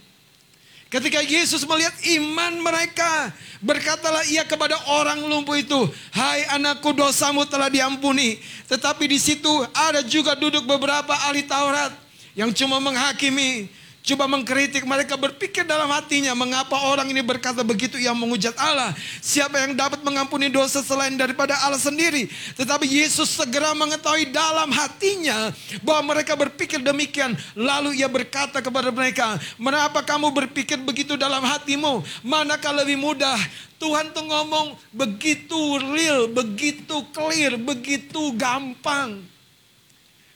Ketika 0.88 1.20
Yesus 1.20 1.68
melihat 1.68 1.92
iman 2.16 2.64
mereka, 2.64 3.36
berkatalah 3.60 4.24
ia 4.32 4.48
kepada 4.48 4.80
orang 4.88 5.20
lumpuh 5.28 5.60
itu, 5.60 5.92
"Hai 6.16 6.48
anakku, 6.56 6.96
dosamu 6.96 7.44
telah 7.44 7.68
diampuni." 7.68 8.40
Tetapi 8.72 9.04
di 9.04 9.20
situ 9.20 9.52
ada 9.76 10.00
juga 10.00 10.32
duduk 10.32 10.64
beberapa 10.64 11.12
ahli 11.28 11.44
Taurat 11.44 11.92
yang 12.40 12.56
cuma 12.56 12.80
menghakimi 12.80 13.68
Coba 14.06 14.30
mengkritik 14.30 14.86
mereka 14.86 15.18
berpikir 15.18 15.66
dalam 15.66 15.90
hatinya 15.90 16.38
mengapa 16.38 16.78
orang 16.94 17.10
ini 17.10 17.26
berkata 17.26 17.66
begitu 17.66 17.98
yang 17.98 18.14
menghujat 18.14 18.54
Allah. 18.54 18.94
Siapa 19.18 19.58
yang 19.66 19.74
dapat 19.74 20.06
mengampuni 20.06 20.46
dosa 20.54 20.86
selain 20.86 21.18
daripada 21.18 21.58
Allah 21.66 21.82
sendiri. 21.82 22.30
Tetapi 22.54 22.86
Yesus 22.86 23.34
segera 23.34 23.74
mengetahui 23.74 24.30
dalam 24.30 24.70
hatinya 24.70 25.50
bahwa 25.82 26.14
mereka 26.14 26.38
berpikir 26.38 26.86
demikian. 26.86 27.34
Lalu 27.58 27.98
ia 27.98 28.06
berkata 28.06 28.62
kepada 28.62 28.94
mereka, 28.94 29.42
"Mengapa 29.58 30.06
kamu 30.06 30.30
berpikir 30.30 30.78
begitu 30.86 31.18
dalam 31.18 31.42
hatimu? 31.42 32.06
Manakah 32.22 32.86
lebih 32.86 33.02
mudah 33.02 33.42
Tuhan 33.82 34.14
tuh 34.14 34.22
ngomong 34.22 34.78
begitu 34.94 35.82
real, 35.82 36.30
begitu 36.30 37.02
clear, 37.10 37.58
begitu 37.58 38.38
gampang. 38.38 39.26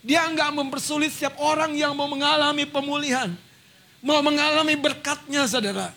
Dia 0.01 0.25
nggak 0.25 0.57
mempersulit 0.57 1.13
setiap 1.13 1.37
orang 1.37 1.77
yang 1.77 1.93
mau 1.93 2.09
mengalami 2.09 2.65
pemulihan 2.65 3.29
mau 3.99 4.19
mengalami 4.23 4.75
berkatnya 4.79 5.47
saudara. 5.47 5.91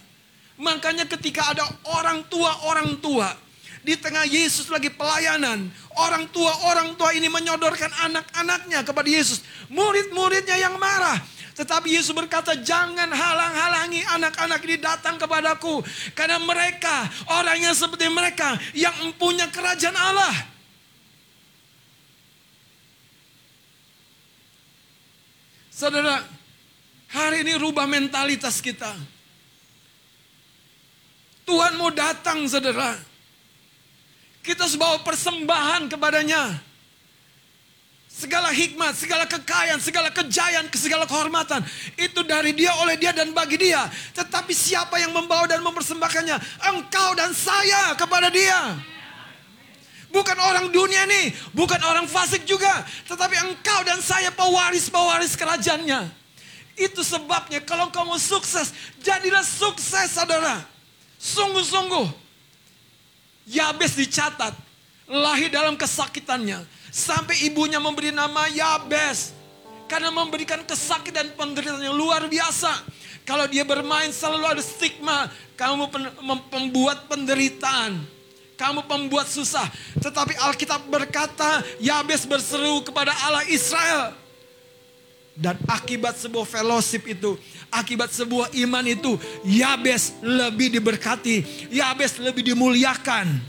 Makanya 0.58 1.08
ketika 1.08 1.50
ada 1.50 1.64
orang 1.98 2.22
tua-orang 2.30 2.98
tua 3.02 3.34
di 3.82 3.98
tengah 3.98 4.22
Yesus 4.22 4.70
lagi 4.70 4.94
pelayanan, 4.94 5.66
orang 5.98 6.30
tua-orang 6.30 6.94
tua 6.94 7.10
ini 7.16 7.26
menyodorkan 7.26 7.90
anak-anaknya 8.10 8.86
kepada 8.86 9.08
Yesus. 9.10 9.42
Murid-muridnya 9.66 10.54
yang 10.54 10.78
marah. 10.78 11.18
Tetapi 11.52 11.92
Yesus 11.92 12.16
berkata, 12.16 12.56
jangan 12.56 13.12
halang-halangi 13.12 14.00
anak-anak 14.08 14.60
ini 14.64 14.76
datang 14.80 15.20
kepadaku. 15.20 15.84
Karena 16.16 16.40
mereka, 16.40 17.04
orang 17.28 17.60
yang 17.60 17.76
seperti 17.76 18.08
mereka, 18.08 18.56
yang 18.72 18.94
mempunyai 19.04 19.52
kerajaan 19.52 19.92
Allah. 19.92 20.32
Saudara, 25.68 26.24
Hari 27.12 27.44
ini 27.44 27.60
rubah 27.60 27.84
mentalitas 27.84 28.64
kita. 28.64 28.88
Tuhan 31.44 31.76
mau 31.76 31.92
datang 31.92 32.40
saudara. 32.48 32.96
Kita 34.40 34.64
harus 34.64 34.80
bawa 34.80 35.04
persembahan 35.04 35.92
kepadanya. 35.92 36.56
Segala 38.08 38.48
hikmat, 38.48 38.96
segala 38.96 39.24
kekayaan, 39.28 39.80
segala 39.80 40.08
kejayaan, 40.08 40.72
segala 40.72 41.04
kehormatan. 41.04 41.60
Itu 42.00 42.24
dari 42.24 42.56
dia, 42.56 42.72
oleh 42.80 42.96
dia, 42.96 43.12
dan 43.12 43.36
bagi 43.36 43.60
dia. 43.60 43.84
Tetapi 44.16 44.52
siapa 44.56 44.96
yang 44.96 45.12
membawa 45.12 45.44
dan 45.44 45.60
mempersembahkannya? 45.60 46.64
Engkau 46.64 47.12
dan 47.12 47.36
saya 47.36 47.92
kepada 47.92 48.32
dia. 48.32 48.76
Bukan 50.12 50.36
orang 50.36 50.68
dunia 50.68 51.08
nih, 51.08 51.32
bukan 51.56 51.80
orang 51.84 52.08
fasik 52.08 52.44
juga. 52.48 52.84
Tetapi 53.08 53.36
engkau 53.52 53.80
dan 53.84 54.00
saya 54.00 54.32
pewaris-pewaris 54.32 55.36
kerajaannya. 55.36 56.21
Itu 56.72 57.04
sebabnya 57.04 57.60
kalau 57.60 57.92
kamu 57.92 58.16
sukses, 58.16 58.72
jadilah 59.04 59.44
sukses 59.44 60.16
saudara. 60.16 60.64
Sungguh-sungguh. 61.20 62.08
Yabes 63.46 63.98
dicatat, 63.98 64.54
lahir 65.10 65.52
dalam 65.52 65.76
kesakitannya. 65.76 66.64
Sampai 66.92 67.44
ibunya 67.44 67.76
memberi 67.76 68.12
nama 68.12 68.48
Yabes. 68.48 69.36
Karena 69.88 70.08
memberikan 70.08 70.64
kesakitan 70.64 71.28
dan 71.28 71.36
penderitaan 71.36 71.84
yang 71.84 71.96
luar 71.96 72.24
biasa. 72.24 72.72
Kalau 73.28 73.44
dia 73.44 73.62
bermain 73.62 74.08
selalu 74.08 74.56
ada 74.56 74.62
stigma. 74.64 75.28
Kamu 75.52 75.92
membuat 76.48 77.04
penderitaan. 77.12 78.00
Kamu 78.56 78.88
pembuat 78.88 79.28
susah. 79.28 79.68
Tetapi 80.00 80.38
Alkitab 80.48 80.88
berkata, 80.88 81.60
Yabes 81.76 82.24
berseru 82.24 82.80
kepada 82.80 83.12
Allah 83.28 83.44
Israel. 83.52 84.21
Dan 85.32 85.56
akibat 85.64 86.20
sebuah 86.20 86.44
fellowship 86.44 87.08
itu, 87.08 87.40
akibat 87.72 88.12
sebuah 88.12 88.52
iman 88.52 88.84
itu, 88.84 89.16
Yabes 89.48 90.20
lebih 90.20 90.68
diberkati, 90.76 91.68
Yabes 91.72 92.20
lebih 92.20 92.44
dimuliakan. 92.52 93.40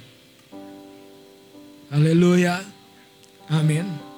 Haleluya. 1.91 2.63
Amin. 3.51 4.13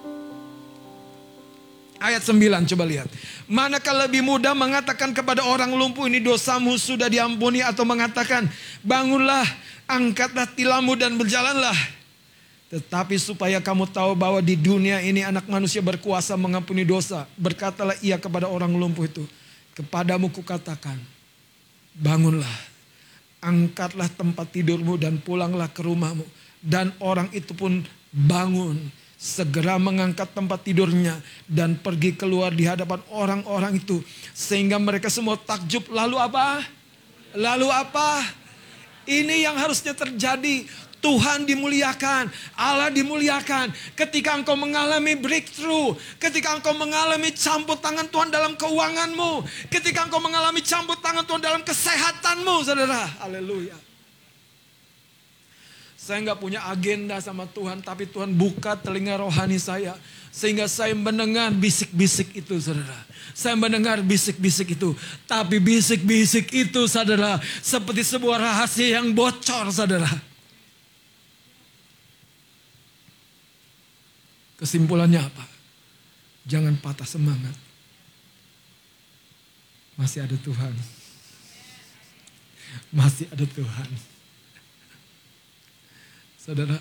Ayat 1.97 2.21
9 2.21 2.69
coba 2.69 2.85
lihat. 2.85 3.09
Manakah 3.49 4.05
lebih 4.05 4.21
mudah 4.21 4.53
mengatakan 4.53 5.09
kepada 5.09 5.41
orang 5.41 5.73
lumpuh 5.73 6.05
ini 6.05 6.21
dosamu 6.21 6.77
sudah 6.77 7.09
diampuni 7.09 7.65
atau 7.65 7.81
mengatakan 7.81 8.45
bangunlah, 8.85 9.41
angkatlah 9.89 10.45
tilammu 10.53 10.93
dan 10.93 11.17
berjalanlah. 11.17 11.73
Tetapi 12.65 13.15
supaya 13.21 13.61
kamu 13.61 13.85
tahu 13.93 14.17
bahwa 14.17 14.41
di 14.41 14.57
dunia 14.57 14.97
ini 15.05 15.21
anak 15.21 15.45
manusia 15.45 15.85
berkuasa 15.85 16.33
mengampuni 16.33 16.81
dosa. 16.81 17.29
Berkatalah 17.37 17.93
ia 18.01 18.17
kepada 18.17 18.49
orang 18.49 18.73
lumpuh 18.73 19.05
itu. 19.05 19.23
Kepadamu 19.77 20.31
kukatakan, 20.33 20.97
bangunlah, 21.93 22.57
angkatlah 23.43 24.09
tempat 24.09 24.49
tidurmu 24.49 24.97
dan 24.97 25.21
pulanglah 25.21 25.69
ke 25.69 25.85
rumahmu. 25.85 26.25
Dan 26.57 26.89
orang 26.97 27.29
itu 27.29 27.53
pun 27.53 27.85
bangun, 28.09 28.89
segera 29.13 29.77
mengangkat 29.77 30.33
tempat 30.33 30.65
tidurnya 30.65 31.21
dan 31.45 31.77
pergi 31.77 32.17
keluar 32.17 32.49
di 32.49 32.65
hadapan 32.65 32.97
orang-orang 33.13 33.77
itu. 33.77 34.01
Sehingga 34.33 34.81
mereka 34.81 35.13
semua 35.13 35.37
takjub. 35.37 35.85
Lalu 35.93 36.17
apa? 36.17 36.65
Lalu 37.37 37.67
apa? 37.69 38.25
Ini 39.05 39.45
yang 39.45 39.53
harusnya 39.53 39.93
terjadi. 39.93 40.65
Tuhan 41.05 41.45
dimuliakan, 41.45 42.33
Allah 42.57 42.89
dimuliakan. 42.89 43.69
Ketika 43.93 44.33
engkau 44.33 44.57
mengalami 44.57 45.13
breakthrough, 45.13 45.93
ketika 46.17 46.57
engkau 46.57 46.73
mengalami 46.73 47.29
campur 47.29 47.77
tangan 47.77 48.09
Tuhan 48.09 48.33
dalam 48.33 48.57
keuanganmu, 48.57 49.45
ketika 49.69 50.09
engkau 50.09 50.17
mengalami 50.17 50.65
campur 50.65 50.97
tangan 50.97 51.21
Tuhan 51.21 51.45
dalam 51.45 51.61
kesehatanmu, 51.61 52.55
saudara. 52.65 53.05
Haleluya. 53.21 53.77
Saya 55.93 56.25
nggak 56.25 56.41
punya 56.41 56.65
agenda 56.69 57.21
sama 57.21 57.45
Tuhan, 57.49 57.85
tapi 57.85 58.09
Tuhan 58.09 58.33
buka 58.33 58.73
telinga 58.73 59.21
rohani 59.21 59.61
saya. 59.61 59.93
Sehingga 60.33 60.65
saya 60.65 60.97
mendengar 60.97 61.53
bisik-bisik 61.53 62.33
itu 62.33 62.57
saudara. 62.57 62.97
Saya 63.37 63.53
mendengar 63.53 64.01
bisik-bisik 64.01 64.73
itu. 64.73 64.97
Tapi 65.29 65.61
bisik-bisik 65.61 66.49
itu 66.49 66.81
saudara. 66.89 67.37
Seperti 67.61 68.01
sebuah 68.01 68.37
rahasia 68.41 69.01
yang 69.01 69.13
bocor 69.13 69.69
saudara. 69.69 70.34
Kesimpulannya 74.55 75.19
apa? 75.19 75.45
Jangan 76.47 76.77
patah 76.79 77.07
semangat. 77.07 77.55
Masih 79.99 80.23
ada 80.23 80.35
Tuhan. 80.39 80.75
Masih 82.91 83.27
ada 83.31 83.45
Tuhan. 83.47 83.89
Saudara, 86.39 86.77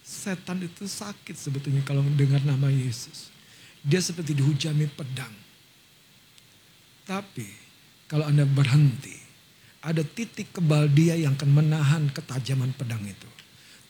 setan 0.00 0.64
itu 0.64 0.88
sakit 0.88 1.36
sebetulnya 1.36 1.84
kalau 1.84 2.00
mendengar 2.00 2.40
nama 2.42 2.72
Yesus. 2.72 3.28
Dia 3.84 4.00
seperti 4.00 4.34
dihujani 4.34 4.88
pedang. 4.90 5.34
Tapi 7.04 7.46
kalau 8.08 8.24
Anda 8.24 8.48
berhenti, 8.48 9.14
ada 9.84 10.02
titik 10.02 10.56
kebal 10.56 10.90
dia 10.90 11.14
yang 11.14 11.36
akan 11.38 11.50
menahan 11.52 12.10
ketajaman 12.10 12.74
pedang 12.74 13.04
itu. 13.04 13.28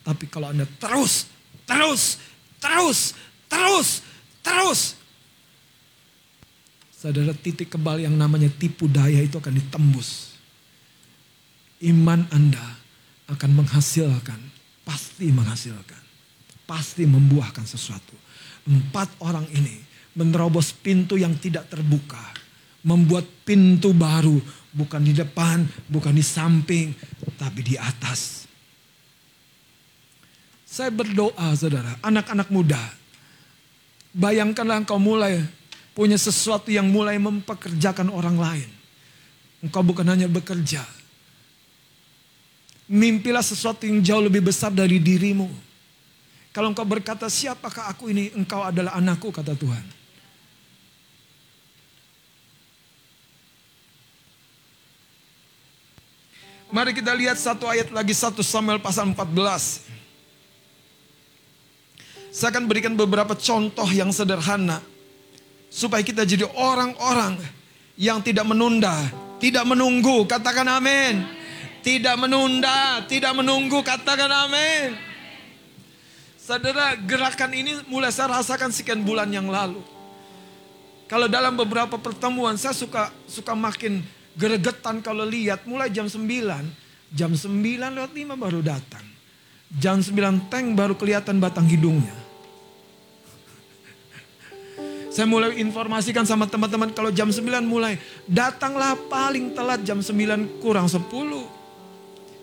Tapi 0.03 0.27
kalau 0.29 0.51
Anda 0.51 0.67
terus 0.67 1.31
terus, 1.69 2.17
terus, 2.57 3.13
terus, 3.45 3.89
terus. 4.41 4.81
Saudara 6.99 7.31
titik 7.37 7.71
kebal 7.71 8.03
yang 8.03 8.17
namanya 8.17 8.51
tipu 8.51 8.91
daya 8.91 9.23
itu 9.23 9.39
akan 9.39 9.55
ditembus. 9.55 10.35
Iman 11.85 12.27
Anda 12.35 12.75
akan 13.31 13.63
menghasilkan, 13.63 14.41
pasti 14.83 15.31
menghasilkan, 15.31 16.03
pasti 16.67 17.07
membuahkan 17.07 17.63
sesuatu. 17.69 18.17
Empat 18.67 19.15
orang 19.23 19.47
ini 19.55 19.79
menerobos 20.19 20.75
pintu 20.75 21.15
yang 21.15 21.39
tidak 21.39 21.71
terbuka, 21.71 22.35
membuat 22.83 23.23
pintu 23.47 23.95
baru, 23.95 24.35
bukan 24.75 25.07
di 25.07 25.15
depan, 25.15 25.63
bukan 25.87 26.11
di 26.11 26.25
samping, 26.27 26.91
tapi 27.39 27.63
di 27.63 27.79
atas. 27.79 28.48
Saya 30.79 30.95
berdoa 30.95 31.59
saudara, 31.59 31.99
anak-anak 32.07 32.55
muda. 32.55 32.79
Bayangkanlah 34.15 34.87
engkau 34.87 35.03
mulai 35.03 35.43
punya 35.91 36.15
sesuatu 36.15 36.71
yang 36.71 36.87
mulai 36.87 37.19
mempekerjakan 37.19 38.07
orang 38.15 38.39
lain. 38.39 38.71
Engkau 39.59 39.83
bukan 39.83 40.07
hanya 40.07 40.31
bekerja. 40.31 40.87
Mimpilah 42.87 43.43
sesuatu 43.43 43.91
yang 43.91 43.99
jauh 44.07 44.23
lebih 44.23 44.39
besar 44.39 44.71
dari 44.71 45.03
dirimu. 45.03 45.51
Kalau 46.55 46.71
engkau 46.71 46.87
berkata, 46.87 47.27
siapakah 47.27 47.91
aku 47.91 48.15
ini? 48.15 48.31
Engkau 48.39 48.63
adalah 48.63 48.95
anakku, 48.95 49.35
kata 49.35 49.59
Tuhan. 49.59 49.83
Mari 56.71 56.95
kita 56.95 57.11
lihat 57.19 57.35
satu 57.35 57.67
ayat 57.67 57.91
lagi 57.91 58.15
1 58.15 58.31
Samuel 58.47 58.79
pasal 58.79 59.11
14. 59.11 59.88
Saya 62.29 62.53
akan 62.53 62.69
berikan 62.69 62.93
beberapa 62.93 63.33
contoh 63.33 63.89
yang 63.89 64.13
sederhana 64.13 64.85
supaya 65.73 66.05
kita 66.05 66.29
jadi 66.29 66.45
orang-orang 66.57 67.41
yang 67.97 68.21
tidak 68.21 68.45
menunda, 68.45 68.95
tidak 69.41 69.65
menunggu. 69.65 70.25
Katakan 70.29 70.69
amin. 70.69 71.25
Tidak 71.79 72.17
menunda, 72.21 73.01
tidak 73.09 73.33
menunggu. 73.33 73.81
Katakan 73.81 74.29
amin. 74.29 74.93
Saudara, 76.37 76.97
gerakan 76.97 77.53
ini 77.53 77.73
mulai 77.89 78.09
saya 78.09 78.41
rasakan 78.41 78.73
sekian 78.73 79.05
bulan 79.05 79.29
yang 79.29 79.49
lalu. 79.49 79.81
Kalau 81.09 81.25
dalam 81.25 81.57
beberapa 81.57 81.97
pertemuan 81.97 82.61
saya 82.61 82.77
suka 82.77 83.09
suka 83.25 83.57
makin 83.57 84.05
geregetan 84.37 85.01
kalau 85.01 85.25
lihat 85.25 85.65
mulai 85.65 85.89
jam 85.89 86.05
9, 86.05 86.25
jam 87.13 87.33
9 87.33 87.49
lewat 87.97 88.13
5 88.13 88.37
baru 88.37 88.61
datang. 88.61 89.18
Jam 89.77 90.01
9 90.01 90.49
tank 90.49 90.73
baru 90.73 90.97
kelihatan 90.97 91.37
batang 91.37 91.69
hidungnya. 91.69 92.17
Saya 95.13 95.29
mulai 95.29 95.59
informasikan 95.61 96.23
sama 96.25 96.49
teman-teman 96.49 96.95
kalau 96.95 97.13
jam 97.13 97.29
9 97.29 97.45
mulai. 97.67 98.01
Datanglah 98.25 98.97
paling 99.13 99.53
telat 99.53 99.85
jam 99.85 100.01
9 100.01 100.63
kurang 100.63 100.89
10. 100.89 101.05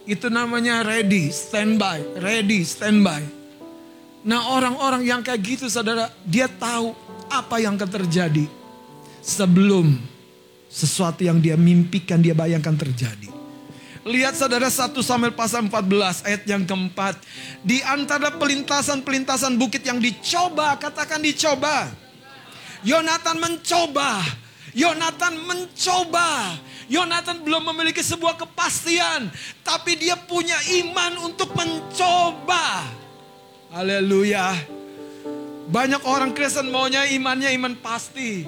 Itu 0.05 0.29
namanya 0.29 0.85
ready, 0.85 1.33
standby, 1.33 2.21
ready, 2.21 2.61
standby. 2.61 3.25
Nah 4.25 4.53
orang-orang 4.53 5.05
yang 5.05 5.21
kayak 5.25 5.41
gitu 5.41 5.65
saudara, 5.69 6.09
dia 6.25 6.45
tahu 6.49 6.93
apa 7.29 7.57
yang 7.61 7.77
akan 7.77 7.89
terjadi 7.89 8.45
sebelum 9.21 9.97
sesuatu 10.69 11.25
yang 11.25 11.41
dia 11.41 11.57
mimpikan, 11.57 12.21
dia 12.21 12.33
bayangkan 12.37 12.75
terjadi. 12.75 13.34
Lihat 14.05 14.37
saudara 14.37 14.69
1 14.69 14.93
Samuel 15.01 15.33
pasal 15.33 15.65
14 15.65 16.29
ayat 16.29 16.45
yang 16.45 16.61
keempat. 16.61 17.17
Di 17.65 17.81
antara 17.81 18.29
pelintasan-pelintasan 18.37 19.57
bukit 19.57 19.81
yang 19.81 19.97
dicoba, 19.97 20.77
katakan 20.77 21.25
dicoba 21.25 21.89
Yonatan 22.85 23.41
mencoba. 23.41 24.21
Yonatan 24.77 25.41
mencoba. 25.49 26.53
Yonatan 26.85 27.41
belum 27.41 27.73
memiliki 27.73 28.05
sebuah 28.05 28.37
kepastian, 28.37 29.25
tapi 29.65 29.97
dia 29.97 30.13
punya 30.13 30.53
iman 30.85 31.25
untuk 31.25 31.49
mencoba. 31.57 32.85
Haleluya. 33.73 34.53
Banyak 35.65 36.05
orang 36.05 36.37
Kristen 36.37 36.69
maunya 36.69 37.09
imannya 37.09 37.49
iman 37.57 37.73
pasti. 37.81 38.45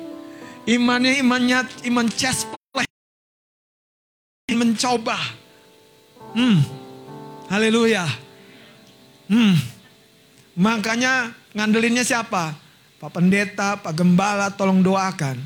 Imannya 0.70 1.18
imannya 1.18 1.66
iman 1.90 2.06
chest 2.14 2.46
mencoba. 4.54 5.47
Hmm. 6.36 6.60
Haleluya. 7.48 8.04
Hmm. 9.32 9.56
Makanya 10.58 11.36
ngandelinnya 11.54 12.02
siapa? 12.02 12.56
Pak 12.98 13.14
Pendeta, 13.14 13.78
Pak 13.78 13.94
Gembala 13.94 14.50
tolong 14.50 14.82
doakan. 14.82 15.38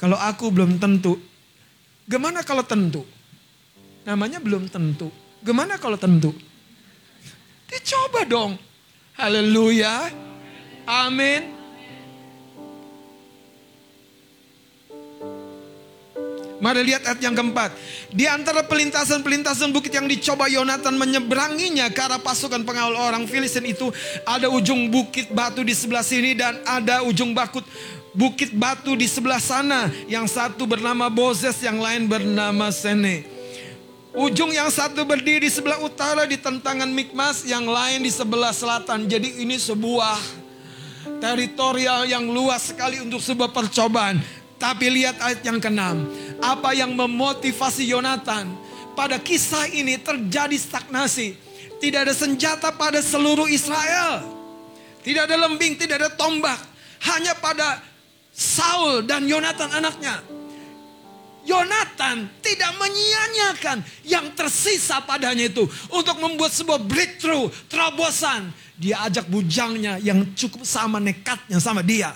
Kalau 0.00 0.16
aku 0.16 0.48
belum 0.48 0.80
tentu. 0.80 1.20
Gimana 2.08 2.40
kalau 2.40 2.64
tentu? 2.64 3.04
Namanya 4.08 4.40
belum 4.40 4.72
tentu. 4.72 5.12
Gimana 5.44 5.76
kalau 5.76 6.00
tentu? 6.00 6.32
Dicoba 7.68 8.24
dong. 8.24 8.56
Haleluya. 9.20 10.08
Amin. 10.88 11.57
Mari 16.58 16.82
lihat 16.82 17.06
ayat 17.06 17.22
yang 17.22 17.38
keempat. 17.38 17.70
Di 18.10 18.26
antara 18.26 18.66
pelintasan-pelintasan 18.66 19.70
bukit 19.70 19.94
yang 19.94 20.10
dicoba 20.10 20.50
Yonatan 20.50 20.98
menyeberanginya 20.98 21.86
ke 21.94 22.00
arah 22.02 22.18
pasukan 22.18 22.66
pengawal 22.66 22.98
orang 22.98 23.30
Filistin 23.30 23.62
itu 23.62 23.94
ada 24.26 24.50
ujung 24.50 24.90
bukit 24.90 25.30
batu 25.30 25.62
di 25.62 25.70
sebelah 25.70 26.02
sini 26.02 26.34
dan 26.34 26.58
ada 26.66 27.06
ujung 27.06 27.30
bakut 27.30 27.62
bukit 28.10 28.50
batu 28.50 28.98
di 28.98 29.06
sebelah 29.06 29.38
sana. 29.38 29.86
Yang 30.10 30.34
satu 30.34 30.66
bernama 30.66 31.06
Bozes, 31.06 31.62
yang 31.62 31.78
lain 31.78 32.10
bernama 32.10 32.74
Sene. 32.74 33.22
Ujung 34.18 34.50
yang 34.50 34.66
satu 34.66 35.06
berdiri 35.06 35.46
di 35.46 35.50
sebelah 35.52 35.78
utara 35.78 36.26
di 36.26 36.34
tentangan 36.34 36.90
Mikmas, 36.90 37.46
yang 37.46 37.70
lain 37.70 38.02
di 38.02 38.10
sebelah 38.10 38.50
selatan. 38.50 39.06
Jadi 39.06 39.46
ini 39.46 39.54
sebuah 39.54 40.18
teritorial 41.22 42.10
yang 42.10 42.26
luas 42.26 42.74
sekali 42.74 42.98
untuk 42.98 43.22
sebuah 43.22 43.54
percobaan. 43.54 44.18
Tapi 44.58 44.90
lihat 44.90 45.22
ayat 45.22 45.40
yang 45.46 45.62
keenam. 45.62 46.10
Apa 46.42 46.74
yang 46.74 46.90
memotivasi 46.92 47.86
Yonatan? 47.86 48.50
Pada 48.98 49.22
kisah 49.22 49.70
ini 49.70 49.94
terjadi 50.02 50.58
stagnasi. 50.58 51.38
Tidak 51.78 52.00
ada 52.02 52.10
senjata 52.10 52.74
pada 52.74 52.98
seluruh 52.98 53.46
Israel. 53.46 54.26
Tidak 55.06 55.30
ada 55.30 55.38
lembing, 55.46 55.78
tidak 55.78 56.02
ada 56.02 56.10
tombak. 56.10 56.58
Hanya 57.06 57.38
pada 57.38 57.78
Saul 58.34 59.06
dan 59.06 59.30
Yonatan 59.30 59.70
anaknya. 59.70 60.18
Yonatan 61.48 62.28
tidak 62.44 62.76
menyia-nyiakan 62.76 63.80
yang 64.04 64.36
tersisa 64.36 65.00
padanya 65.00 65.48
itu 65.48 65.64
untuk 65.88 66.20
membuat 66.20 66.52
sebuah 66.52 66.82
breakthrough, 66.84 67.48
terobosan. 67.72 68.52
Dia 68.76 69.06
ajak 69.08 69.30
bujangnya 69.32 69.96
yang 70.02 70.34
cukup 70.36 70.66
sama 70.66 71.00
nekatnya 71.00 71.56
sama 71.56 71.80
dia. 71.80 72.12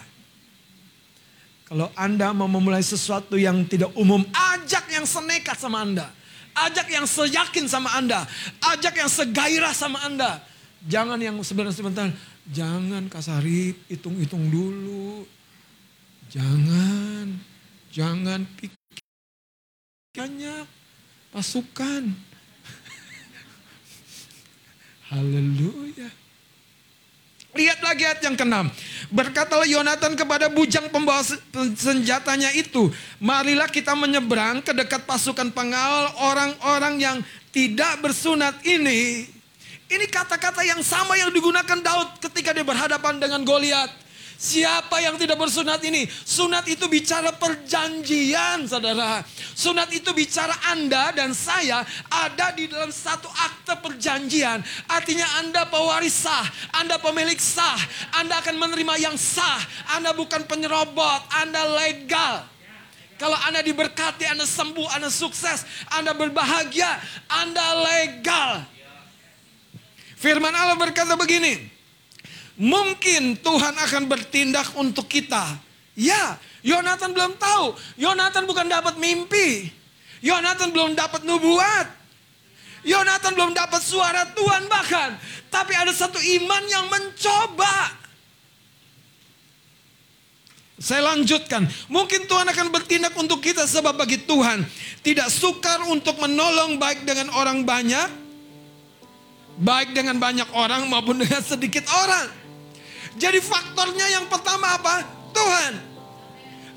Kalau 1.72 1.88
Anda 1.96 2.36
mau 2.36 2.44
memulai 2.44 2.84
sesuatu 2.84 3.40
yang 3.40 3.64
tidak 3.64 3.96
umum, 3.96 4.20
ajak 4.28 4.92
yang 4.92 5.08
senekat 5.08 5.56
sama 5.56 5.80
Anda. 5.80 6.12
Ajak 6.52 6.84
yang 6.92 7.08
seyakin 7.08 7.64
sama 7.64 7.96
Anda. 7.96 8.28
Ajak 8.60 8.92
yang 8.92 9.08
segairah 9.08 9.72
sama 9.72 10.04
Anda. 10.04 10.44
Jangan 10.84 11.16
yang 11.16 11.40
sebentar-sebentar. 11.40 12.12
Jangan 12.52 13.08
kasarip, 13.08 13.88
hitung-hitung 13.88 14.52
dulu. 14.52 15.24
Jangan. 16.28 17.40
Jangan 17.88 18.44
pikir 18.52 19.00
banyak. 20.12 20.68
Pasukan. 21.32 22.04
Haleluya. 25.08 26.21
Lihat 27.52 27.84
lagi 27.84 28.08
ayat 28.08 28.20
yang 28.24 28.32
keenam. 28.32 28.72
Berkatalah 29.12 29.68
Yonatan 29.68 30.16
kepada 30.16 30.48
bujang 30.48 30.88
pembawa 30.88 31.20
senjatanya 31.76 32.48
itu. 32.56 32.88
Marilah 33.20 33.68
kita 33.68 33.92
menyeberang 33.92 34.64
ke 34.64 34.72
dekat 34.72 35.04
pasukan 35.04 35.52
pengawal 35.52 36.16
orang-orang 36.32 36.96
yang 36.96 37.16
tidak 37.52 38.00
bersunat 38.00 38.56
ini. 38.64 39.28
Ini 39.92 40.08
kata-kata 40.08 40.64
yang 40.64 40.80
sama 40.80 41.20
yang 41.20 41.28
digunakan 41.28 41.76
Daud 41.76 42.16
ketika 42.24 42.56
dia 42.56 42.64
berhadapan 42.64 43.20
dengan 43.20 43.44
Goliat. 43.44 43.92
Siapa 44.42 44.98
yang 44.98 45.14
tidak 45.22 45.38
bersunat 45.38 45.78
ini? 45.86 46.02
Sunat 46.10 46.66
itu 46.66 46.90
bicara 46.90 47.30
perjanjian, 47.30 48.66
saudara. 48.66 49.22
Sunat 49.54 49.86
itu 49.94 50.10
bicara 50.10 50.50
Anda 50.74 51.14
dan 51.14 51.30
saya 51.30 51.86
ada 52.10 52.50
di 52.50 52.66
dalam 52.66 52.90
satu 52.90 53.30
akte 53.30 53.78
perjanjian. 53.78 54.58
Artinya 54.90 55.38
Anda 55.38 55.62
pewaris 55.70 56.26
sah, 56.26 56.42
Anda 56.74 56.98
pemilik 56.98 57.38
sah, 57.38 57.78
Anda 58.18 58.42
akan 58.42 58.58
menerima 58.58 58.94
yang 58.98 59.14
sah. 59.14 59.62
Anda 59.94 60.10
bukan 60.10 60.42
penyerobot, 60.50 61.22
Anda 61.38 61.62
legal. 61.78 62.42
Kalau 63.22 63.38
Anda 63.46 63.62
diberkati, 63.62 64.26
Anda 64.26 64.42
sembuh, 64.42 64.90
Anda 64.98 65.06
sukses, 65.06 65.62
Anda 65.94 66.18
berbahagia, 66.18 66.90
Anda 67.30 67.78
legal. 67.78 68.66
Firman 70.18 70.50
Allah 70.50 70.74
berkata 70.74 71.14
begini, 71.14 71.71
Mungkin 72.56 73.40
Tuhan 73.40 73.74
akan 73.76 74.02
bertindak 74.08 74.76
untuk 74.76 75.08
kita. 75.08 75.56
Ya, 75.92 76.40
Yonatan 76.62 77.10
belum 77.10 77.34
tahu. 77.36 77.74
Yonatan 77.98 78.46
bukan 78.46 78.70
dapat 78.70 78.94
mimpi. 78.96 79.68
Yonatan 80.22 80.70
belum 80.70 80.94
dapat 80.94 81.26
nubuat. 81.26 81.86
Yonatan 82.86 83.34
belum 83.34 83.52
dapat 83.54 83.82
suara 83.82 84.26
Tuhan 84.30 84.70
bahkan. 84.70 85.18
Tapi 85.50 85.74
ada 85.74 85.90
satu 85.90 86.18
iman 86.18 86.62
yang 86.70 86.86
mencoba. 86.86 87.98
Saya 90.82 91.14
lanjutkan. 91.14 91.66
Mungkin 91.86 92.26
Tuhan 92.26 92.46
akan 92.46 92.66
bertindak 92.74 93.14
untuk 93.14 93.38
kita 93.38 93.66
sebab 93.70 93.94
bagi 93.94 94.18
Tuhan 94.18 94.66
tidak 95.06 95.30
sukar 95.30 95.78
untuk 95.86 96.18
menolong 96.18 96.74
baik 96.78 97.06
dengan 97.06 97.30
orang 97.38 97.62
banyak, 97.62 98.10
baik 99.62 99.94
dengan 99.94 100.18
banyak 100.18 100.50
orang 100.50 100.90
maupun 100.90 101.22
dengan 101.22 101.38
sedikit 101.38 101.86
orang. 101.86 102.41
Jadi 103.16 103.38
faktornya 103.40 104.06
yang 104.08 104.26
pertama 104.28 104.76
apa? 104.80 105.04
Tuhan. 105.32 105.72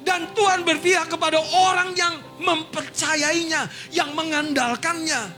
Dan 0.05 0.31
Tuhan 0.37 0.61
berpihak 0.61 1.09
kepada 1.09 1.41
orang 1.41 1.97
yang 1.97 2.13
mempercayainya, 2.37 3.65
yang 3.89 4.13
mengandalkannya. 4.13 5.33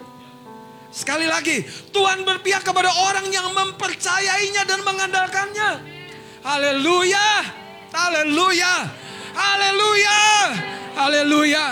Sekali 0.91 1.23
lagi, 1.29 1.63
Tuhan 1.93 2.27
berpihak 2.27 2.67
kepada 2.67 2.89
orang 2.89 3.31
yang 3.31 3.47
mempercayainya 3.53 4.67
dan 4.67 4.83
mengandalkannya. 4.83 5.69
Haleluya. 6.43 7.29
Haleluya. 7.95 8.73
Haleluya. 9.37 10.19
Haleluya. 10.97 11.65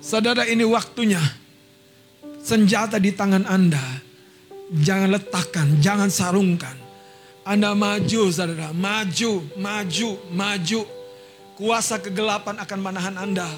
Saudara 0.00 0.48
ini 0.48 0.64
waktunya. 0.64 1.20
Senjata 2.40 2.96
di 2.96 3.12
tangan 3.12 3.44
Anda. 3.44 4.07
Jangan 4.68 5.16
letakkan, 5.16 5.66
jangan 5.80 6.12
sarungkan. 6.12 6.76
Anda 7.40 7.72
maju 7.72 8.28
saudara, 8.28 8.76
maju, 8.76 9.40
maju, 9.56 10.10
maju. 10.28 10.80
Kuasa 11.56 11.96
kegelapan 11.96 12.60
akan 12.60 12.78
menahan 12.84 13.16
Anda. 13.16 13.48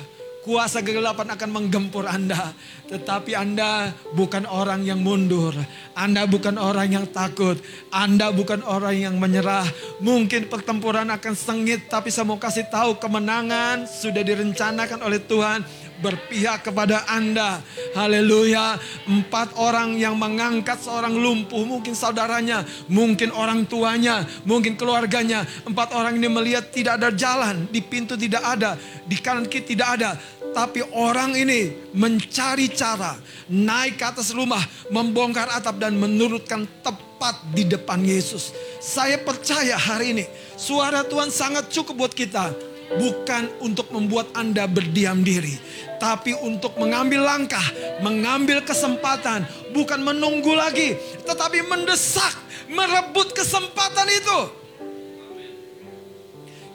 Kuasa 0.40 0.80
kegelapan 0.80 1.34
akan 1.34 1.50
menggempur 1.50 2.06
Anda. 2.06 2.54
Tetapi 2.86 3.34
Anda 3.34 3.90
bukan 4.14 4.46
orang 4.46 4.86
yang 4.86 5.02
mundur. 5.02 5.52
Anda 5.92 6.24
bukan 6.30 6.56
orang 6.56 6.94
yang 6.94 7.06
takut. 7.10 7.58
Anda 7.90 8.30
bukan 8.30 8.62
orang 8.62 8.96
yang 8.96 9.18
menyerah. 9.18 9.66
Mungkin 9.98 10.46
pertempuran 10.46 11.10
akan 11.10 11.34
sengit. 11.34 11.90
Tapi 11.90 12.08
saya 12.08 12.24
mau 12.24 12.38
kasih 12.38 12.70
tahu 12.70 12.96
kemenangan 13.02 13.84
sudah 13.84 14.22
direncanakan 14.22 15.02
oleh 15.04 15.20
Tuhan 15.20 15.60
berpihak 16.00 16.66
kepada 16.66 17.04
Anda. 17.06 17.60
Haleluya. 17.94 18.80
Empat 19.06 19.54
orang 19.60 19.94
yang 20.00 20.16
mengangkat 20.16 20.80
seorang 20.80 21.14
lumpuh. 21.14 21.62
Mungkin 21.62 21.92
saudaranya, 21.92 22.64
mungkin 22.88 23.30
orang 23.30 23.68
tuanya, 23.68 24.24
mungkin 24.48 24.74
keluarganya. 24.74 25.44
Empat 25.68 25.92
orang 25.94 26.16
ini 26.16 26.26
melihat 26.26 26.72
tidak 26.72 26.98
ada 26.98 27.12
jalan. 27.12 27.68
Di 27.68 27.84
pintu 27.84 28.16
tidak 28.16 28.42
ada. 28.42 28.74
Di 29.06 29.16
kanan 29.20 29.46
kiri 29.46 29.76
tidak 29.76 29.88
ada. 30.00 30.10
Tapi 30.50 30.82
orang 30.98 31.38
ini 31.38 31.94
mencari 31.94 32.66
cara 32.74 33.14
naik 33.46 34.02
ke 34.02 34.04
atas 34.08 34.34
rumah, 34.34 34.62
membongkar 34.90 35.46
atap 35.46 35.78
dan 35.78 35.94
menurutkan 35.94 36.66
tepat 36.82 37.38
di 37.54 37.62
depan 37.70 38.02
Yesus. 38.02 38.50
Saya 38.82 39.22
percaya 39.22 39.78
hari 39.78 40.10
ini 40.18 40.24
suara 40.58 41.06
Tuhan 41.06 41.30
sangat 41.30 41.70
cukup 41.70 41.94
buat 42.02 42.14
kita 42.16 42.69
bukan 42.98 43.50
untuk 43.62 43.90
membuat 43.94 44.34
Anda 44.34 44.66
berdiam 44.66 45.22
diri, 45.22 45.54
tapi 46.02 46.34
untuk 46.34 46.74
mengambil 46.80 47.22
langkah, 47.22 47.62
mengambil 48.02 48.64
kesempatan, 48.66 49.46
bukan 49.70 50.00
menunggu 50.02 50.54
lagi, 50.56 50.98
tetapi 51.26 51.62
mendesak, 51.66 52.34
merebut 52.66 53.30
kesempatan 53.30 54.08
itu. 54.10 54.59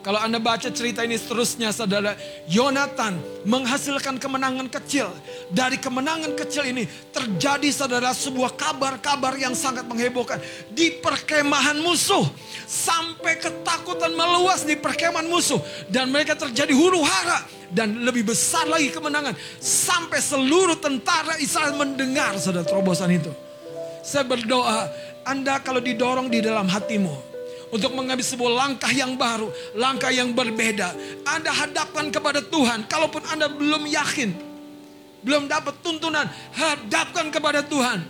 Kalau 0.06 0.22
Anda 0.22 0.38
baca 0.38 0.70
cerita 0.70 1.02
ini 1.02 1.18
seterusnya 1.18 1.74
saudara, 1.74 2.14
Yonatan 2.46 3.18
menghasilkan 3.42 4.22
kemenangan 4.22 4.70
kecil. 4.70 5.10
Dari 5.50 5.82
kemenangan 5.82 6.30
kecil 6.38 6.62
ini 6.62 6.86
terjadi 7.10 7.66
saudara 7.74 8.14
sebuah 8.14 8.54
kabar-kabar 8.54 9.34
yang 9.34 9.58
sangat 9.58 9.82
menghebohkan. 9.90 10.38
Di 10.70 11.02
perkemahan 11.02 11.82
musuh. 11.82 12.22
Sampai 12.70 13.42
ketakutan 13.42 14.14
meluas 14.14 14.62
di 14.62 14.78
perkemahan 14.78 15.26
musuh. 15.26 15.58
Dan 15.90 16.14
mereka 16.14 16.38
terjadi 16.38 16.70
huru 16.70 17.02
hara. 17.02 17.42
Dan 17.74 18.06
lebih 18.06 18.30
besar 18.30 18.70
lagi 18.70 18.94
kemenangan. 18.94 19.34
Sampai 19.58 20.22
seluruh 20.22 20.78
tentara 20.78 21.34
Israel 21.42 21.74
mendengar 21.74 22.38
saudara 22.38 22.62
terobosan 22.62 23.10
itu. 23.10 23.34
Saya 24.06 24.22
berdoa, 24.22 24.86
Anda 25.26 25.58
kalau 25.58 25.82
didorong 25.82 26.30
di 26.30 26.38
dalam 26.38 26.70
hatimu 26.70 27.25
untuk 27.74 27.90
mengambil 27.94 28.22
sebuah 28.22 28.52
langkah 28.52 28.92
yang 28.94 29.18
baru, 29.18 29.50
langkah 29.74 30.12
yang 30.14 30.30
berbeda. 30.30 30.94
Anda 31.26 31.50
hadapkan 31.50 32.14
kepada 32.14 32.38
Tuhan. 32.44 32.86
Kalaupun 32.86 33.22
Anda 33.26 33.50
belum 33.50 33.90
yakin, 33.90 34.30
belum 35.26 35.50
dapat 35.50 35.82
tuntunan, 35.82 36.26
hadapkan 36.54 37.30
kepada 37.34 37.66
Tuhan. 37.66 38.06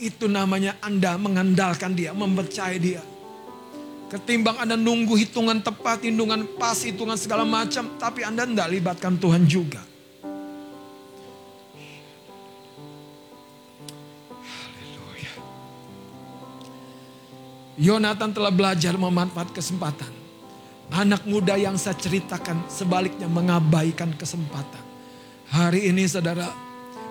Itu 0.00 0.26
namanya 0.26 0.74
Anda 0.80 1.14
mengandalkan 1.20 1.92
Dia, 1.92 2.16
mempercayai 2.16 2.80
Dia. 2.80 3.02
Ketimbang 4.08 4.60
Anda 4.60 4.76
nunggu 4.76 5.16
hitungan 5.16 5.60
tepat, 5.60 6.04
hitungan 6.04 6.44
pas, 6.56 6.76
hitungan 6.80 7.16
segala 7.16 7.44
macam, 7.48 7.96
tapi 7.96 8.24
Anda 8.24 8.48
tidak 8.48 8.68
libatkan 8.72 9.16
Tuhan 9.16 9.44
juga. 9.48 9.91
Yonatan 17.82 18.30
telah 18.30 18.54
belajar 18.54 18.94
memanfaat 18.94 19.50
kesempatan. 19.50 20.14
Anak 20.94 21.26
muda 21.26 21.58
yang 21.58 21.74
saya 21.74 21.98
ceritakan 21.98 22.70
sebaliknya 22.70 23.26
mengabaikan 23.26 24.14
kesempatan. 24.14 24.78
Hari 25.50 25.90
ini 25.90 26.06
saudara, 26.06 26.46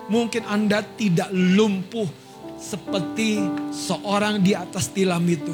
mungkin 0.08 0.48
Anda 0.48 0.80
tidak 0.80 1.28
lumpuh 1.28 2.08
seperti 2.56 3.44
seorang 3.68 4.40
di 4.40 4.56
atas 4.56 4.88
tilam 4.88 5.28
itu. 5.28 5.52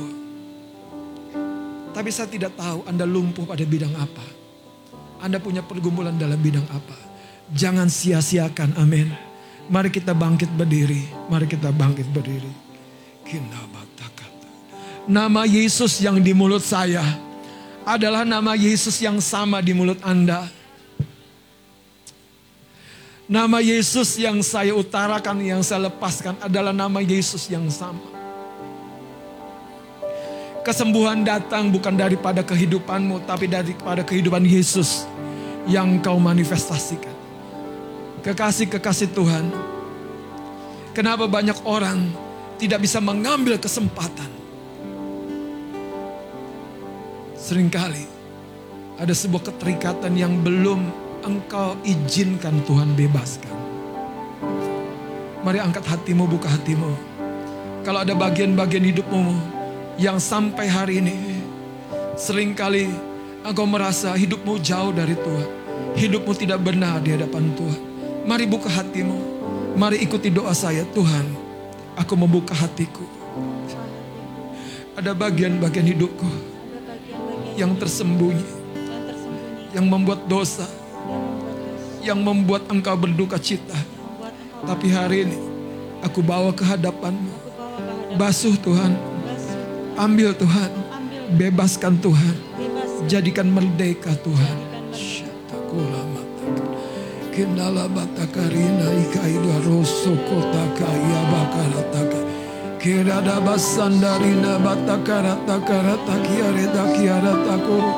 Tapi 1.91 2.15
saya 2.15 2.31
tidak 2.31 2.55
tahu 2.55 2.87
Anda 2.87 3.03
lumpuh 3.03 3.43
pada 3.43 3.67
bidang 3.67 3.99
apa. 3.99 4.23
Anda 5.19 5.43
punya 5.43 5.67
pergumulan 5.67 6.15
dalam 6.15 6.39
bidang 6.39 6.69
apa. 6.71 6.95
Jangan 7.51 7.91
sia-siakan, 7.91 8.79
amin. 8.79 9.11
Mari 9.67 9.91
kita 9.91 10.15
bangkit 10.15 10.53
berdiri. 10.55 11.11
Mari 11.27 11.51
kita 11.51 11.75
bangkit 11.75 12.07
berdiri. 12.15 12.53
Kinabak. 13.27 13.88
Nama 15.09 15.49
Yesus 15.49 16.05
yang 16.05 16.21
di 16.21 16.37
mulut 16.37 16.61
saya 16.61 17.01
adalah 17.81 18.29
nama 18.29 18.53
Yesus 18.53 19.01
yang 19.01 19.17
sama 19.25 19.65
di 19.65 19.73
mulut 19.73 19.97
Anda. 20.05 20.45
Nama 23.25 23.57
Yesus 23.65 24.21
yang 24.21 24.45
saya 24.45 24.77
utarakan, 24.77 25.41
yang 25.41 25.65
saya 25.65 25.89
lepaskan 25.89 26.37
adalah 26.45 26.77
nama 26.77 27.01
Yesus 27.01 27.49
yang 27.49 27.65
sama. 27.73 28.05
Kesembuhan 30.61 31.25
datang 31.25 31.73
bukan 31.73 31.97
daripada 31.97 32.45
kehidupanmu, 32.45 33.25
tapi 33.25 33.49
daripada 33.49 34.05
kehidupan 34.05 34.45
Yesus 34.45 35.09
yang 35.65 36.05
kau 36.05 36.21
manifestasikan. 36.21 37.17
Kekasih-kekasih 38.21 39.17
Tuhan, 39.17 39.49
kenapa 40.93 41.25
banyak 41.25 41.57
orang 41.65 42.13
tidak 42.61 42.85
bisa 42.85 43.01
mengambil 43.01 43.57
kesempatan? 43.57 44.38
Seringkali 47.49 48.05
ada 49.01 49.09
sebuah 49.09 49.41
keterikatan 49.49 50.13
yang 50.13 50.45
belum 50.45 50.85
engkau 51.25 51.81
izinkan 51.81 52.61
Tuhan 52.69 52.93
bebaskan. 52.93 53.57
Mari 55.41 55.57
angkat 55.57 55.81
hatimu, 55.89 56.29
buka 56.29 56.45
hatimu. 56.45 56.93
Kalau 57.89 58.05
ada 58.05 58.13
bagian-bagian 58.13 58.93
hidupmu 58.93 59.33
yang 59.97 60.21
sampai 60.21 60.69
hari 60.69 61.01
ini 61.01 61.41
sering 62.21 62.53
kali 62.53 62.85
engkau 63.41 63.65
merasa 63.65 64.13
hidupmu 64.13 64.61
jauh 64.61 64.93
dari 64.93 65.17
Tuhan. 65.17 65.49
Hidupmu 65.97 66.37
tidak 66.37 66.61
benar 66.61 67.01
di 67.01 67.17
hadapan 67.17 67.49
Tuhan. 67.57 67.81
Mari 68.29 68.45
buka 68.45 68.69
hatimu. 68.69 69.17
Mari 69.73 70.05
ikuti 70.05 70.29
doa 70.29 70.53
saya. 70.53 70.85
Tuhan, 70.93 71.25
aku 71.97 72.13
membuka 72.13 72.53
hatiku. 72.53 73.09
Ada 75.01 75.17
bagian-bagian 75.17 75.97
hidupku 75.97 76.48
yang 77.59 77.75
tersembunyi, 77.75 78.47
yang 79.75 79.91
membuat 79.91 80.31
dosa, 80.31 80.71
yang 82.07 82.23
membuat 82.23 82.71
engkau 82.71 82.95
berduka 82.95 83.35
cita. 83.35 83.75
Tapi 84.63 84.87
hari 84.95 85.27
ini 85.27 85.39
aku 85.99 86.23
bawa 86.23 86.55
ke 86.55 86.63
hadapanmu. 86.63 87.51
Basuh 88.15 88.55
Tuhan, 88.63 88.95
ambil 89.99 90.39
Tuhan, 90.39 90.71
bebaskan 91.35 91.99
Tuhan, 91.99 92.37
jadikan 93.11 93.51
merdeka 93.51 94.15
Tuhan. 94.23 94.71
Kendala 97.39 97.87
batakarina 97.87 98.87
ikaidu 98.99 99.51
rosoko 99.63 100.43
takaya 100.51 101.21
bakarataka. 101.31 102.28
Kirada 102.81 103.41
basandarina 103.45 104.59
batakara 104.65 105.35
takara 105.47 105.97
takiare 106.07 106.67
takiara 106.77 107.35
takuru. 107.47 107.93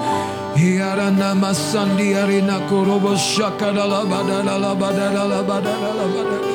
Hiyarana 0.56 1.34
masandiarina 1.34 2.58
kurubo 2.68 3.14
shakara 3.16 3.84
labadala 3.92 4.56
labadala 4.64 5.24
labadala 5.32 5.90
labadala. 6.00 6.50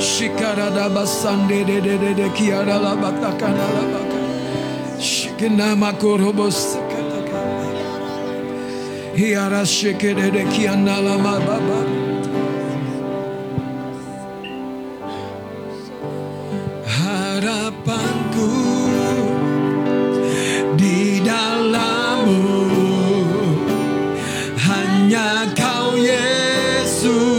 Shikarada 0.00 0.88
basande 0.94 1.66
de 1.66 1.80
de 1.80 1.98
de 1.98 2.14
de 2.14 2.28
kiara 2.36 2.78
labatakara 2.84 3.66
labaka. 3.76 4.18
Shikinama 5.00 5.92
kurubo 6.00 6.46
sakataka. 6.50 7.42
Hiyara 9.16 9.62
shikere 9.66 10.30
de 10.30 10.44
kiana 10.52 10.96
lamababa. 11.06 12.05
harapanku 17.46 18.50
di 20.74 21.22
dalammu. 21.22 22.42
Hanya 24.58 25.46
kau 25.54 25.94
Yesus. 25.94 27.35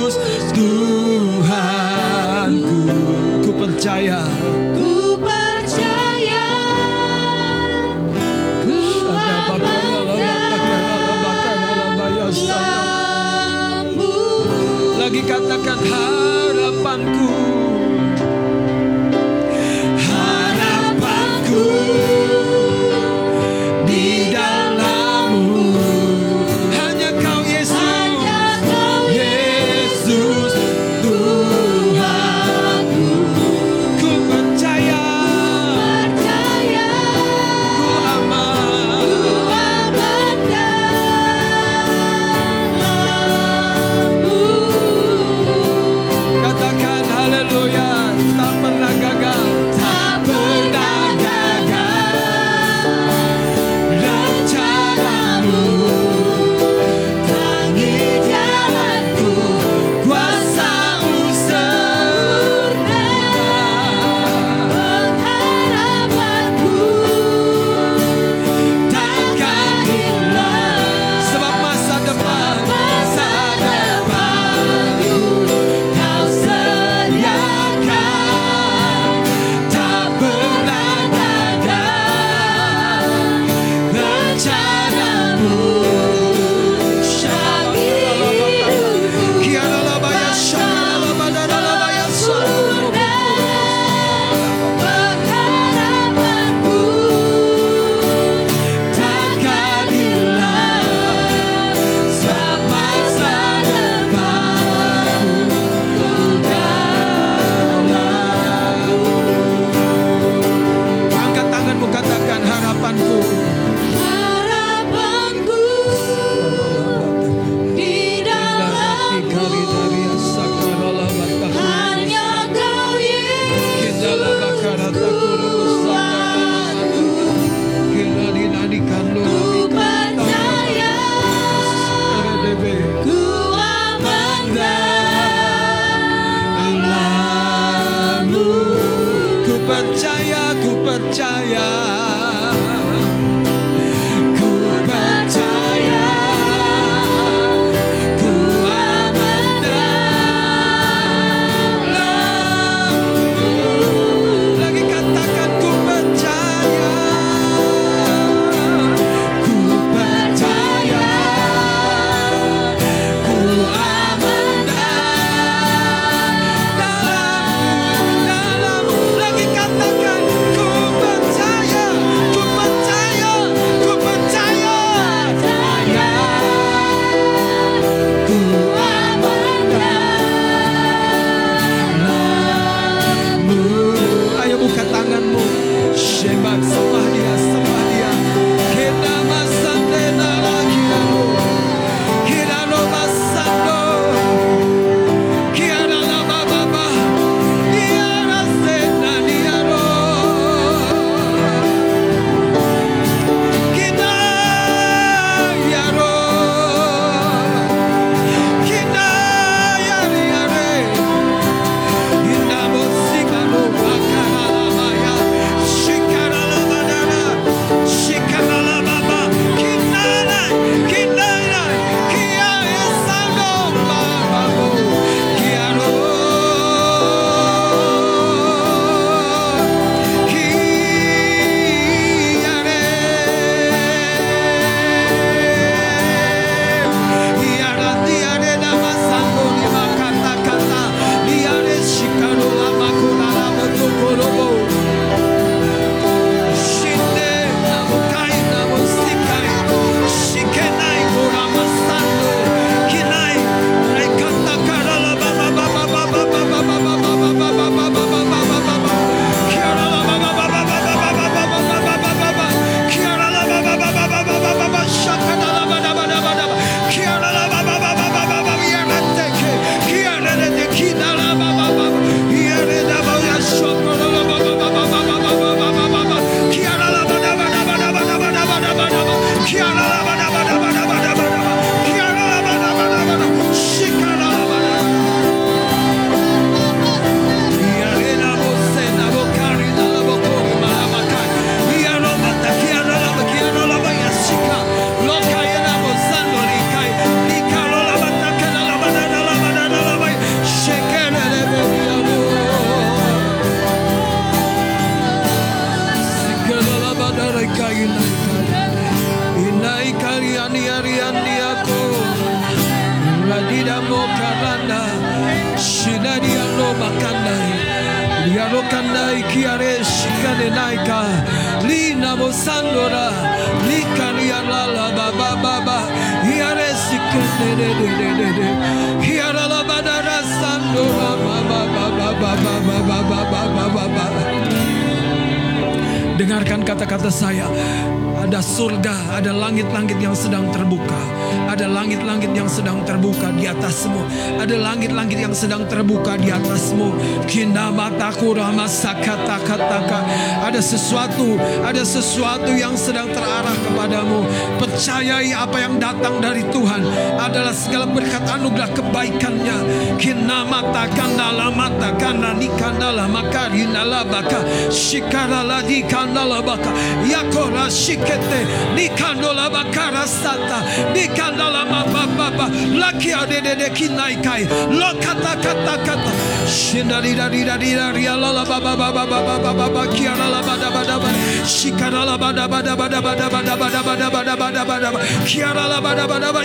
Ada 350.47 350.63
sesuatu, 350.63 351.35
ada 351.59 351.83
sesuatu 351.83 352.55
yang 352.55 352.79
sedang 352.79 353.11
terarah 353.11 353.51
kepadamu. 353.67 354.23
Percayai 354.55 355.35
apa 355.35 355.59
yang 355.59 355.75
datang 355.75 356.23
dari 356.23 356.47
Tuhan 356.47 356.87
adalah 357.19 357.51
segala 357.51 357.83
berkat 357.83 358.23
anugerah 358.23 358.71
kebaikannya. 358.71 359.57
Kina 359.99 360.47
mata 360.47 360.87
kandala 360.95 361.51
mata 361.51 361.91
kana 361.99 362.31
nikandala 362.39 363.11
makari 363.11 363.67
nalabaka 363.67 364.71
shikara 364.71 365.43
ladi 365.43 365.83
kandala 365.83 366.39
baka 366.39 366.71
yakora 367.03 367.67
shikete 367.67 368.47
nikandola 368.71 369.51
baba 369.51 370.07
santa 370.07 370.63
nikandala 370.95 371.67
mababa 371.67 372.47
lakia 372.71 373.27
dedede 373.27 373.67
kinaikai 373.75 374.47
lo 374.71 374.95
kata 375.03 375.33
kata 375.43 375.75
kata, 375.83 376.11
shindadi 376.47 377.11
dari 377.19 377.43
dari 377.43 377.75
dari 377.75 378.03
alala 378.07 378.47
baba 378.47 378.79
baba 378.79 379.03
baba 379.03 379.39
baba 379.43 379.51
baba 379.51 379.83
kiara 379.91 380.36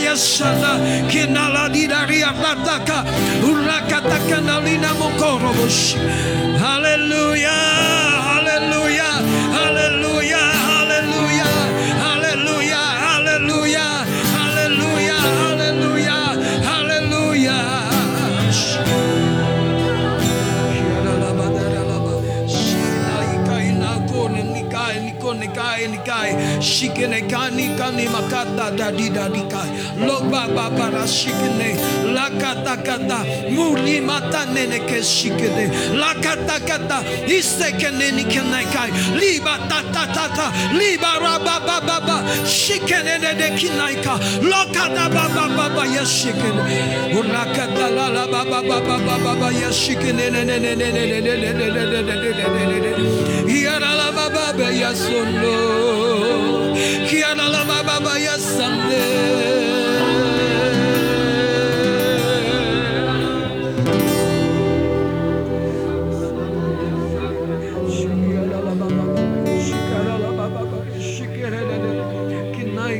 Yes, 0.03 0.43
Kinala 1.11 1.69
Didaria 1.73 2.33
Rataka, 2.33 3.05
Urakataka 3.41 4.41
Nalina 4.43 4.93
Mokorobos. 4.99 5.95
Hallelujah, 6.59 7.49
hallelujah, 8.29 9.15
hallelujah, 9.57 10.53
hallelujah. 10.69 11.52
Shikene 26.61 27.29
kani 27.29 27.77
kani 27.79 28.07
makata 28.09 28.71
dadi 28.77 29.09
dadi 29.11 29.43
kai 29.51 29.71
loba 30.07 30.47
babara 30.55 31.07
shikene 31.07 31.77
lakata 32.15 32.77
kata 32.85 33.19
muli 33.51 34.01
mata 34.01 34.45
nene 34.53 34.79
ke 34.87 35.01
shikene 35.03 35.69
lakata 35.99 36.59
kata 36.67 37.03
ni 37.27 38.25
kene 38.25 38.63
kai 38.73 38.91
liba 39.19 39.59
tata 39.69 40.07
tata 40.15 40.47
liba 40.79 41.19
raba 41.21 41.61
baba 41.67 41.81
baba 41.87 42.17
shikene 42.47 43.19
ne 43.21 43.35
de 43.35 43.49
kinaika 43.59 44.15
lokata 44.43 45.09
baba 45.15 45.49
baba 45.57 45.85
ya 45.87 46.05
shikene 46.05 46.63
urakata 47.19 47.91
la 47.97 48.09
la 48.09 48.27
baba 48.27 48.63
baba 48.63 48.99
baba 49.25 49.51
ya 49.53 49.71
shikene 49.73 50.31
ne 50.31 50.45
ne 50.45 50.59
ne 50.59 50.75
ne 50.75 50.91
ne 50.93 51.05
ne 51.11 51.21
ne 51.21 51.35
ne 51.35 51.71
ne 51.71 51.93
ne 51.93 52.03
ne 52.03 52.81
ne 52.81 52.81
ne 52.81 53.22
solo 54.95 56.73
chi 57.07 57.21
ha 57.23 57.35
la 57.35 57.65
baba 57.65 58.19
ya 58.19 58.37
sanne 58.39 59.33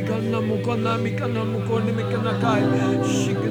Kanamukona 0.07 0.97
mikana 0.97 1.45
mukoni 1.45 1.91
mikana 1.91 2.33
kai 2.41 2.63
shik 3.07 3.42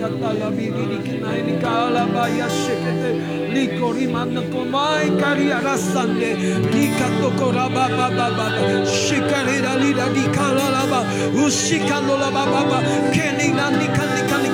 katala 0.00 0.50
biriri 0.56 0.98
kinai 1.06 1.60
kala 1.62 2.04
baya 2.14 2.48
shekete 2.60 3.10
likori 3.54 4.06
manda 4.14 4.42
komai 4.52 5.08
kari 5.20 5.46
arasande 5.58 6.30
likato 6.74 7.30
koraba 7.38 7.84
baba 7.98 8.28
baba 8.38 8.46
shikare 9.02 9.56
dali 9.66 9.90
dali 9.98 10.24
kala 10.36 10.66
laba 10.76 11.00
ushikalo 11.44 12.14
laba 12.24 12.44
baba 12.54 12.78
keni 13.14 13.48
nani 13.58 13.86
kani 13.98 14.22
kani 14.30 14.50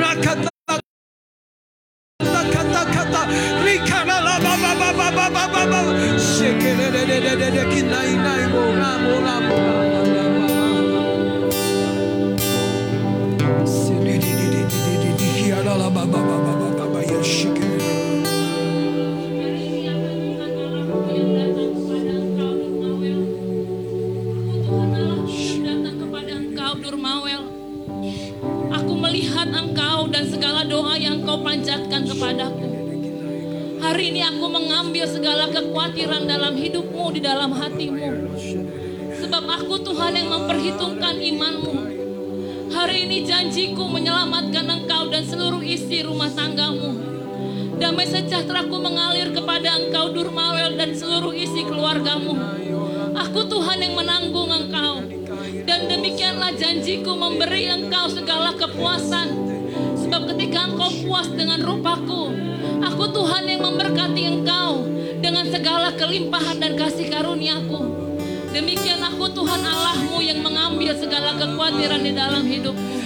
rakata 0.00 0.49
rumah 46.30 46.46
tanggamu. 46.46 46.90
Damai 47.80 48.06
sejahteraku 48.06 48.76
mengalir 48.78 49.34
kepada 49.34 49.82
engkau 49.82 50.14
Durmawel 50.14 50.78
dan 50.78 50.94
seluruh 50.94 51.34
isi 51.34 51.66
keluargamu. 51.66 52.38
Aku 53.18 53.50
Tuhan 53.50 53.82
yang 53.82 53.98
menanggung 53.98 54.46
engkau. 54.46 55.02
Dan 55.66 55.90
demikianlah 55.90 56.54
janjiku 56.54 57.18
memberi 57.18 57.66
engkau 57.66 58.06
segala 58.06 58.54
kepuasan. 58.54 59.34
Sebab 59.98 60.30
ketika 60.34 60.70
engkau 60.70 60.90
puas 61.02 61.26
dengan 61.34 61.58
rupaku, 61.62 62.30
aku 62.84 63.04
Tuhan 63.10 63.44
yang 63.50 63.60
memberkati 63.66 64.22
engkau 64.38 64.86
dengan 65.18 65.50
segala 65.50 65.90
kelimpahan 65.98 66.62
dan 66.62 66.78
kasih 66.78 67.10
karuniaku. 67.10 67.80
Demikian 68.50 69.02
aku 69.02 69.30
Tuhan 69.30 69.62
Allahmu 69.62 70.18
yang 70.22 70.42
mengambil 70.42 70.94
segala 70.94 71.38
kekhawatiran 71.38 72.02
di 72.02 72.12
dalam 72.14 72.42
hidupmu. 72.46 72.98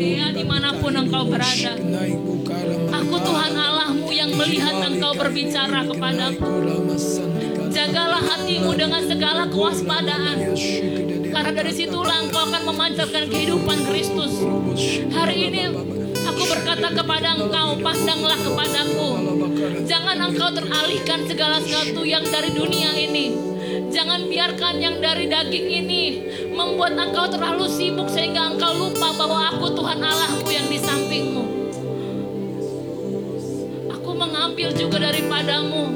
Ya, 0.00 0.26
di 0.34 0.42
mana 0.42 0.74
pun 0.74 0.92
engkau 0.96 1.22
berada. 1.30 1.72
Aku 2.90 3.16
Tuhan 3.20 3.52
Allahmu 3.54 4.08
yang 4.10 4.34
melihat 4.34 4.74
engkau 4.90 5.12
berbicara 5.14 5.86
kepadaku. 5.86 6.50
Jagalah 7.70 8.22
hatimu 8.26 8.74
dengan 8.74 9.02
segala 9.06 9.46
kewaspadaan. 9.46 10.50
Karena 11.30 11.50
dari 11.54 11.72
situlah 11.72 12.26
engkau 12.26 12.42
akan 12.42 12.62
memancarkan 12.66 13.24
kehidupan 13.30 13.78
Kristus. 13.86 14.42
Hari 15.14 15.36
ini 15.46 15.62
aku 16.26 16.42
berkata 16.50 16.90
kepada 16.90 17.38
engkau, 17.38 17.78
pandanglah 17.78 18.38
kepadaku. 18.42 19.08
Jangan 19.86 20.16
engkau 20.30 20.50
teralihkan 20.50 21.26
segala 21.30 21.62
sesuatu 21.62 22.02
yang 22.02 22.26
dari 22.26 22.50
dunia 22.50 22.90
ini. 22.98 23.50
Jangan 23.90 24.30
biarkan 24.30 24.74
yang 24.78 25.02
dari 25.02 25.26
daging 25.26 25.66
ini 25.66 26.02
membuat 26.54 26.94
engkau 26.94 27.26
terlalu 27.26 27.66
sibuk 27.66 28.06
sehingga 28.06 28.54
engkau 28.54 28.70
lupa 28.74 29.10
bahwa 29.14 29.50
aku 29.50 29.66
Tuhan 29.74 29.98
Allahmu 29.98 30.46
yang 30.50 30.66
di 30.70 30.78
sampingmu. 30.78 31.44
Aku 33.98 34.10
mengambil 34.14 34.70
juga 34.74 35.02
daripadamu 35.02 35.90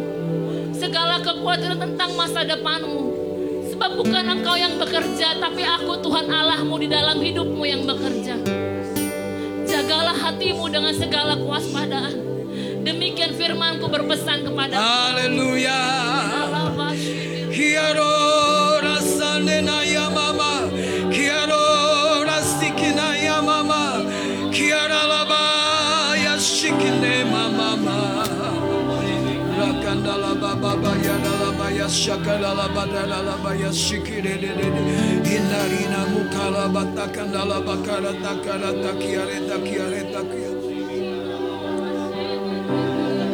segala 0.74 1.22
kekhawatiran 1.22 1.78
tentang 1.78 2.10
masa 2.18 2.42
depanmu. 2.42 3.13
Sebab 3.84 4.00
bukan 4.00 4.24
engkau 4.40 4.56
yang 4.56 4.80
bekerja, 4.80 5.36
tapi 5.36 5.60
aku 5.60 6.00
Tuhan 6.00 6.24
Allahmu 6.24 6.80
di 6.80 6.88
dalam 6.88 7.20
hidupmu 7.20 7.68
yang 7.68 7.84
bekerja. 7.84 8.32
hatimu 10.24 10.72
dengan 10.72 10.96
segala 10.96 11.36
kewaspadaan. 11.36 12.16
Demikian 12.80 13.36
firmanku 13.36 13.84
berpesan 13.84 14.48
kepada 14.48 14.80
Haleluya. 14.80 15.84
Kiaro 17.52 18.23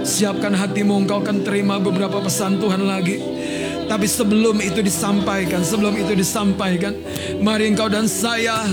Siapkan 0.05 0.53
hatimu, 0.53 1.09
engkau 1.09 1.25
akan 1.25 1.41
terima 1.41 1.81
beberapa 1.81 2.21
pesan 2.21 2.61
Tuhan 2.61 2.85
lagi. 2.85 3.17
Tapi 3.89 4.07
sebelum 4.07 4.61
itu 4.61 4.85
disampaikan, 4.85 5.65
sebelum 5.65 5.97
itu 5.97 6.13
disampaikan, 6.13 6.93
mari 7.41 7.73
engkau 7.73 7.89
dan 7.89 8.05
saya 8.05 8.69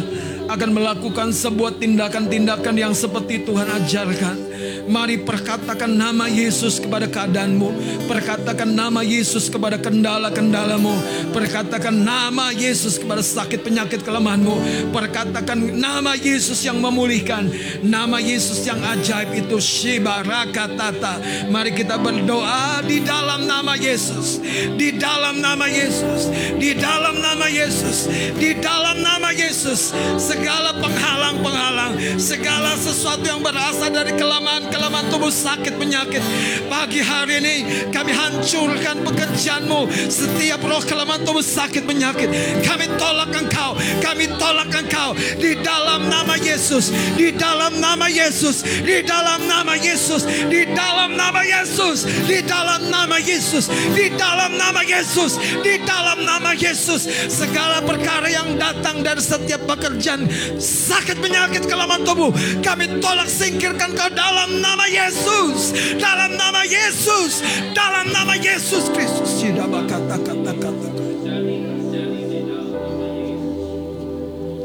akan 0.51 0.69
melakukan 0.75 1.31
sebuah 1.31 1.79
tindakan-tindakan 1.79 2.75
yang 2.75 2.91
seperti 2.91 3.47
Tuhan 3.47 3.71
ajarkan. 3.71 4.46
Mari 4.87 5.21
perkatakan 5.21 5.91
nama 5.91 6.25
Yesus 6.31 6.79
kepada 6.81 7.05
keadaanmu. 7.05 7.69
Perkatakan 8.07 8.69
nama 8.71 9.03
Yesus 9.03 9.51
kepada 9.51 9.77
kendala-kendalamu. 9.77 10.93
Perkatakan 11.35 11.93
nama 11.93 12.49
Yesus 12.55 12.97
kepada 12.97 13.21
sakit 13.21 13.61
penyakit 13.61 14.01
kelemahanmu. 14.01 14.89
Perkatakan 14.95 15.59
nama 15.77 16.15
Yesus 16.17 16.63
yang 16.63 16.79
memulihkan. 16.81 17.49
Nama 17.83 18.17
Yesus 18.17 18.65
yang 18.65 18.79
ajaib 18.81 19.35
itu 19.35 19.59
Shiba 19.61 20.23
Rakatata. 20.23 21.47
Mari 21.51 21.75
kita 21.75 21.99
berdoa 21.99 22.81
di 22.85 23.03
dalam 23.03 23.45
nama 23.45 23.77
Yesus. 23.77 24.39
Di 24.77 24.95
dalam 24.95 25.43
nama 25.43 25.67
Yesus. 25.69 26.31
Di 26.57 26.73
dalam 26.77 27.19
nama 27.19 27.45
Yesus. 27.51 28.09
Di 28.37 28.57
dalam 28.57 29.03
nama 29.03 29.29
Yesus. 29.35 29.93
Segala 30.17 30.73
penghalang-penghalang. 30.79 31.99
Segala 32.17 32.73
sesuatu 32.77 33.25
yang 33.25 33.41
berasal 33.43 33.89
dari 33.91 34.13
kelemahan-kelemahan 34.47 35.07
tubuh 35.11 35.27
sakit 35.27 35.75
penyakit. 35.75 36.23
Pagi 36.71 37.03
hari 37.03 37.43
ini 37.43 37.55
kami 37.91 38.15
hancurkan 38.15 39.03
pekerjaanmu. 39.03 39.91
Setiap 40.07 40.63
roh 40.63 40.79
kelemahan 40.79 41.21
tubuh 41.27 41.43
sakit 41.43 41.83
penyakit. 41.83 42.31
Kami 42.63 42.87
tolak 42.95 43.35
engkau. 43.35 43.75
Kami 43.99 44.31
tolak 44.39 44.71
engkau. 44.71 45.11
Di 45.35 45.59
dalam 45.59 46.07
nama 46.07 46.39
Yesus. 46.39 46.95
Di 47.19 47.35
dalam 47.35 47.75
nama 47.83 48.07
Yesus. 48.07 48.63
Di 48.63 49.03
dalam 49.03 49.43
nama 49.51 49.75
Yesus. 49.75 50.23
Di 50.47 50.63
dalam 50.71 51.11
nama 51.19 51.43
Yesus. 51.43 52.07
Di 52.07 52.39
dalam 52.47 52.81
nama 52.87 53.17
Yesus. 53.19 53.67
Di 53.67 54.07
dalam 54.15 54.51
nama 54.55 54.81
Yesus. 54.87 55.33
Di 55.59 55.75
dalam 55.83 56.23
nama 56.23 56.51
Yesus. 56.55 57.03
Segala 57.27 57.83
perkara 57.83 58.31
yang 58.31 58.55
datang 58.55 59.03
dari 59.03 59.19
setiap 59.19 59.67
pekerjaan 59.67 60.23
sakit 60.57 61.19
penyakit 61.19 61.67
kelemahan 61.67 62.03
tubuh 62.07 62.31
kami 62.61 63.01
tolak 63.03 63.27
singkirkan 63.27 63.91
ke 63.97 64.07
dalam 64.13 64.36
nama 64.61 64.85
Yesus. 64.85 65.73
Dalam 65.97 66.37
nama 66.37 66.61
Yesus. 66.61 67.41
Dalam 67.73 68.13
nama 68.13 68.37
Yesus 68.37 68.93
Kristus. 68.93 69.41
Tidak 69.41 69.65
kata-kata-kata. 69.65 70.89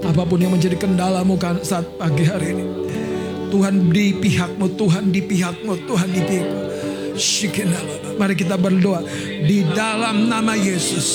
Apa 0.03 0.29
pun 0.29 0.37
yang 0.45 0.53
menjadi 0.53 0.77
kendalamu 0.77 1.41
kan 1.41 1.65
saat 1.65 1.89
pagi 1.97 2.29
hari 2.29 2.53
ini. 2.53 2.65
Tuhan 3.49 3.89
di 3.89 4.13
pihakmu, 4.13 4.77
Tuhan 4.77 5.09
di 5.09 5.21
pihakmu, 5.25 5.73
Tuhan 5.89 6.09
di 6.13 6.21
pihakmu. 6.21 6.61
Mari 8.17 8.35
kita 8.37 8.61
berdoa 8.61 9.01
di 9.45 9.65
dalam 9.73 10.29
nama 10.29 10.53
Yesus. 10.53 11.09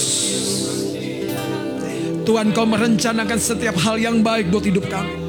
Tuhan 2.26 2.52
kau 2.52 2.66
merencanakan 2.68 3.40
setiap 3.40 3.78
hal 3.82 4.02
yang 4.02 4.26
baik 4.26 4.50
buat 4.50 4.66
hidup 4.66 4.90
kami. 4.90 5.27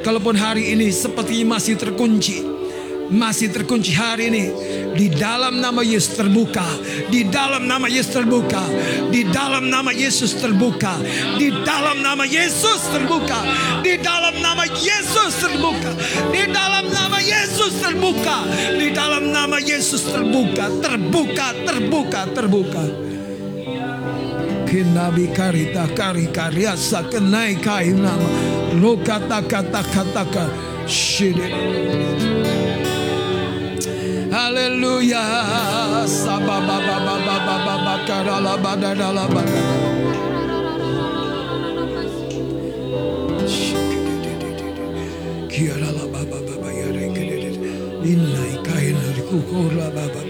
Kalaupun 0.00 0.32
hari 0.32 0.72
ini 0.72 0.88
sepertinya 0.88 1.60
masih 1.60 1.76
terkunci. 1.76 2.40
Masih 3.10 3.52
terkunci 3.52 3.92
hari 3.92 4.32
ini. 4.32 4.44
Di 4.96 5.12
dalam 5.12 5.60
nama 5.60 5.84
Yesus 5.84 6.16
terbuka. 6.16 6.64
Di 7.12 7.28
dalam 7.28 7.68
nama 7.68 7.84
Yesus 7.84 8.16
terbuka. 8.16 8.64
Di 9.12 9.28
dalam 9.28 9.68
nama 9.68 9.92
Yesus 9.92 10.32
terbuka. 10.40 10.94
Di 11.36 11.48
dalam 11.66 12.00
nama 12.00 12.24
Yesus 12.24 12.80
terbuka. 12.88 13.40
Di 13.84 13.94
dalam 14.00 14.40
nama 14.40 14.64
Yesus 14.72 15.32
terbuka. 15.36 15.98
Di 16.32 16.44
dalam 16.48 16.84
nama 16.88 17.18
Yesus 17.20 17.72
terbuka. 17.76 18.36
Di 18.78 18.88
dalam 18.96 19.24
nama 19.28 19.56
Yesus 19.60 20.02
terbuka. 20.08 20.64
Terbuka, 20.80 21.46
terbuka, 21.68 22.20
terbuka. 22.32 22.84
Kinabi 24.70 25.34
karita 25.34 25.90
kari 25.98 26.30
karyasa 26.30 27.02
kenai 27.10 27.58
kai 27.58 27.90
nama 27.90 28.59
Hallelujah. 34.30 35.20
Innai 48.02 48.56
kainari 48.64 49.22
kukura 49.28 49.90
baba 49.92 50.22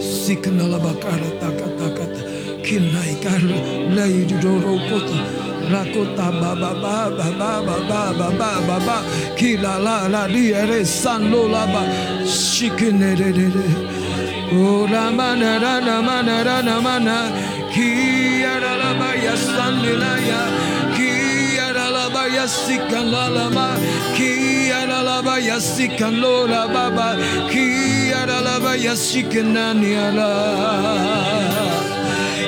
Sikna 0.00 0.68
la 0.68 0.78
bakara 0.78 1.30
takata 1.40 1.88
kata 1.96 2.22
Kinai 2.62 3.14
kara 3.20 3.58
Lai 3.96 4.24
doro 4.40 4.78
kota 4.88 5.45
rakota 5.72 6.26
baba 6.40 6.70
baba 6.82 7.26
baba 7.38 7.76
baba 7.88 8.28
baba 8.38 8.76
ba 8.86 8.96
kila 9.38 9.78
la 9.86 9.96
la 10.14 10.22
di 10.34 10.52
ere 10.52 10.84
san 10.84 11.30
lo 11.32 11.42
la 11.54 11.64
ba 11.74 11.82
shikine 12.24 13.10
de 13.20 13.28
de 13.38 13.46
de 13.56 13.66
o 14.62 14.86
la 14.92 15.04
mana 15.18 15.52
ra 15.64 15.74
na 15.86 15.96
mana 16.08 16.36
ra 16.48 16.56
na 16.68 16.76
mana 16.86 17.16
ki 17.74 17.90
ara 18.54 18.72
la 18.82 18.90
ba 19.00 19.10
ya 19.24 19.34
san 19.46 19.74
la 20.02 20.12
ya 20.30 20.42
ki 20.96 21.10
ara 21.66 21.86
la 21.96 22.06
ba 22.14 22.24
ya 22.36 22.46
sikan 22.46 23.06
la 23.14 23.24
la 23.36 23.46
ma 23.56 23.68
ki 24.16 24.30
ara 24.80 24.98
la 25.08 25.18
ba 25.26 25.36
ya 25.48 25.58
sikan 25.72 26.14
lo 26.22 26.34
la 26.52 26.62
baba 26.74 27.08
ki 27.52 27.66
ara 28.22 28.38
la 28.48 28.56
ba 28.64 28.72
ya 28.86 28.94
sikan 29.08 29.48
na 29.56 29.66
ni 29.80 29.92
ala 30.06 30.30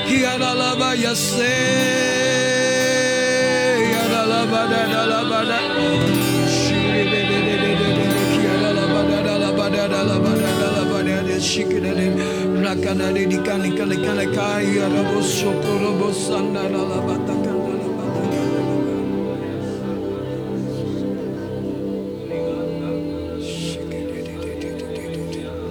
Kiara 0.09 0.55
la 0.57 0.75
ba 0.81 0.95
ya 0.97 1.15
se 1.15 2.48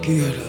Kiara 0.04 0.47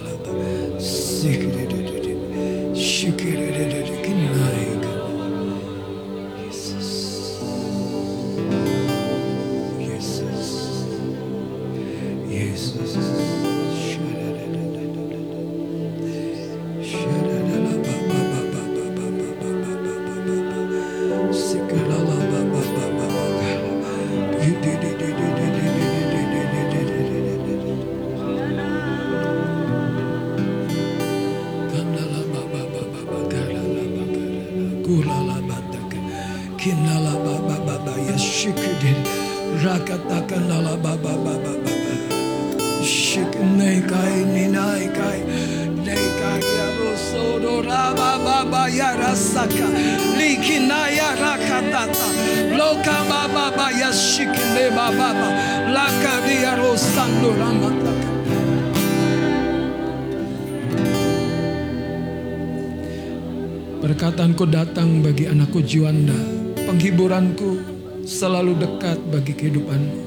datang 64.48 65.04
bagi 65.04 65.28
anakku 65.28 65.60
Juanda. 65.60 66.16
Penghiburanku 66.64 67.60
selalu 68.08 68.56
dekat 68.56 68.96
bagi 69.12 69.36
kehidupanmu. 69.36 70.00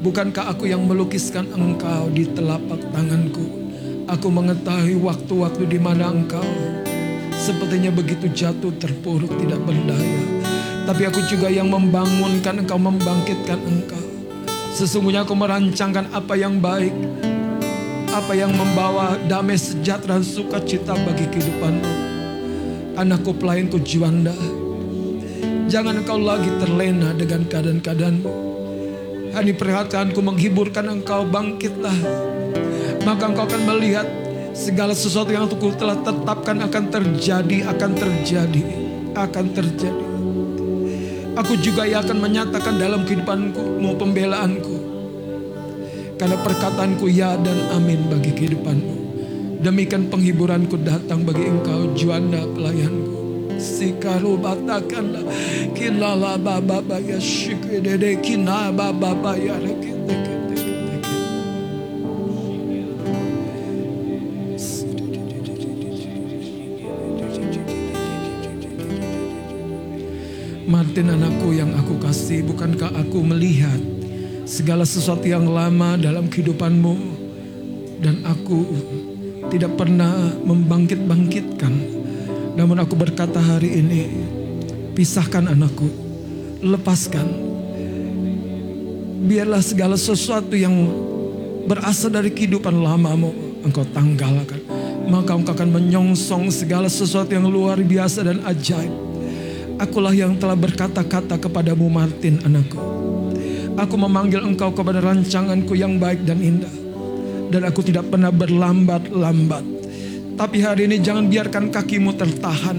Bukankah 0.00 0.52
aku 0.52 0.68
yang 0.68 0.84
melukiskan 0.88 1.48
engkau 1.52 2.08
di 2.12 2.24
telapak 2.24 2.80
tanganku? 2.92 3.44
Aku 4.08 4.28
mengetahui 4.32 4.96
waktu-waktu 5.00 5.64
di 5.68 5.78
mana 5.80 6.12
engkau 6.12 6.44
sepertinya 7.36 7.92
begitu 7.92 8.32
jatuh 8.32 8.72
terpuruk 8.80 9.32
tidak 9.40 9.60
berdaya. 9.64 10.20
Tapi 10.84 11.02
aku 11.08 11.24
juga 11.28 11.48
yang 11.48 11.68
membangunkan 11.72 12.64
engkau, 12.64 12.76
membangkitkan 12.80 13.60
engkau. 13.60 14.04
Sesungguhnya 14.76 15.24
aku 15.24 15.32
merancangkan 15.36 16.12
apa 16.12 16.36
yang 16.36 16.60
baik, 16.60 16.92
apa 18.12 18.32
yang 18.36 18.52
membawa 18.52 19.16
damai 19.28 19.56
sejahtera 19.56 20.20
dan 20.20 20.24
sukacita 20.24 20.92
bagi 20.92 21.24
kehidupanmu. 21.28 22.03
Anakku 22.94 23.34
pelayanku 23.34 23.82
Juanda, 23.82 24.30
jangan 25.66 25.98
engkau 25.98 26.14
lagi 26.14 26.46
terlena 26.62 27.10
dengan 27.10 27.42
keadaan-keadaanmu. 27.42 28.30
Hani 29.34 29.50
perhatianku 29.50 30.22
menghiburkan 30.22 30.86
engkau 30.86 31.26
bangkitlah. 31.26 31.98
Maka 33.02 33.34
engkau 33.34 33.50
akan 33.50 33.62
melihat 33.66 34.06
segala 34.54 34.94
sesuatu 34.94 35.34
yang 35.34 35.50
aku 35.50 35.74
telah 35.74 35.98
tetapkan 36.06 36.62
akan 36.62 36.84
terjadi, 36.94 37.66
akan 37.66 37.90
terjadi, 37.98 38.62
akan 39.18 39.46
terjadi. 39.50 40.06
Aku 41.34 41.58
juga 41.58 41.90
yang 41.90 42.06
akan 42.06 42.22
menyatakan 42.22 42.78
dalam 42.78 43.02
kehidupanku 43.02 43.82
mau 43.82 43.98
pembelaanku. 43.98 44.76
Karena 46.14 46.38
perkataanku 46.46 47.10
ya 47.10 47.34
dan 47.42 47.58
amin 47.74 48.06
bagi 48.06 48.30
kehidupanmu. 48.30 48.93
Demikian 49.64 50.12
penghiburanku 50.12 50.76
datang 50.84 51.24
bagi 51.24 51.48
engkau 51.48 51.96
Juanda 51.96 52.44
pelayanku. 52.52 53.48
Sikaru 53.56 54.36
batakanlah. 54.36 55.24
Kilala 55.72 56.36
baba 56.36 56.84
baya 56.84 57.16
shikede 57.16 58.20
kina 58.20 58.68
baba 58.68 59.16
baya 59.16 59.56
Martin 70.68 71.08
anakku 71.08 71.56
yang 71.56 71.72
aku 71.72 71.96
kasih, 72.04 72.44
bukankah 72.44 72.92
aku 72.92 73.24
melihat 73.24 73.80
segala 74.44 74.84
sesuatu 74.84 75.24
yang 75.24 75.48
lama 75.48 75.96
dalam 75.96 76.28
kehidupanmu? 76.28 77.24
Dan 78.04 78.20
aku 78.28 78.68
tidak 79.50 79.76
pernah 79.76 80.32
membangkit-bangkitkan. 80.44 81.72
Namun 82.54 82.78
aku 82.78 82.94
berkata 82.94 83.42
hari 83.42 83.82
ini, 83.82 84.02
pisahkan 84.94 85.50
anakku, 85.50 85.90
lepaskan. 86.62 87.26
Biarlah 89.24 89.64
segala 89.64 89.96
sesuatu 89.96 90.52
yang 90.54 90.74
berasal 91.64 92.12
dari 92.12 92.30
kehidupan 92.30 92.76
lamamu 92.76 93.32
engkau 93.64 93.82
tanggalkan. 93.90 94.60
Maka 95.04 95.36
engkau 95.36 95.52
akan 95.52 95.70
menyongsong 95.72 96.48
segala 96.52 96.88
sesuatu 96.88 97.32
yang 97.32 97.48
luar 97.48 97.80
biasa 97.80 98.24
dan 98.24 98.40
ajaib. 98.44 98.92
Akulah 99.80 100.14
yang 100.14 100.38
telah 100.38 100.54
berkata-kata 100.54 101.40
kepadamu 101.40 101.90
Martin 101.90 102.38
anakku. 102.46 102.78
Aku 103.74 103.98
memanggil 103.98 104.38
engkau 104.38 104.70
kepada 104.70 105.02
rancanganku 105.02 105.74
yang 105.74 105.98
baik 105.98 106.22
dan 106.22 106.38
indah. 106.38 106.83
Dan 107.54 107.62
aku 107.70 107.86
tidak 107.86 108.10
pernah 108.10 108.34
berlambat-lambat. 108.34 109.62
Tapi 110.34 110.58
hari 110.58 110.90
ini 110.90 110.98
jangan 110.98 111.30
biarkan 111.30 111.70
kakimu 111.70 112.10
tertahan. 112.18 112.78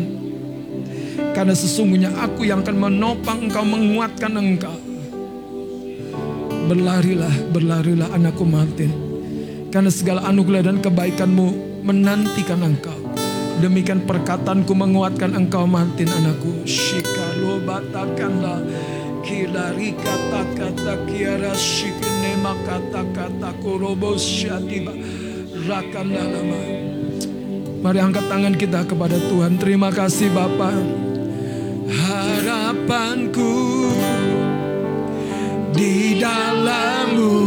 Karena 1.31 1.55
sesungguhnya 1.55 2.11
aku 2.19 2.43
yang 2.43 2.59
akan 2.59 2.75
menopang 2.83 3.47
engkau, 3.47 3.63
menguatkan 3.63 4.35
engkau. 4.35 4.75
Berlarilah, 6.67 7.31
berlarilah 7.55 8.11
anakku 8.11 8.43
Martin. 8.43 8.91
Karena 9.71 9.87
segala 9.87 10.27
anugerah 10.27 10.67
dan 10.67 10.83
kebaikanmu 10.83 11.79
menantikan 11.87 12.59
engkau. 12.59 12.99
Demikian 13.63 14.03
perkataanku 14.03 14.75
menguatkan 14.75 15.39
engkau 15.39 15.63
Martin 15.63 16.11
anakku. 16.11 16.67
Shikalo 16.67 17.63
batakanlah. 17.63 18.59
Kilari 19.23 19.95
kata-kata 19.95 20.99
kiara 21.07 21.55
shikene 22.25 22.53
kata-kata 22.65 23.53
kurobos 23.61 24.21
syatiba. 24.25 24.93
Rakanda 25.65 26.23
lama. 26.25 26.61
Mari 27.85 27.99
angkat 28.01 28.25
tangan 28.25 28.55
kita 28.57 28.81
kepada 28.89 29.17
Tuhan. 29.29 29.61
Terima 29.61 29.93
kasih 29.93 30.33
Bapa. 30.33 30.73
Harapanku 31.85 33.53
di 35.77 36.17
dalammu 36.17 37.37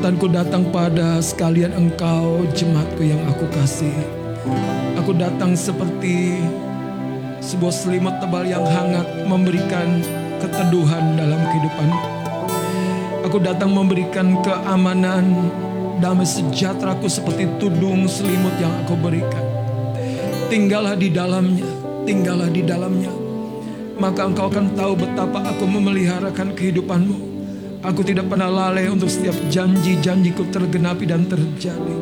Perkataanku 0.00 0.32
datang 0.32 0.64
pada 0.72 1.20
sekalian 1.20 1.76
engkau 1.76 2.48
jemaatku 2.56 3.04
yang 3.04 3.20
aku 3.28 3.44
kasih 3.52 3.92
Aku 4.96 5.12
datang 5.12 5.52
seperti 5.52 6.40
sebuah 7.44 7.68
selimut 7.68 8.16
tebal 8.16 8.48
yang 8.48 8.64
hangat 8.64 9.04
memberikan 9.28 10.00
keteduhan 10.40 11.20
dalam 11.20 11.36
kehidupan 11.52 11.88
Aku 13.28 13.44
datang 13.44 13.76
memberikan 13.76 14.40
keamanan, 14.40 15.52
damai 16.00 16.24
sejahteraku 16.24 17.04
seperti 17.04 17.44
tudung 17.60 18.08
selimut 18.08 18.56
yang 18.56 18.72
aku 18.80 18.96
berikan. 18.96 19.44
Tinggallah 20.48 20.96
di 20.96 21.12
dalamnya, 21.12 21.68
tinggallah 22.08 22.48
di 22.48 22.64
dalamnya. 22.64 23.12
Maka 24.00 24.32
engkau 24.32 24.48
akan 24.48 24.72
tahu 24.72 24.96
betapa 24.96 25.44
aku 25.44 25.68
memeliharakan 25.68 26.56
kehidupanmu. 26.56 27.29
Aku 27.80 28.04
tidak 28.04 28.28
pernah 28.28 28.52
lalai 28.52 28.92
untuk 28.92 29.08
setiap 29.08 29.32
janji-janjiku 29.48 30.52
tergenapi 30.52 31.08
dan 31.08 31.24
terjadi. 31.24 31.96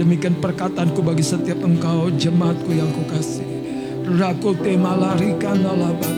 Demikian 0.00 0.40
perkataanku 0.40 1.04
bagi 1.04 1.20
setiap 1.20 1.60
engkau 1.68 2.08
jemaatku 2.08 2.72
yang 2.72 2.88
kukasih. 2.88 3.44
Rakote 4.08 4.72
malarikan 4.80 5.60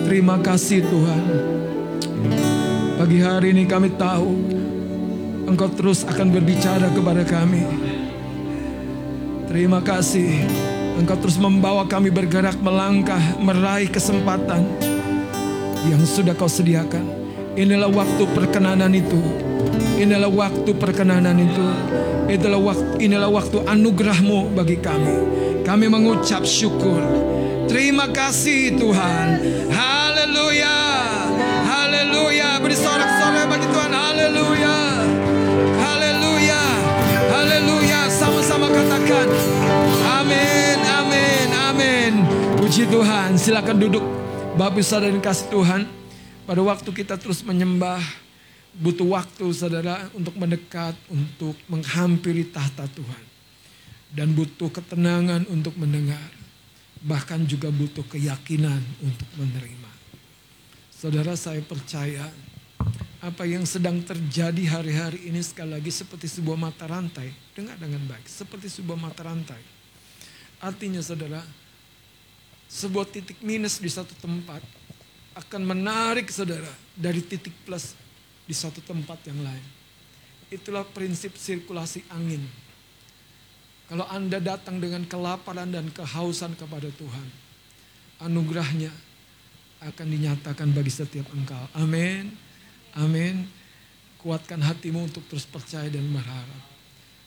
Terima 0.07 0.39
kasih 0.39 0.87
Tuhan. 0.87 1.25
Pagi 3.03 3.19
hari 3.19 3.51
ini 3.51 3.67
kami 3.67 3.91
tahu 3.99 4.31
Engkau 5.51 5.67
terus 5.75 6.07
akan 6.07 6.31
berbicara 6.31 6.87
kepada 6.95 7.27
kami. 7.27 7.67
Terima 9.51 9.83
kasih. 9.83 10.47
Engkau 10.95 11.19
terus 11.19 11.35
membawa 11.35 11.83
kami 11.91 12.15
bergerak 12.15 12.55
melangkah 12.63 13.19
meraih 13.43 13.91
kesempatan 13.91 14.90
yang 15.89 16.03
sudah 16.05 16.37
kau 16.37 16.51
sediakan. 16.51 17.07
Inilah 17.57 17.89
waktu 17.89 18.29
perkenanan 18.37 18.93
itu. 18.93 19.21
Inilah 19.97 20.29
waktu 20.29 20.71
perkenanan 20.77 21.37
itu. 21.41 21.67
Itulah 22.31 22.63
waktu 22.63 23.03
inilah 23.03 23.27
waktu 23.27 23.59
anugerahmu 23.67 24.55
bagi 24.55 24.79
kami. 24.79 25.17
Kami 25.67 25.87
mengucap 25.91 26.47
syukur. 26.47 27.03
Terima 27.67 28.07
kasih 28.07 28.79
Tuhan. 28.79 29.27
Haleluya. 29.67 30.79
Haleluya. 31.67 32.63
Beri 32.63 32.77
sorak-sorai 32.79 33.45
bagi 33.51 33.67
Tuhan. 33.67 33.91
Haleluya. 33.91 34.77
Haleluya. 35.79 36.63
Haleluya. 37.35 38.01
Sama-sama 38.15 38.71
katakan. 38.71 39.27
Amin. 40.23 40.79
Amin. 40.87 41.49
Amin. 41.51 42.13
Puji 42.63 42.87
Tuhan. 42.87 43.35
Silakan 43.35 43.77
duduk. 43.83 44.30
Bapak 44.59 44.83
saudara 44.83 45.13
dan 45.13 45.23
kasih 45.23 45.47
Tuhan. 45.51 45.83
Pada 46.47 46.63
waktu 46.63 46.91
kita 46.91 47.15
terus 47.21 47.43
menyembah. 47.43 48.03
Butuh 48.75 49.07
waktu 49.07 49.47
saudara 49.53 50.09
untuk 50.17 50.35
mendekat. 50.39 50.95
Untuk 51.11 51.59
menghampiri 51.71 52.49
tahta 52.49 52.89
Tuhan. 52.91 53.25
Dan 54.11 54.35
butuh 54.35 54.71
ketenangan 54.71 55.47
untuk 55.51 55.79
mendengar 55.79 56.41
bahkan 57.01 57.41
juga 57.49 57.73
butuh 57.73 58.05
keyakinan 58.05 58.81
untuk 59.01 59.29
menerima. 59.41 59.91
Saudara 60.93 61.33
saya 61.33 61.65
percaya 61.65 62.29
apa 63.21 63.45
yang 63.49 63.65
sedang 63.65 64.05
terjadi 64.05 64.81
hari-hari 64.81 65.29
ini 65.33 65.41
sekali 65.41 65.77
lagi 65.77 65.89
seperti 65.89 66.29
sebuah 66.29 66.61
mata 66.61 66.85
rantai. 66.85 67.33
Dengar 67.57 67.81
dengan 67.81 68.05
baik, 68.05 68.29
seperti 68.29 68.69
sebuah 68.69 69.01
mata 69.01 69.25
rantai. 69.25 69.61
Artinya 70.61 71.01
saudara, 71.01 71.41
sebuah 72.71 73.11
titik 73.11 73.43
minus 73.43 73.83
di 73.83 73.91
satu 73.91 74.15
tempat 74.23 74.63
akan 75.35 75.63
menarik 75.67 76.31
saudara 76.31 76.71
dari 76.95 77.19
titik 77.19 77.53
plus 77.67 77.99
di 78.47 78.55
satu 78.55 78.79
tempat 78.79 79.19
yang 79.27 79.43
lain. 79.43 79.67
Itulah 80.51 80.87
prinsip 80.87 81.35
sirkulasi 81.35 82.07
angin 82.11 82.43
kalau 83.91 84.07
Anda 84.07 84.39
datang 84.39 84.79
dengan 84.79 85.03
kelaparan 85.03 85.75
dan 85.75 85.91
kehausan 85.91 86.55
kepada 86.55 86.87
Tuhan, 86.95 87.27
anugerahnya 88.23 88.95
akan 89.83 90.07
dinyatakan 90.07 90.71
bagi 90.71 90.95
setiap 90.95 91.27
engkau. 91.35 91.59
Amin. 91.75 92.31
Amin. 92.95 93.51
Kuatkan 94.23 94.63
hatimu 94.63 95.11
untuk 95.11 95.27
terus 95.27 95.43
percaya 95.43 95.91
dan 95.91 96.07
berharap. 96.07 96.63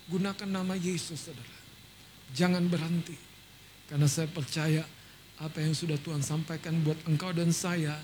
Gunakan 0.08 0.48
nama 0.48 0.72
Yesus, 0.80 1.28
saudara. 1.28 1.60
Jangan 2.32 2.64
berhenti. 2.72 3.20
Karena 3.92 4.08
saya 4.08 4.32
percaya 4.32 4.88
apa 5.44 5.60
yang 5.60 5.76
sudah 5.76 6.00
Tuhan 6.00 6.24
sampaikan 6.24 6.80
buat 6.88 6.98
engkau 7.04 7.36
dan 7.36 7.52
saya 7.52 8.00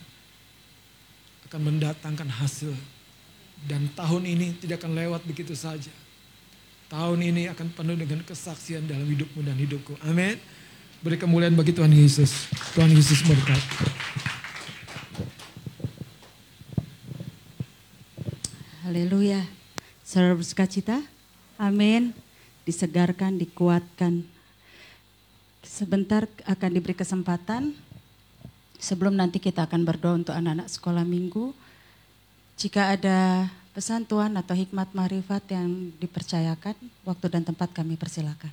akan 1.48 1.72
mendatangkan 1.72 2.28
hasil. 2.28 2.76
Dan 3.64 3.88
tahun 3.96 4.28
ini 4.28 4.60
tidak 4.60 4.84
akan 4.84 4.96
lewat 4.96 5.28
begitu 5.28 5.52
saja 5.52 5.92
Tahun 6.90 7.22
ini 7.22 7.46
akan 7.54 7.70
penuh 7.78 7.94
dengan 7.94 8.18
kesaksian 8.26 8.90
dalam 8.90 9.06
hidupmu 9.06 9.46
dan 9.46 9.54
hidupku. 9.54 9.94
Amin. 10.10 10.42
Beri 11.06 11.22
kemuliaan 11.22 11.54
bagi 11.54 11.70
Tuhan 11.70 11.94
Yesus. 11.94 12.50
Tuhan 12.74 12.90
Yesus 12.90 13.22
berkat. 13.30 13.62
Haleluya. 18.82 19.46
Saudara 20.02 20.34
bersuka 20.34 20.66
cita? 20.66 20.98
Amin. 21.62 22.10
Disegarkan, 22.66 23.38
dikuatkan. 23.38 24.26
Sebentar 25.70 26.26
akan 26.50 26.70
diberi 26.74 26.98
kesempatan. 26.98 27.78
Sebelum 28.82 29.14
nanti 29.14 29.38
kita 29.38 29.70
akan 29.70 29.86
berdoa 29.86 30.18
untuk 30.18 30.34
anak-anak 30.34 30.66
sekolah 30.66 31.06
minggu. 31.06 31.54
Jika 32.58 32.98
ada 32.98 33.46
pesan 33.78 34.10
Tuhan 34.10 34.34
atau 34.34 34.58
hikmat 34.58 34.98
marifat 34.98 35.46
yang 35.54 35.94
dipercayakan, 36.02 36.74
waktu 37.06 37.26
dan 37.30 37.46
tempat 37.46 37.70
kami 37.70 38.02
persilakan. 38.02 38.50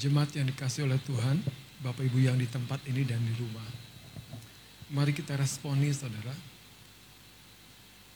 Jemaat 0.00 0.32
yang 0.32 0.48
dikasih 0.48 0.88
oleh 0.88 0.96
Tuhan, 1.04 1.44
Bapak 1.84 2.08
Ibu 2.08 2.24
yang 2.24 2.40
di 2.40 2.48
tempat 2.48 2.80
ini 2.88 3.04
dan 3.04 3.20
di 3.20 3.36
rumah. 3.36 3.79
Mari 4.90 5.14
kita 5.14 5.38
responi 5.38 5.94
saudara. 5.94 6.34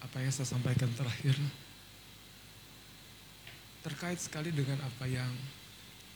Apa 0.02 0.18
yang 0.18 0.34
saya 0.34 0.50
sampaikan 0.50 0.90
terakhir 0.98 1.38
terkait 3.86 4.18
sekali 4.18 4.48
dengan 4.50 4.80
apa 4.82 5.06
yang 5.06 5.30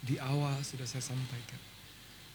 di 0.03 0.19
awal 0.19 0.59
sudah 0.67 0.83
saya 0.83 1.05
sampaikan. 1.05 1.61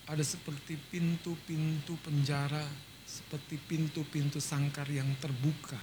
Ada 0.08 0.24
seperti 0.24 0.80
pintu-pintu 0.88 2.00
penjara, 2.00 2.64
seperti 3.04 3.60
pintu-pintu 3.60 4.40
sangkar 4.40 4.88
yang 4.88 5.08
terbuka. 5.20 5.80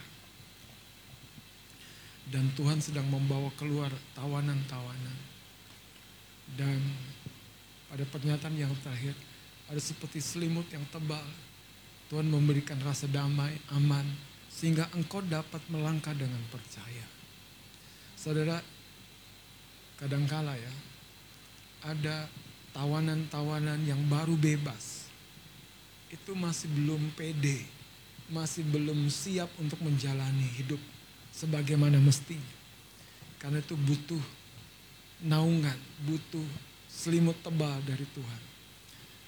Dan 2.31 2.49
Tuhan 2.57 2.81
sedang 2.81 3.05
membawa 3.11 3.53
keluar 3.61 3.93
tawanan-tawanan. 4.17 5.19
Dan 6.57 6.79
pada 7.91 8.05
pernyataan 8.07 8.55
yang 8.55 8.73
terakhir, 8.81 9.13
ada 9.67 9.81
seperti 9.83 10.25
selimut 10.25 10.69
yang 10.73 10.87
tebal. 10.89 11.27
Tuhan 12.11 12.27
memberikan 12.27 12.77
rasa 12.83 13.07
damai, 13.07 13.55
aman, 13.71 14.03
sehingga 14.51 14.91
engkau 14.99 15.23
dapat 15.23 15.63
melangkah 15.71 16.11
dengan 16.11 16.43
percaya. 16.51 17.07
Saudara, 18.19 18.59
kadangkala 19.95 20.59
ya 20.59 20.75
ada 21.87 22.27
tawanan-tawanan 22.75 23.81
yang 23.87 24.03
baru 24.11 24.35
bebas. 24.37 25.07
Itu 26.11 26.35
masih 26.35 26.67
belum 26.75 27.15
pede, 27.15 27.63
masih 28.27 28.67
belum 28.67 29.07
siap 29.07 29.49
untuk 29.63 29.79
menjalani 29.81 30.51
hidup 30.59 30.83
sebagaimana 31.31 32.03
mestinya. 32.03 32.59
Karena 33.39 33.63
itu 33.63 33.79
butuh 33.79 34.21
naungan, 35.25 35.79
butuh 36.05 36.45
selimut 36.91 37.39
tebal 37.41 37.79
dari 37.87 38.05
Tuhan. 38.13 38.43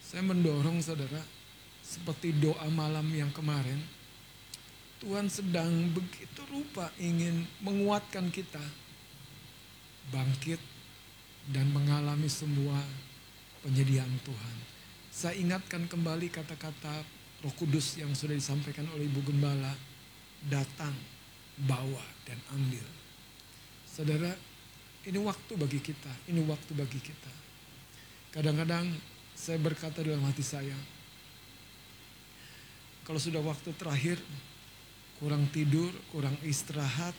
Saya 0.03 0.27
mendorong 0.27 0.83
saudara, 0.83 1.23
seperti 1.93 2.32
doa 2.32 2.64
malam 2.73 3.05
yang 3.12 3.28
kemarin, 3.36 3.77
Tuhan 5.05 5.28
sedang 5.28 5.93
begitu 5.93 6.40
rupa 6.48 6.89
ingin 6.97 7.44
menguatkan 7.60 8.32
kita 8.32 8.62
bangkit 10.09 10.56
dan 11.52 11.69
mengalami 11.74 12.32
semua 12.32 12.81
penyediaan 13.60 14.14
Tuhan. 14.24 14.56
Saya 15.12 15.36
ingatkan 15.36 15.85
kembali 15.85 16.32
kata-kata 16.32 17.05
Roh 17.44 17.55
Kudus 17.59 18.01
yang 18.01 18.14
sudah 18.16 18.32
disampaikan 18.32 18.89
oleh 18.94 19.10
Ibu 19.10 19.20
Gembala, 19.28 19.74
datang, 20.48 20.94
bawa 21.69 22.06
dan 22.24 22.39
ambil. 22.55 22.86
Saudara, 23.85 24.32
ini 25.05 25.19
waktu 25.20 25.52
bagi 25.59 25.82
kita, 25.82 26.31
ini 26.31 26.40
waktu 26.47 26.73
bagi 26.73 27.02
kita. 27.02 27.32
Kadang-kadang 28.32 28.89
saya 29.35 29.59
berkata 29.59 30.01
dalam 30.01 30.23
hati 30.23 30.40
saya, 30.40 30.78
kalau 33.03 33.19
sudah 33.19 33.43
waktu 33.43 33.74
terakhir, 33.74 34.19
kurang 35.19 35.51
tidur, 35.51 35.91
kurang 36.15 36.39
istirahat, 36.47 37.15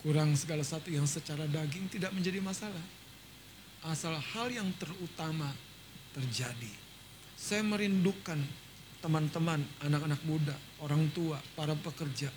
kurang 0.00 0.32
segala 0.36 0.64
satu 0.64 0.88
yang 0.88 1.04
secara 1.04 1.44
daging 1.44 1.88
tidak 1.92 2.12
menjadi 2.16 2.40
masalah. 2.40 2.84
Asal 3.84 4.16
hal 4.16 4.48
yang 4.50 4.68
terutama 4.80 5.52
terjadi. 6.16 6.72
Saya 7.38 7.62
merindukan 7.62 8.40
teman-teman, 8.98 9.62
anak-anak 9.84 10.20
muda, 10.26 10.56
orang 10.82 11.06
tua, 11.14 11.38
para 11.54 11.76
pekerja. 11.78 12.32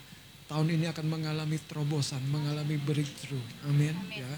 Tahun 0.45 0.67
ini 0.67 0.85
akan 0.91 1.07
mengalami 1.07 1.57
terobosan, 1.63 2.21
mengalami 2.27 2.75
breakthrough. 2.75 3.41
Amin. 3.65 3.95
Ya. 4.13 4.29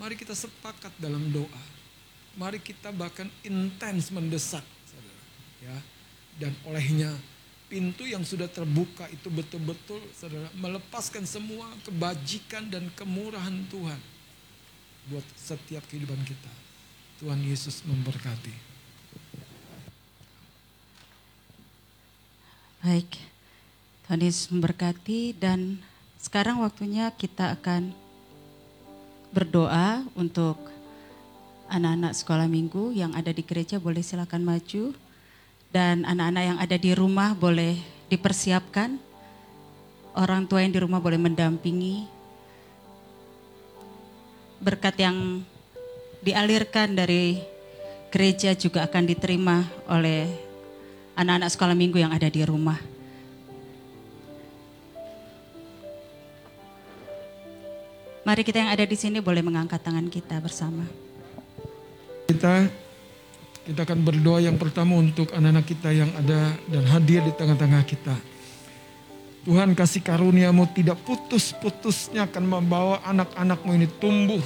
Mari 0.00 0.16
kita 0.16 0.32
sepakat 0.32 0.94
dalam 0.96 1.28
doa. 1.34 1.62
Mari 2.38 2.62
kita 2.62 2.94
bahkan 2.94 3.26
intens 3.44 4.08
mendesak, 4.14 4.64
saudara. 4.88 5.22
Ya. 5.60 5.76
Dan 6.40 6.56
olehnya 6.64 7.12
pintu 7.68 8.08
yang 8.08 8.24
sudah 8.24 8.48
terbuka 8.48 9.06
itu 9.12 9.28
betul-betul 9.28 10.00
saudara 10.16 10.48
melepaskan 10.56 11.28
semua 11.28 11.68
kebajikan 11.84 12.66
dan 12.72 12.88
kemurahan 12.96 13.54
Tuhan 13.68 14.00
buat 15.12 15.26
setiap 15.36 15.84
kehidupan 15.86 16.18
kita. 16.24 16.52
Tuhan 17.20 17.44
Yesus 17.44 17.84
memberkati. 17.84 18.72
Baik, 22.80 23.12
Tuhan 24.08 24.24
Yesus 24.24 24.48
memberkati 24.48 25.36
dan 25.36 25.84
sekarang 26.16 26.64
waktunya 26.64 27.12
kita 27.12 27.52
akan 27.60 27.92
berdoa 29.36 30.02
untuk 30.16 30.56
anak-anak 31.68 32.16
sekolah 32.16 32.48
minggu 32.50 32.96
yang 32.96 33.12
ada 33.12 33.30
di 33.30 33.44
gereja 33.44 33.76
boleh 33.76 34.00
silakan 34.02 34.42
maju 34.42 34.96
dan 35.70 36.02
anak-anak 36.02 36.44
yang 36.44 36.58
ada 36.58 36.76
di 36.76 36.90
rumah 36.94 37.34
boleh 37.34 37.78
dipersiapkan. 38.10 38.98
Orang 40.10 40.50
tua 40.50 40.66
yang 40.66 40.74
di 40.74 40.82
rumah 40.82 40.98
boleh 40.98 41.18
mendampingi. 41.18 42.02
Berkat 44.58 44.98
yang 44.98 45.46
dialirkan 46.20 46.98
dari 46.98 47.38
gereja 48.10 48.52
juga 48.58 48.84
akan 48.84 49.06
diterima 49.06 49.64
oleh 49.86 50.26
anak-anak 51.14 51.50
sekolah 51.54 51.76
minggu 51.78 52.02
yang 52.02 52.10
ada 52.10 52.26
di 52.26 52.42
rumah. 52.42 52.76
Mari 58.26 58.42
kita 58.44 58.60
yang 58.60 58.70
ada 58.74 58.84
di 58.84 58.96
sini 58.98 59.22
boleh 59.22 59.40
mengangkat 59.40 59.80
tangan 59.80 60.10
kita 60.12 60.42
bersama. 60.42 60.84
Kita 62.28 62.68
kita 63.70 63.86
akan 63.86 64.02
berdoa 64.02 64.42
yang 64.42 64.58
pertama 64.58 64.98
untuk 64.98 65.30
anak-anak 65.30 65.62
kita 65.62 65.94
yang 65.94 66.10
ada 66.18 66.58
dan 66.66 66.82
hadir 66.90 67.22
di 67.22 67.30
tengah-tengah 67.30 67.86
kita. 67.86 68.18
Tuhan 69.46 69.78
kasih 69.78 70.02
karuniamu 70.02 70.66
tidak 70.74 70.98
putus-putusnya 71.06 72.26
akan 72.26 72.50
membawa 72.50 72.98
anak-anakmu 73.06 73.70
ini 73.78 73.86
tumbuh 74.02 74.42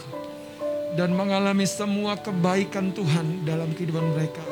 dan 0.92 1.16
mengalami 1.16 1.64
semua 1.64 2.20
kebaikan 2.20 2.92
Tuhan 2.92 3.48
dalam 3.48 3.72
kehidupan 3.72 4.12
mereka. 4.12 4.44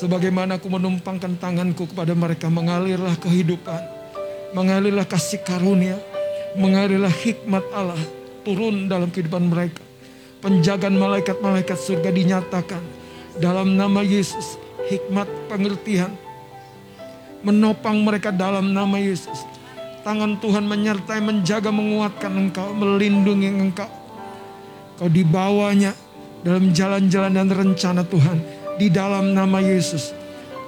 Sebagaimana 0.00 0.56
aku 0.56 0.72
menumpangkan 0.72 1.36
tanganku 1.36 1.92
kepada 1.92 2.16
mereka, 2.16 2.48
mengalirlah 2.48 3.20
kehidupan, 3.20 3.84
mengalirlah 4.56 5.04
kasih 5.04 5.44
karunia, 5.44 6.00
mengalirlah 6.56 7.12
hikmat 7.12 7.68
Allah 7.68 8.00
turun 8.48 8.88
dalam 8.88 9.12
kehidupan 9.12 9.44
mereka. 9.44 9.87
Penjagaan 10.38 10.94
malaikat-malaikat 10.94 11.74
surga 11.74 12.14
dinyatakan 12.14 12.82
dalam 13.42 13.74
nama 13.74 14.06
Yesus 14.06 14.54
hikmat 14.86 15.26
pengertian 15.50 16.14
menopang 17.42 18.02
mereka 18.02 18.34
dalam 18.34 18.70
nama 18.74 18.98
Yesus. 18.98 19.46
Tangan 20.02 20.40
Tuhan 20.40 20.64
menyertai, 20.64 21.20
menjaga, 21.20 21.68
menguatkan 21.68 22.32
engkau, 22.32 22.72
melindungi 22.72 23.50
engkau. 23.50 23.90
Kau 24.98 25.10
dibawanya 25.10 25.92
dalam 26.42 26.70
jalan-jalan 26.70 27.34
dan 27.34 27.48
rencana 27.50 28.02
Tuhan 28.06 28.38
di 28.78 28.88
dalam 28.88 29.34
nama 29.34 29.58
Yesus. 29.58 30.14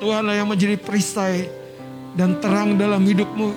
Tuhanlah 0.03 0.35
yang 0.35 0.51
menjadi 0.51 0.77
perisai 0.77 1.47
dan 2.19 2.43
terang 2.43 2.77
dalam 2.77 3.07
hidupmu. 3.07 3.55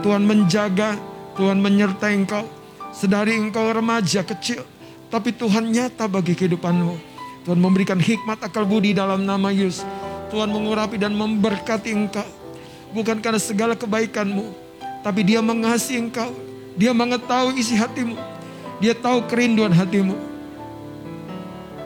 Tuhan 0.00 0.24
menjaga, 0.24 0.96
Tuhan 1.36 1.58
menyertai 1.58 2.14
engkau. 2.16 2.46
Sedari 2.90 3.38
engkau 3.38 3.70
remaja 3.70 4.26
kecil, 4.26 4.66
tapi 5.10 5.34
Tuhan 5.34 5.74
nyata 5.74 6.06
bagi 6.06 6.38
kehidupanmu. 6.38 6.94
Tuhan 7.42 7.58
memberikan 7.58 7.98
hikmat 7.98 8.38
akal 8.46 8.62
budi 8.62 8.94
dalam 8.94 9.26
nama 9.26 9.50
Yesus. 9.50 9.82
Tuhan 10.30 10.46
mengurapi 10.46 10.94
dan 11.02 11.18
memberkati 11.18 11.90
engkau. 11.90 12.26
Bukan 12.94 13.18
karena 13.18 13.42
segala 13.42 13.74
kebaikanmu. 13.74 14.54
Tapi 15.02 15.20
dia 15.26 15.42
mengasihi 15.42 15.98
engkau. 15.98 16.30
Dia 16.78 16.94
mengetahui 16.94 17.58
isi 17.58 17.74
hatimu. 17.74 18.14
Dia 18.78 18.94
tahu 18.94 19.26
kerinduan 19.26 19.74
hatimu. 19.74 20.14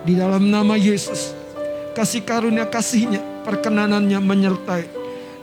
Di 0.05 0.13
dalam 0.21 0.45
nama 0.53 0.77
Yesus. 0.77 1.33
Kasih 1.97 2.21
karunia 2.21 2.69
kasihnya. 2.69 3.25
Perkenanannya 3.49 4.21
menyertai. 4.21 4.85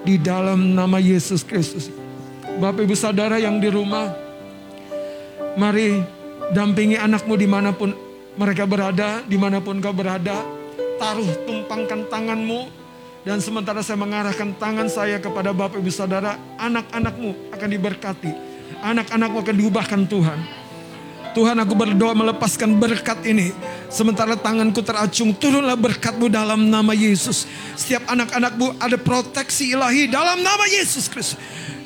Di 0.06 0.22
dalam 0.22 0.78
nama 0.78 1.02
Yesus 1.02 1.42
Kristus. 1.42 1.90
Bapak 2.62 2.86
ibu 2.86 2.94
saudara 2.94 3.42
yang 3.42 3.58
di 3.58 3.74
rumah. 3.74 4.14
Mari 5.58 6.21
dampingi 6.52 7.00
anakmu 7.00 7.34
di 7.40 7.48
mana 7.48 7.72
pun 7.72 7.96
mereka 8.36 8.68
berada 8.68 9.24
di 9.28 9.36
mana 9.36 9.60
pun 9.60 9.80
kau 9.80 9.96
berada, 9.96 10.44
taruh 11.00 11.32
tumpangkan 11.48 12.08
tanganmu 12.08 12.82
dan 13.22 13.38
sementara 13.38 13.86
saya 13.86 14.02
mengarahkan 14.02 14.58
tangan 14.58 14.90
saya 14.90 15.22
kepada 15.22 15.54
Bapak 15.54 15.78
Ibu 15.78 15.94
Saudara, 15.94 16.42
anak-anakmu 16.58 17.54
akan 17.54 17.70
diberkati. 17.70 18.32
Anak-anakmu 18.82 19.38
akan 19.46 19.56
diubahkan 19.62 20.02
Tuhan. 20.10 20.40
Tuhan 21.38 21.56
aku 21.62 21.74
berdoa 21.78 22.18
melepaskan 22.18 22.82
berkat 22.82 23.22
ini. 23.30 23.54
Sementara 23.94 24.34
tanganku 24.34 24.82
teracung, 24.82 25.38
turunlah 25.38 25.78
berkatmu 25.78 26.34
dalam 26.34 26.66
nama 26.66 26.98
Yesus. 26.98 27.46
Setiap 27.78 28.10
anak-anakmu 28.10 28.82
ada 28.82 28.98
proteksi 28.98 29.70
ilahi 29.70 30.10
dalam 30.10 30.42
nama 30.42 30.66
Yesus 30.66 31.06
Kristus. 31.06 31.38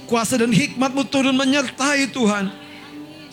Kuasa 0.07 0.39
dan 0.39 0.55
hikmatmu 0.55 1.03
turun 1.11 1.35
menyertai 1.35 2.07
Tuhan. 2.15 2.64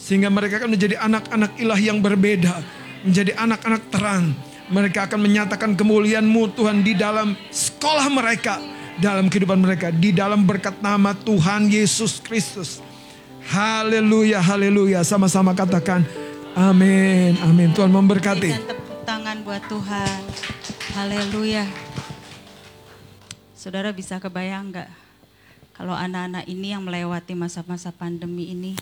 Sehingga 0.03 0.27
mereka 0.35 0.59
akan 0.59 0.74
menjadi 0.74 0.99
anak-anak 0.99 1.62
ilahi 1.62 1.87
yang 1.87 2.03
berbeda 2.03 2.83
menjadi 3.03 3.35
anak-anak 3.39 3.83
terang. 3.91 4.35
Mereka 4.73 5.11
akan 5.11 5.20
menyatakan 5.20 5.70
kemuliaan-Mu 5.77 6.55
Tuhan 6.57 6.81
di 6.81 6.97
dalam 6.97 7.37
sekolah 7.53 8.09
mereka, 8.09 8.57
dalam 8.97 9.29
kehidupan 9.29 9.61
mereka, 9.61 9.93
di 9.93 10.15
dalam 10.15 10.49
berkat 10.49 10.81
nama 10.81 11.12
Tuhan 11.12 11.69
Yesus 11.69 12.23
Kristus. 12.24 12.81
Haleluya, 13.53 14.39
haleluya. 14.41 15.03
Sama-sama 15.05 15.53
katakan 15.53 16.07
amin, 16.57 17.37
amin. 17.43 17.74
Tuhan 17.74 17.91
memberkati. 17.91 18.55
Tepuk 18.55 19.03
tangan 19.05 19.45
buat 19.45 19.61
Tuhan. 19.66 20.20
Haleluya. 20.97 21.66
Saudara 23.59 23.93
bisa 23.93 24.19
kebayang 24.23 24.73
nggak 24.73 24.89
kalau 25.77 25.93
anak-anak 25.93 26.47
ini 26.49 26.73
yang 26.73 26.87
melewati 26.87 27.35
masa-masa 27.35 27.91
pandemi 27.93 28.55
ini 28.55 28.79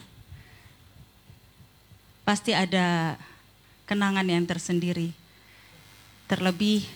pasti 2.30 2.54
ada 2.54 3.18
kenangan 3.90 4.22
yang 4.22 4.46
tersendiri. 4.46 5.10
Terlebih 6.30 6.86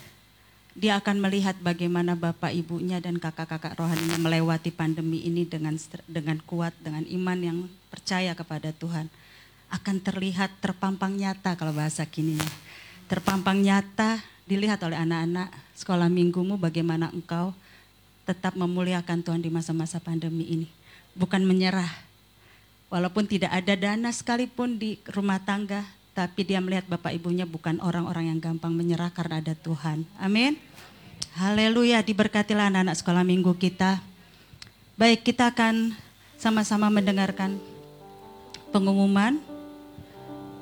dia 0.78 0.94
akan 0.94 1.18
melihat 1.18 1.58
bagaimana 1.58 2.14
bapak 2.14 2.54
ibunya 2.54 3.02
dan 3.02 3.18
kakak-kakak 3.18 3.74
rohaninya 3.74 4.14
melewati 4.22 4.70
pandemi 4.70 5.26
ini 5.26 5.42
dengan 5.42 5.74
dengan 6.06 6.38
kuat 6.46 6.70
dengan 6.78 7.02
iman 7.02 7.38
yang 7.42 7.58
percaya 7.90 8.30
kepada 8.38 8.70
Tuhan. 8.70 9.10
Akan 9.74 9.98
terlihat 9.98 10.54
terpampang 10.62 11.18
nyata 11.18 11.58
kalau 11.58 11.74
bahasa 11.74 12.06
kini 12.06 12.38
terpampang 13.10 13.58
nyata 13.58 14.22
dilihat 14.46 14.78
oleh 14.86 14.96
anak-anak 14.96 15.50
sekolah 15.74 16.06
minggumu 16.06 16.54
bagaimana 16.56 17.10
engkau 17.10 17.50
tetap 18.22 18.54
memuliakan 18.54 19.20
Tuhan 19.26 19.42
di 19.42 19.50
masa-masa 19.50 19.98
pandemi 19.98 20.46
ini. 20.46 20.68
Bukan 21.18 21.42
menyerah 21.42 21.90
walaupun 22.94 23.26
tidak 23.26 23.50
ada 23.50 23.74
dana 23.74 24.14
sekalipun 24.14 24.78
di 24.78 25.02
rumah 25.10 25.42
tangga 25.42 25.82
tapi 26.14 26.46
dia 26.46 26.62
melihat 26.62 26.86
bapak 26.86 27.10
ibunya 27.18 27.42
bukan 27.42 27.82
orang-orang 27.82 28.30
yang 28.30 28.38
gampang 28.38 28.70
menyerah 28.70 29.10
karena 29.10 29.42
ada 29.42 29.58
Tuhan. 29.58 30.06
Amin. 30.14 30.54
Haleluya, 31.34 32.06
diberkatilah 32.06 32.70
anak-anak 32.70 32.94
sekolah 32.94 33.26
minggu 33.26 33.50
kita. 33.58 33.98
Baik, 34.94 35.26
kita 35.26 35.50
akan 35.50 35.90
sama-sama 36.38 36.86
mendengarkan 36.86 37.58
pengumuman. 38.70 39.42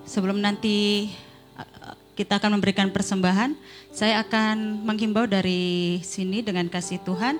Sebelum 0.08 0.40
nanti 0.40 1.12
uh, 1.60 1.92
kita 2.16 2.40
akan 2.40 2.56
memberikan 2.56 2.88
persembahan, 2.88 3.52
saya 3.92 4.24
akan 4.24 4.80
menghimbau 4.88 5.28
dari 5.28 6.00
sini 6.00 6.40
dengan 6.40 6.72
kasih 6.72 6.96
Tuhan. 7.04 7.36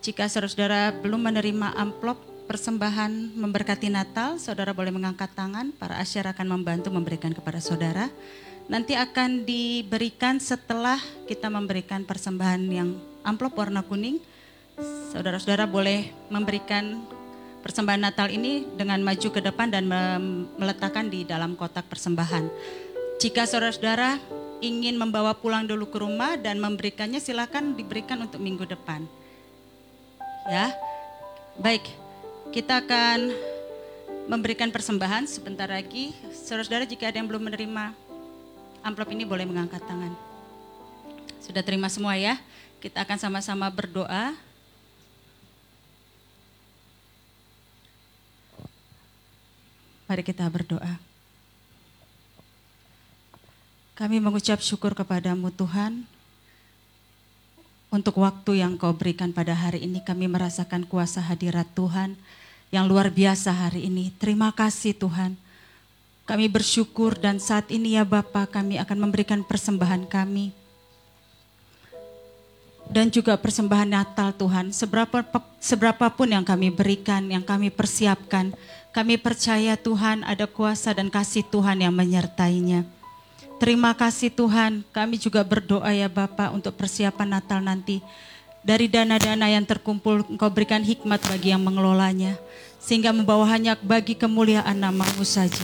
Jika 0.00 0.24
saudara-saudara 0.24 0.96
belum 1.04 1.20
menerima 1.20 1.76
amplop 1.76 2.31
persembahan 2.52 3.32
memberkati 3.32 3.88
Natal, 3.88 4.36
saudara 4.36 4.76
boleh 4.76 4.92
mengangkat 4.92 5.32
tangan, 5.32 5.72
para 5.72 5.96
asyar 5.96 6.36
akan 6.36 6.60
membantu 6.60 6.92
memberikan 6.92 7.32
kepada 7.32 7.64
saudara. 7.64 8.12
Nanti 8.68 8.92
akan 8.92 9.48
diberikan 9.48 10.36
setelah 10.36 11.00
kita 11.24 11.48
memberikan 11.48 12.04
persembahan 12.04 12.60
yang 12.68 12.92
amplop 13.24 13.56
warna 13.56 13.80
kuning. 13.80 14.20
Saudara-saudara 15.16 15.64
boleh 15.64 16.12
memberikan 16.28 17.00
persembahan 17.64 18.04
Natal 18.04 18.28
ini 18.28 18.68
dengan 18.76 19.00
maju 19.00 19.28
ke 19.32 19.40
depan 19.40 19.72
dan 19.72 19.88
meletakkan 20.60 21.08
di 21.08 21.24
dalam 21.24 21.56
kotak 21.56 21.88
persembahan. 21.88 22.52
Jika 23.16 23.48
saudara-saudara 23.48 24.20
ingin 24.60 25.00
membawa 25.00 25.32
pulang 25.32 25.64
dulu 25.64 25.88
ke 25.88 25.96
rumah 26.04 26.36
dan 26.36 26.60
memberikannya 26.60 27.16
silakan 27.16 27.72
diberikan 27.80 28.20
untuk 28.20 28.44
minggu 28.44 28.68
depan. 28.68 29.08
Ya. 30.52 30.68
Baik, 31.52 31.84
kita 32.52 32.84
akan 32.84 33.32
memberikan 34.28 34.68
persembahan 34.68 35.24
sebentar 35.24 35.64
lagi. 35.64 36.12
Saudara-saudara 36.36 36.84
jika 36.84 37.08
ada 37.08 37.16
yang 37.16 37.24
belum 37.24 37.48
menerima 37.48 37.96
amplop 38.84 39.08
ini 39.08 39.24
boleh 39.24 39.48
mengangkat 39.48 39.80
tangan. 39.88 40.12
Sudah 41.40 41.64
terima 41.64 41.88
semua 41.88 42.12
ya? 42.20 42.36
Kita 42.84 43.08
akan 43.08 43.16
sama-sama 43.16 43.72
berdoa. 43.72 44.36
Mari 50.04 50.20
kita 50.20 50.44
berdoa. 50.52 51.00
Kami 53.96 54.20
mengucap 54.20 54.60
syukur 54.60 54.92
kepadamu 54.92 55.48
Tuhan 55.56 56.04
untuk 57.88 58.20
waktu 58.20 58.60
yang 58.60 58.76
kau 58.76 58.92
berikan 58.92 59.32
pada 59.32 59.56
hari 59.56 59.88
ini 59.88 60.04
kami 60.04 60.28
merasakan 60.28 60.84
kuasa 60.84 61.24
hadirat 61.24 61.72
Tuhan 61.72 62.20
yang 62.72 62.88
luar 62.88 63.12
biasa 63.12 63.52
hari 63.52 63.86
ini. 63.86 64.08
Terima 64.16 64.48
kasih 64.48 64.96
Tuhan. 64.96 65.36
Kami 66.24 66.48
bersyukur 66.48 67.12
dan 67.20 67.36
saat 67.36 67.68
ini 67.68 68.00
ya 68.00 68.08
Bapa 68.08 68.48
kami 68.48 68.80
akan 68.80 68.96
memberikan 68.96 69.44
persembahan 69.44 70.08
kami. 70.08 70.56
Dan 72.88 73.12
juga 73.12 73.36
persembahan 73.36 73.88
Natal 73.88 74.34
Tuhan, 74.36 74.72
seberapa 74.72 75.24
seberapa 75.60 76.12
pun 76.12 76.28
yang 76.28 76.44
kami 76.44 76.72
berikan, 76.72 77.24
yang 77.28 77.44
kami 77.44 77.72
persiapkan, 77.72 78.52
kami 78.90 79.16
percaya 79.16 79.76
Tuhan 79.76 80.24
ada 80.24 80.44
kuasa 80.44 80.92
dan 80.92 81.08
kasih 81.08 81.44
Tuhan 81.46 81.80
yang 81.80 81.94
menyertainya. 81.94 82.84
Terima 83.56 83.94
kasih 83.94 84.28
Tuhan, 84.34 84.82
kami 84.90 85.16
juga 85.22 85.40
berdoa 85.46 85.88
ya 85.94 86.10
Bapak 86.10 86.50
untuk 86.52 86.74
persiapan 86.74 87.38
Natal 87.38 87.62
nanti. 87.62 88.02
Dari 88.62 88.86
dana-dana 88.86 89.50
yang 89.50 89.66
terkumpul, 89.66 90.22
Engkau 90.30 90.46
berikan 90.46 90.82
hikmat 90.82 91.18
bagi 91.26 91.50
yang 91.50 91.62
mengelolanya. 91.62 92.38
sehingga 92.82 93.14
membawa 93.14 93.46
hanya 93.46 93.78
bagi 93.78 94.18
kemuliaan 94.18 94.74
namamu 94.74 95.22
saja. 95.22 95.62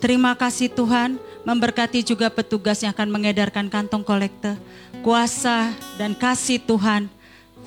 Terima 0.00 0.32
kasih 0.32 0.72
Tuhan, 0.72 1.20
memberkati 1.44 2.00
juga 2.00 2.32
petugas 2.32 2.80
yang 2.80 2.96
akan 2.96 3.12
mengedarkan 3.12 3.68
kantong 3.68 4.00
kolekte. 4.00 4.56
Kuasa 5.04 5.76
dan 6.00 6.16
kasih 6.16 6.56
Tuhan, 6.64 7.12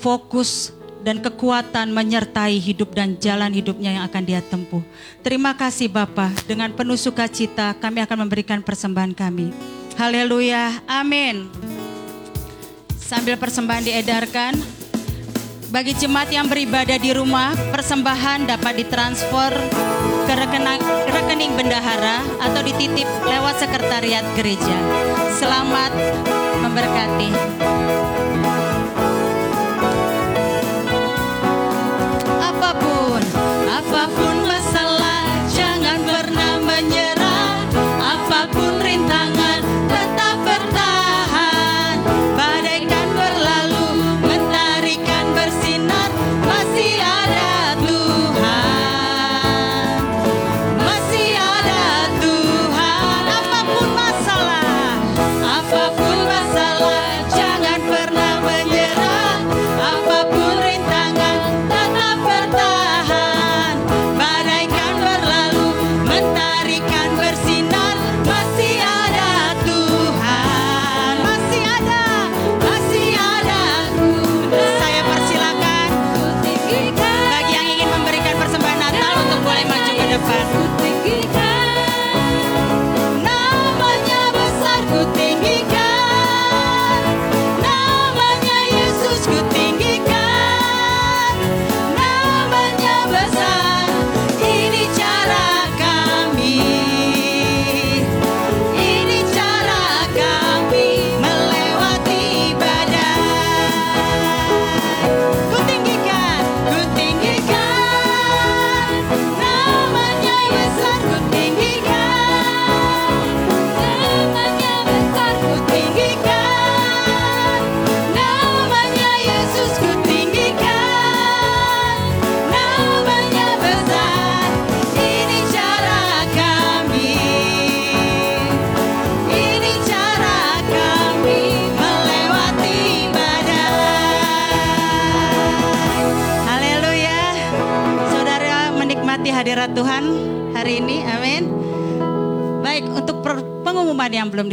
fokus 0.02 0.74
dan 1.06 1.22
kekuatan 1.22 1.94
menyertai 1.94 2.58
hidup 2.58 2.90
dan 2.90 3.14
jalan 3.22 3.54
hidupnya 3.54 4.02
yang 4.02 4.04
akan 4.10 4.22
dia 4.26 4.42
tempuh. 4.42 4.82
Terima 5.22 5.54
kasih 5.54 5.86
Bapa, 5.86 6.34
dengan 6.50 6.74
penuh 6.74 6.98
sukacita 6.98 7.78
kami 7.78 8.02
akan 8.02 8.26
memberikan 8.26 8.58
persembahan 8.58 9.14
kami. 9.14 9.54
Haleluya, 9.94 10.82
amin. 10.90 11.46
Sambil 13.08 13.40
persembahan 13.40 13.88
diedarkan, 13.88 14.52
bagi 15.72 15.96
jemaat 15.96 16.28
yang 16.28 16.44
beribadah 16.44 17.00
di 17.00 17.16
rumah, 17.16 17.56
persembahan 17.72 18.44
dapat 18.44 18.84
ditransfer 18.84 19.48
ke 20.28 20.34
rekening, 20.36 20.84
rekening 21.08 21.56
bendahara 21.56 22.20
atau 22.36 22.60
dititip 22.60 23.08
lewat 23.24 23.64
sekretariat 23.64 24.28
gereja. 24.36 24.76
Selamat 25.40 25.88
memberkati. 26.60 27.32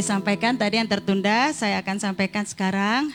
Disampaikan 0.05 0.53
tadi 0.53 0.77
yang 0.77 0.85
tertunda, 0.85 1.49
saya 1.49 1.81
akan 1.81 1.97
sampaikan 1.97 2.45
sekarang. 2.45 3.09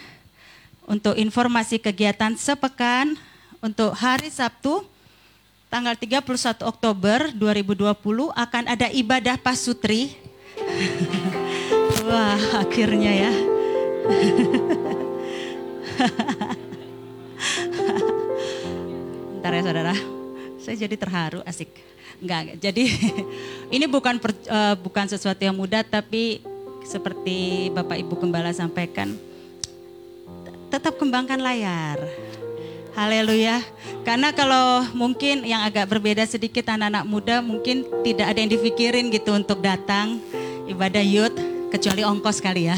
Untuk 0.91 1.15
informasi 1.15 1.79
kegiatan 1.79 2.35
sepekan 2.35 3.15
untuk 3.62 3.95
hari 3.95 4.27
Sabtu 4.27 4.83
tanggal 5.71 5.95
31 5.95 6.19
Oktober 6.67 7.31
2020 7.31 7.95
akan 8.35 8.65
ada 8.67 8.91
ibadah 8.91 9.39
pasutri. 9.39 10.19
Wah, 12.11 12.59
akhirnya 12.59 13.31
ya. 13.31 13.31
Bentar 19.39 19.53
ya 19.55 19.62
saudara, 19.62 19.95
saya 20.59 20.75
jadi 20.75 20.99
terharu 20.99 21.39
asik. 21.47 21.71
Enggak, 22.19 22.59
jadi 22.59 22.85
ini 23.79 23.87
bukan 23.87 24.19
per- 24.19 24.43
eh, 24.43 24.75
bukan 24.75 25.07
sesuatu 25.07 25.39
yang 25.39 25.55
mudah 25.55 25.87
tapi 25.87 26.49
seperti 26.85 27.69
Bapak 27.73 28.01
Ibu 28.01 28.15
Gembala 28.20 28.52
sampaikan, 28.52 29.16
tetap 30.70 30.97
kembangkan 30.97 31.40
layar. 31.40 31.98
Haleluya. 32.94 33.62
Karena 34.02 34.35
kalau 34.35 34.82
mungkin 34.97 35.47
yang 35.47 35.62
agak 35.62 35.86
berbeda 35.86 36.27
sedikit 36.27 36.66
anak-anak 36.66 37.05
muda 37.07 37.36
mungkin 37.39 37.86
tidak 38.02 38.27
ada 38.35 38.39
yang 38.43 38.51
dipikirin 38.51 39.15
gitu 39.15 39.31
untuk 39.31 39.62
datang 39.62 40.19
ibadah 40.66 41.02
youth 41.02 41.36
kecuali 41.70 42.02
ongkos 42.02 42.43
kali 42.43 42.66
ya. 42.66 42.77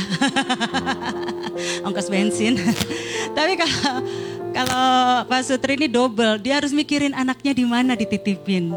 ongkos 1.89 2.13
bensin. 2.13 2.61
Tapi 3.37 3.57
kalau 3.57 4.05
kalau 4.53 4.87
Pak 5.33 5.43
Sutri 5.49 5.81
ini 5.81 5.89
double, 5.89 6.37
dia 6.37 6.61
harus 6.61 6.77
mikirin 6.77 7.17
anaknya 7.17 7.57
di 7.57 7.65
mana 7.65 7.97
dititipin. 7.97 8.77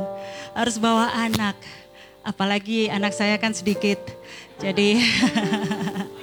Harus 0.56 0.80
bawa 0.80 1.11
anak. 1.11 1.60
Apalagi 2.23 2.88
anak 2.88 3.11
saya 3.11 3.35
kan 3.35 3.52
sedikit. 3.52 3.99
Jadi 4.60 4.99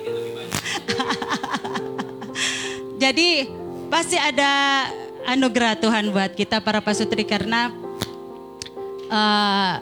Jadi 3.03 3.51
pasti 3.91 4.15
ada 4.15 4.87
anugerah 5.27 5.75
Tuhan 5.75 6.15
buat 6.15 6.39
kita 6.39 6.63
para 6.63 6.79
pasutri 6.79 7.27
karena 7.27 7.75
eh, 9.11 9.75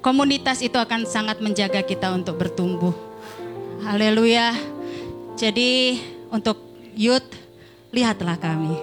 komunitas 0.00 0.64
itu 0.64 0.80
akan 0.80 1.04
sangat 1.04 1.36
menjaga 1.44 1.84
kita 1.84 2.08
untuk 2.16 2.40
bertumbuh. 2.40 2.96
Haleluya. 3.84 4.56
Jadi 5.36 6.00
untuk 6.32 6.56
youth 6.96 7.28
lihatlah 7.92 8.40
kami. 8.40 8.80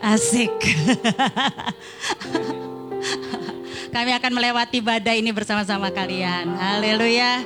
Asik. 0.00 0.56
kami 3.92 4.16
akan 4.16 4.32
melewati 4.32 4.80
badai 4.80 5.20
ini 5.20 5.30
bersama-sama 5.36 5.92
kalian. 5.92 6.48
Haleluya. 6.56 7.44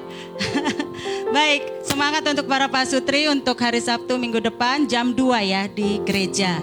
Baik, 1.37 1.83
semangat 1.83 2.23
untuk 2.23 2.47
para 2.47 2.71
pasutri 2.71 3.27
untuk 3.27 3.59
hari 3.59 3.83
Sabtu 3.83 4.15
minggu 4.15 4.39
depan 4.39 4.87
jam 4.87 5.11
2 5.11 5.43
ya 5.43 5.67
di 5.67 5.99
gereja. 6.07 6.63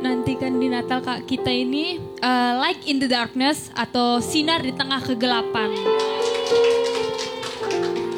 nantikan 0.00 0.56
di 0.56 0.72
Natal 0.72 1.04
Kak 1.04 1.28
kita 1.28 1.52
ini 1.52 2.00
uh, 2.24 2.52
Light 2.56 2.80
in 2.88 2.96
the 2.96 3.08
Darkness 3.08 3.68
atau 3.76 4.18
sinar 4.18 4.64
di 4.64 4.72
tengah 4.72 4.98
kegelapan. 5.04 5.68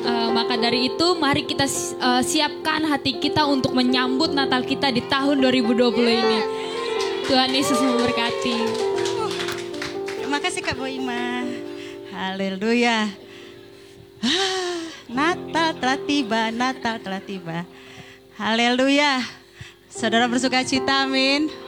Uh, 0.03 0.31
maka 0.31 0.55
dari 0.59 0.91
itu 0.91 1.07
mari 1.19 1.43
kita 1.43 1.67
uh, 1.99 2.23
siapkan 2.23 2.87
hati 2.87 3.19
kita 3.19 3.43
untuk 3.47 3.75
menyambut 3.75 4.31
Natal 4.31 4.63
kita 4.63 4.95
di 4.95 5.03
tahun 5.11 5.43
2020 5.43 5.83
ini. 6.07 6.41
Tuhan 7.27 7.51
Yesus 7.51 7.79
memberkati. 7.79 8.57
Terima 10.23 10.39
kasih 10.39 10.63
Kak 10.63 10.79
Boima. 10.79 11.47
Haleluya. 12.15 13.11
Ah, 14.23 14.79
Natal 15.11 15.75
telah 15.79 15.99
tiba, 15.99 16.55
Natal 16.55 17.03
telah 17.03 17.19
tiba. 17.19 17.67
Haleluya. 18.39 19.23
Saudara 19.93 20.25
bersuka 20.25 20.65
cita, 20.65 21.05
amin. 21.05 21.62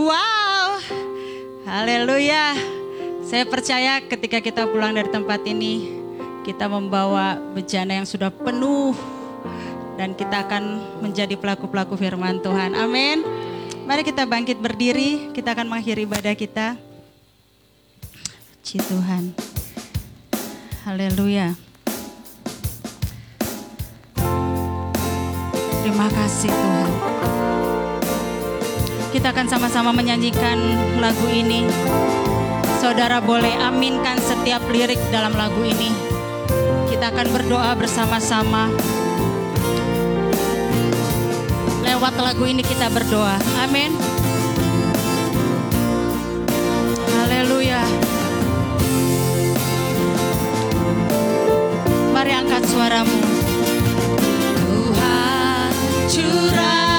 Wow. 0.00 0.80
Haleluya. 1.68 2.56
Saya 3.20 3.44
percaya 3.44 4.00
ketika 4.00 4.40
kita 4.40 4.64
pulang 4.64 4.96
dari 4.96 5.12
tempat 5.12 5.44
ini, 5.44 5.92
kita 6.40 6.72
membawa 6.72 7.36
bejana 7.52 8.00
yang 8.00 8.08
sudah 8.08 8.32
penuh 8.32 8.96
dan 10.00 10.16
kita 10.16 10.48
akan 10.48 10.80
menjadi 11.04 11.36
pelaku-pelaku 11.36 12.00
firman 12.00 12.40
Tuhan. 12.40 12.72
Amin. 12.80 13.20
Mari 13.84 14.00
kita 14.00 14.24
bangkit 14.24 14.56
berdiri, 14.56 15.28
kita 15.36 15.52
akan 15.52 15.68
mengakhiri 15.68 16.08
ibadah 16.08 16.32
kita. 16.32 16.80
Puji 18.56 18.80
Tuhan. 18.80 19.36
Haleluya. 20.88 21.52
Terima 25.84 26.08
kasih 26.08 26.48
Tuhan. 26.48 27.39
Kita 29.10 29.34
akan 29.34 29.50
sama-sama 29.50 29.90
menyanyikan 29.90 30.54
lagu 31.02 31.26
ini. 31.26 31.66
Saudara 32.78 33.18
boleh 33.18 33.50
aminkan 33.58 34.14
setiap 34.22 34.62
lirik 34.70 35.02
dalam 35.10 35.34
lagu 35.34 35.66
ini. 35.66 35.90
Kita 36.86 37.10
akan 37.10 37.26
berdoa 37.34 37.74
bersama-sama. 37.74 38.70
Lewat 41.82 42.14
lagu 42.22 42.46
ini 42.46 42.62
kita 42.62 42.86
berdoa. 42.86 43.34
Amin. 43.66 43.98
Haleluya. 47.18 47.82
Mari 52.14 52.30
angkat 52.30 52.62
suaramu. 52.62 53.18
Tuhan 54.54 55.72
curahkan 56.06 56.89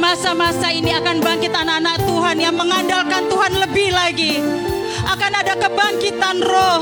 masa-masa 0.00 0.72
ini 0.72 0.96
akan 0.96 1.20
bangkit 1.20 1.52
anak-anak 1.52 2.00
Tuhan 2.08 2.36
yang 2.40 2.56
mengandalkan 2.56 3.28
Tuhan 3.28 3.52
lebih 3.60 3.92
lagi. 3.92 4.40
Akan 5.04 5.32
ada 5.36 5.52
kebangkitan 5.52 6.40
roh. 6.40 6.80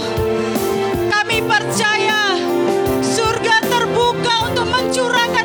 Kami 1.10 1.42
percaya 1.42 2.38
surga 3.02 3.56
terbuka 3.66 4.54
untuk 4.54 4.66
mencurahkan 4.70 5.37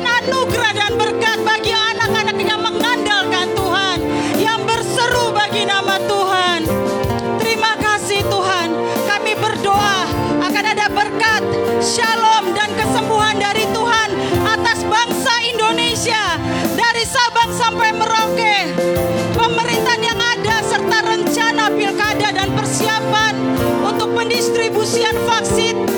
Lucia 24.84 25.14
Foxit. 25.14 25.93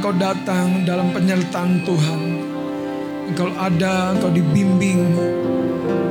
Sebagaimana 0.00 0.16
kau 0.16 0.32
datang 0.32 0.68
dalam 0.88 1.12
penyertaan 1.12 1.84
Tuhan. 1.84 2.20
Engkau 3.28 3.52
ada, 3.52 4.16
engkau 4.16 4.32
dibimbing. 4.32 5.12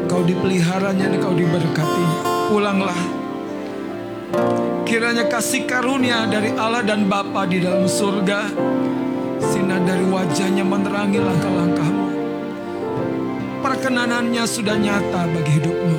Engkau 0.05 0.21
dipeliharanya, 0.29 1.09
engkau 1.09 1.33
diberkatinya 1.33 2.21
Pulanglah 2.53 3.01
Kiranya 4.85 5.25
kasih 5.25 5.65
karunia 5.65 6.29
dari 6.29 6.53
Allah 6.53 6.85
dan 6.85 7.09
Bapa 7.09 7.49
di 7.49 7.65
dalam 7.65 7.89
surga. 7.89 8.53
Sinar 9.41 9.81
dari 9.81 10.05
wajahnya 10.05 10.61
menerangi 10.61 11.17
langkah-langkahmu. 11.17 12.07
Perkenanannya 13.65 14.45
sudah 14.45 14.77
nyata 14.77 15.25
bagi 15.33 15.51
hidupmu. 15.57 15.97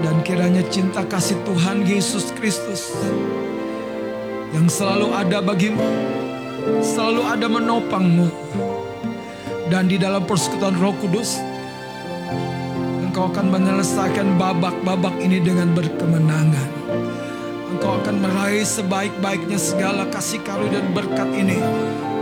Dan 0.00 0.16
kiranya 0.24 0.64
cinta 0.72 1.04
kasih 1.04 1.36
Tuhan 1.44 1.84
Yesus 1.84 2.32
Kristus 2.32 2.96
Yang 4.56 4.80
selalu 4.80 5.12
ada 5.12 5.44
bagimu 5.44 6.19
Selalu 6.80 7.22
ada 7.24 7.46
menopangmu 7.46 8.28
Dan 9.70 9.88
di 9.88 9.96
dalam 9.96 10.26
persekutuan 10.26 10.76
roh 10.76 10.94
kudus 11.00 11.40
Engkau 13.00 13.30
akan 13.32 13.50
menyelesaikan 13.50 14.38
babak-babak 14.38 15.18
ini 15.18 15.42
dengan 15.42 15.74
berkemenangan 15.74 16.80
Engkau 17.70 17.96
akan 18.02 18.16
meraih 18.20 18.66
sebaik-baiknya 18.66 19.56
segala 19.56 20.04
kasih 20.12 20.44
karunia 20.44 20.84
dan 20.84 20.92
berkat 20.92 21.30
ini. 21.32 21.56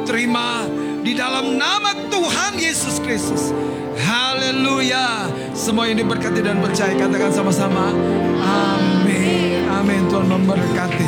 Terima 0.07 0.69
di 1.03 1.19
dalam 1.19 1.59
nama 1.59 1.99
Tuhan 2.13 2.55
Yesus 2.61 3.03
Kristus. 3.03 3.51
Haleluya. 3.99 5.27
Semua 5.57 5.91
ini 5.91 6.07
berkati 6.07 6.47
dan 6.47 6.63
percaya. 6.63 6.95
Katakan 6.95 7.35
sama-sama. 7.35 7.91
Amin. 8.39 9.67
Amin. 9.73 10.07
Tuhan 10.07 10.31
memberkati. 10.31 11.08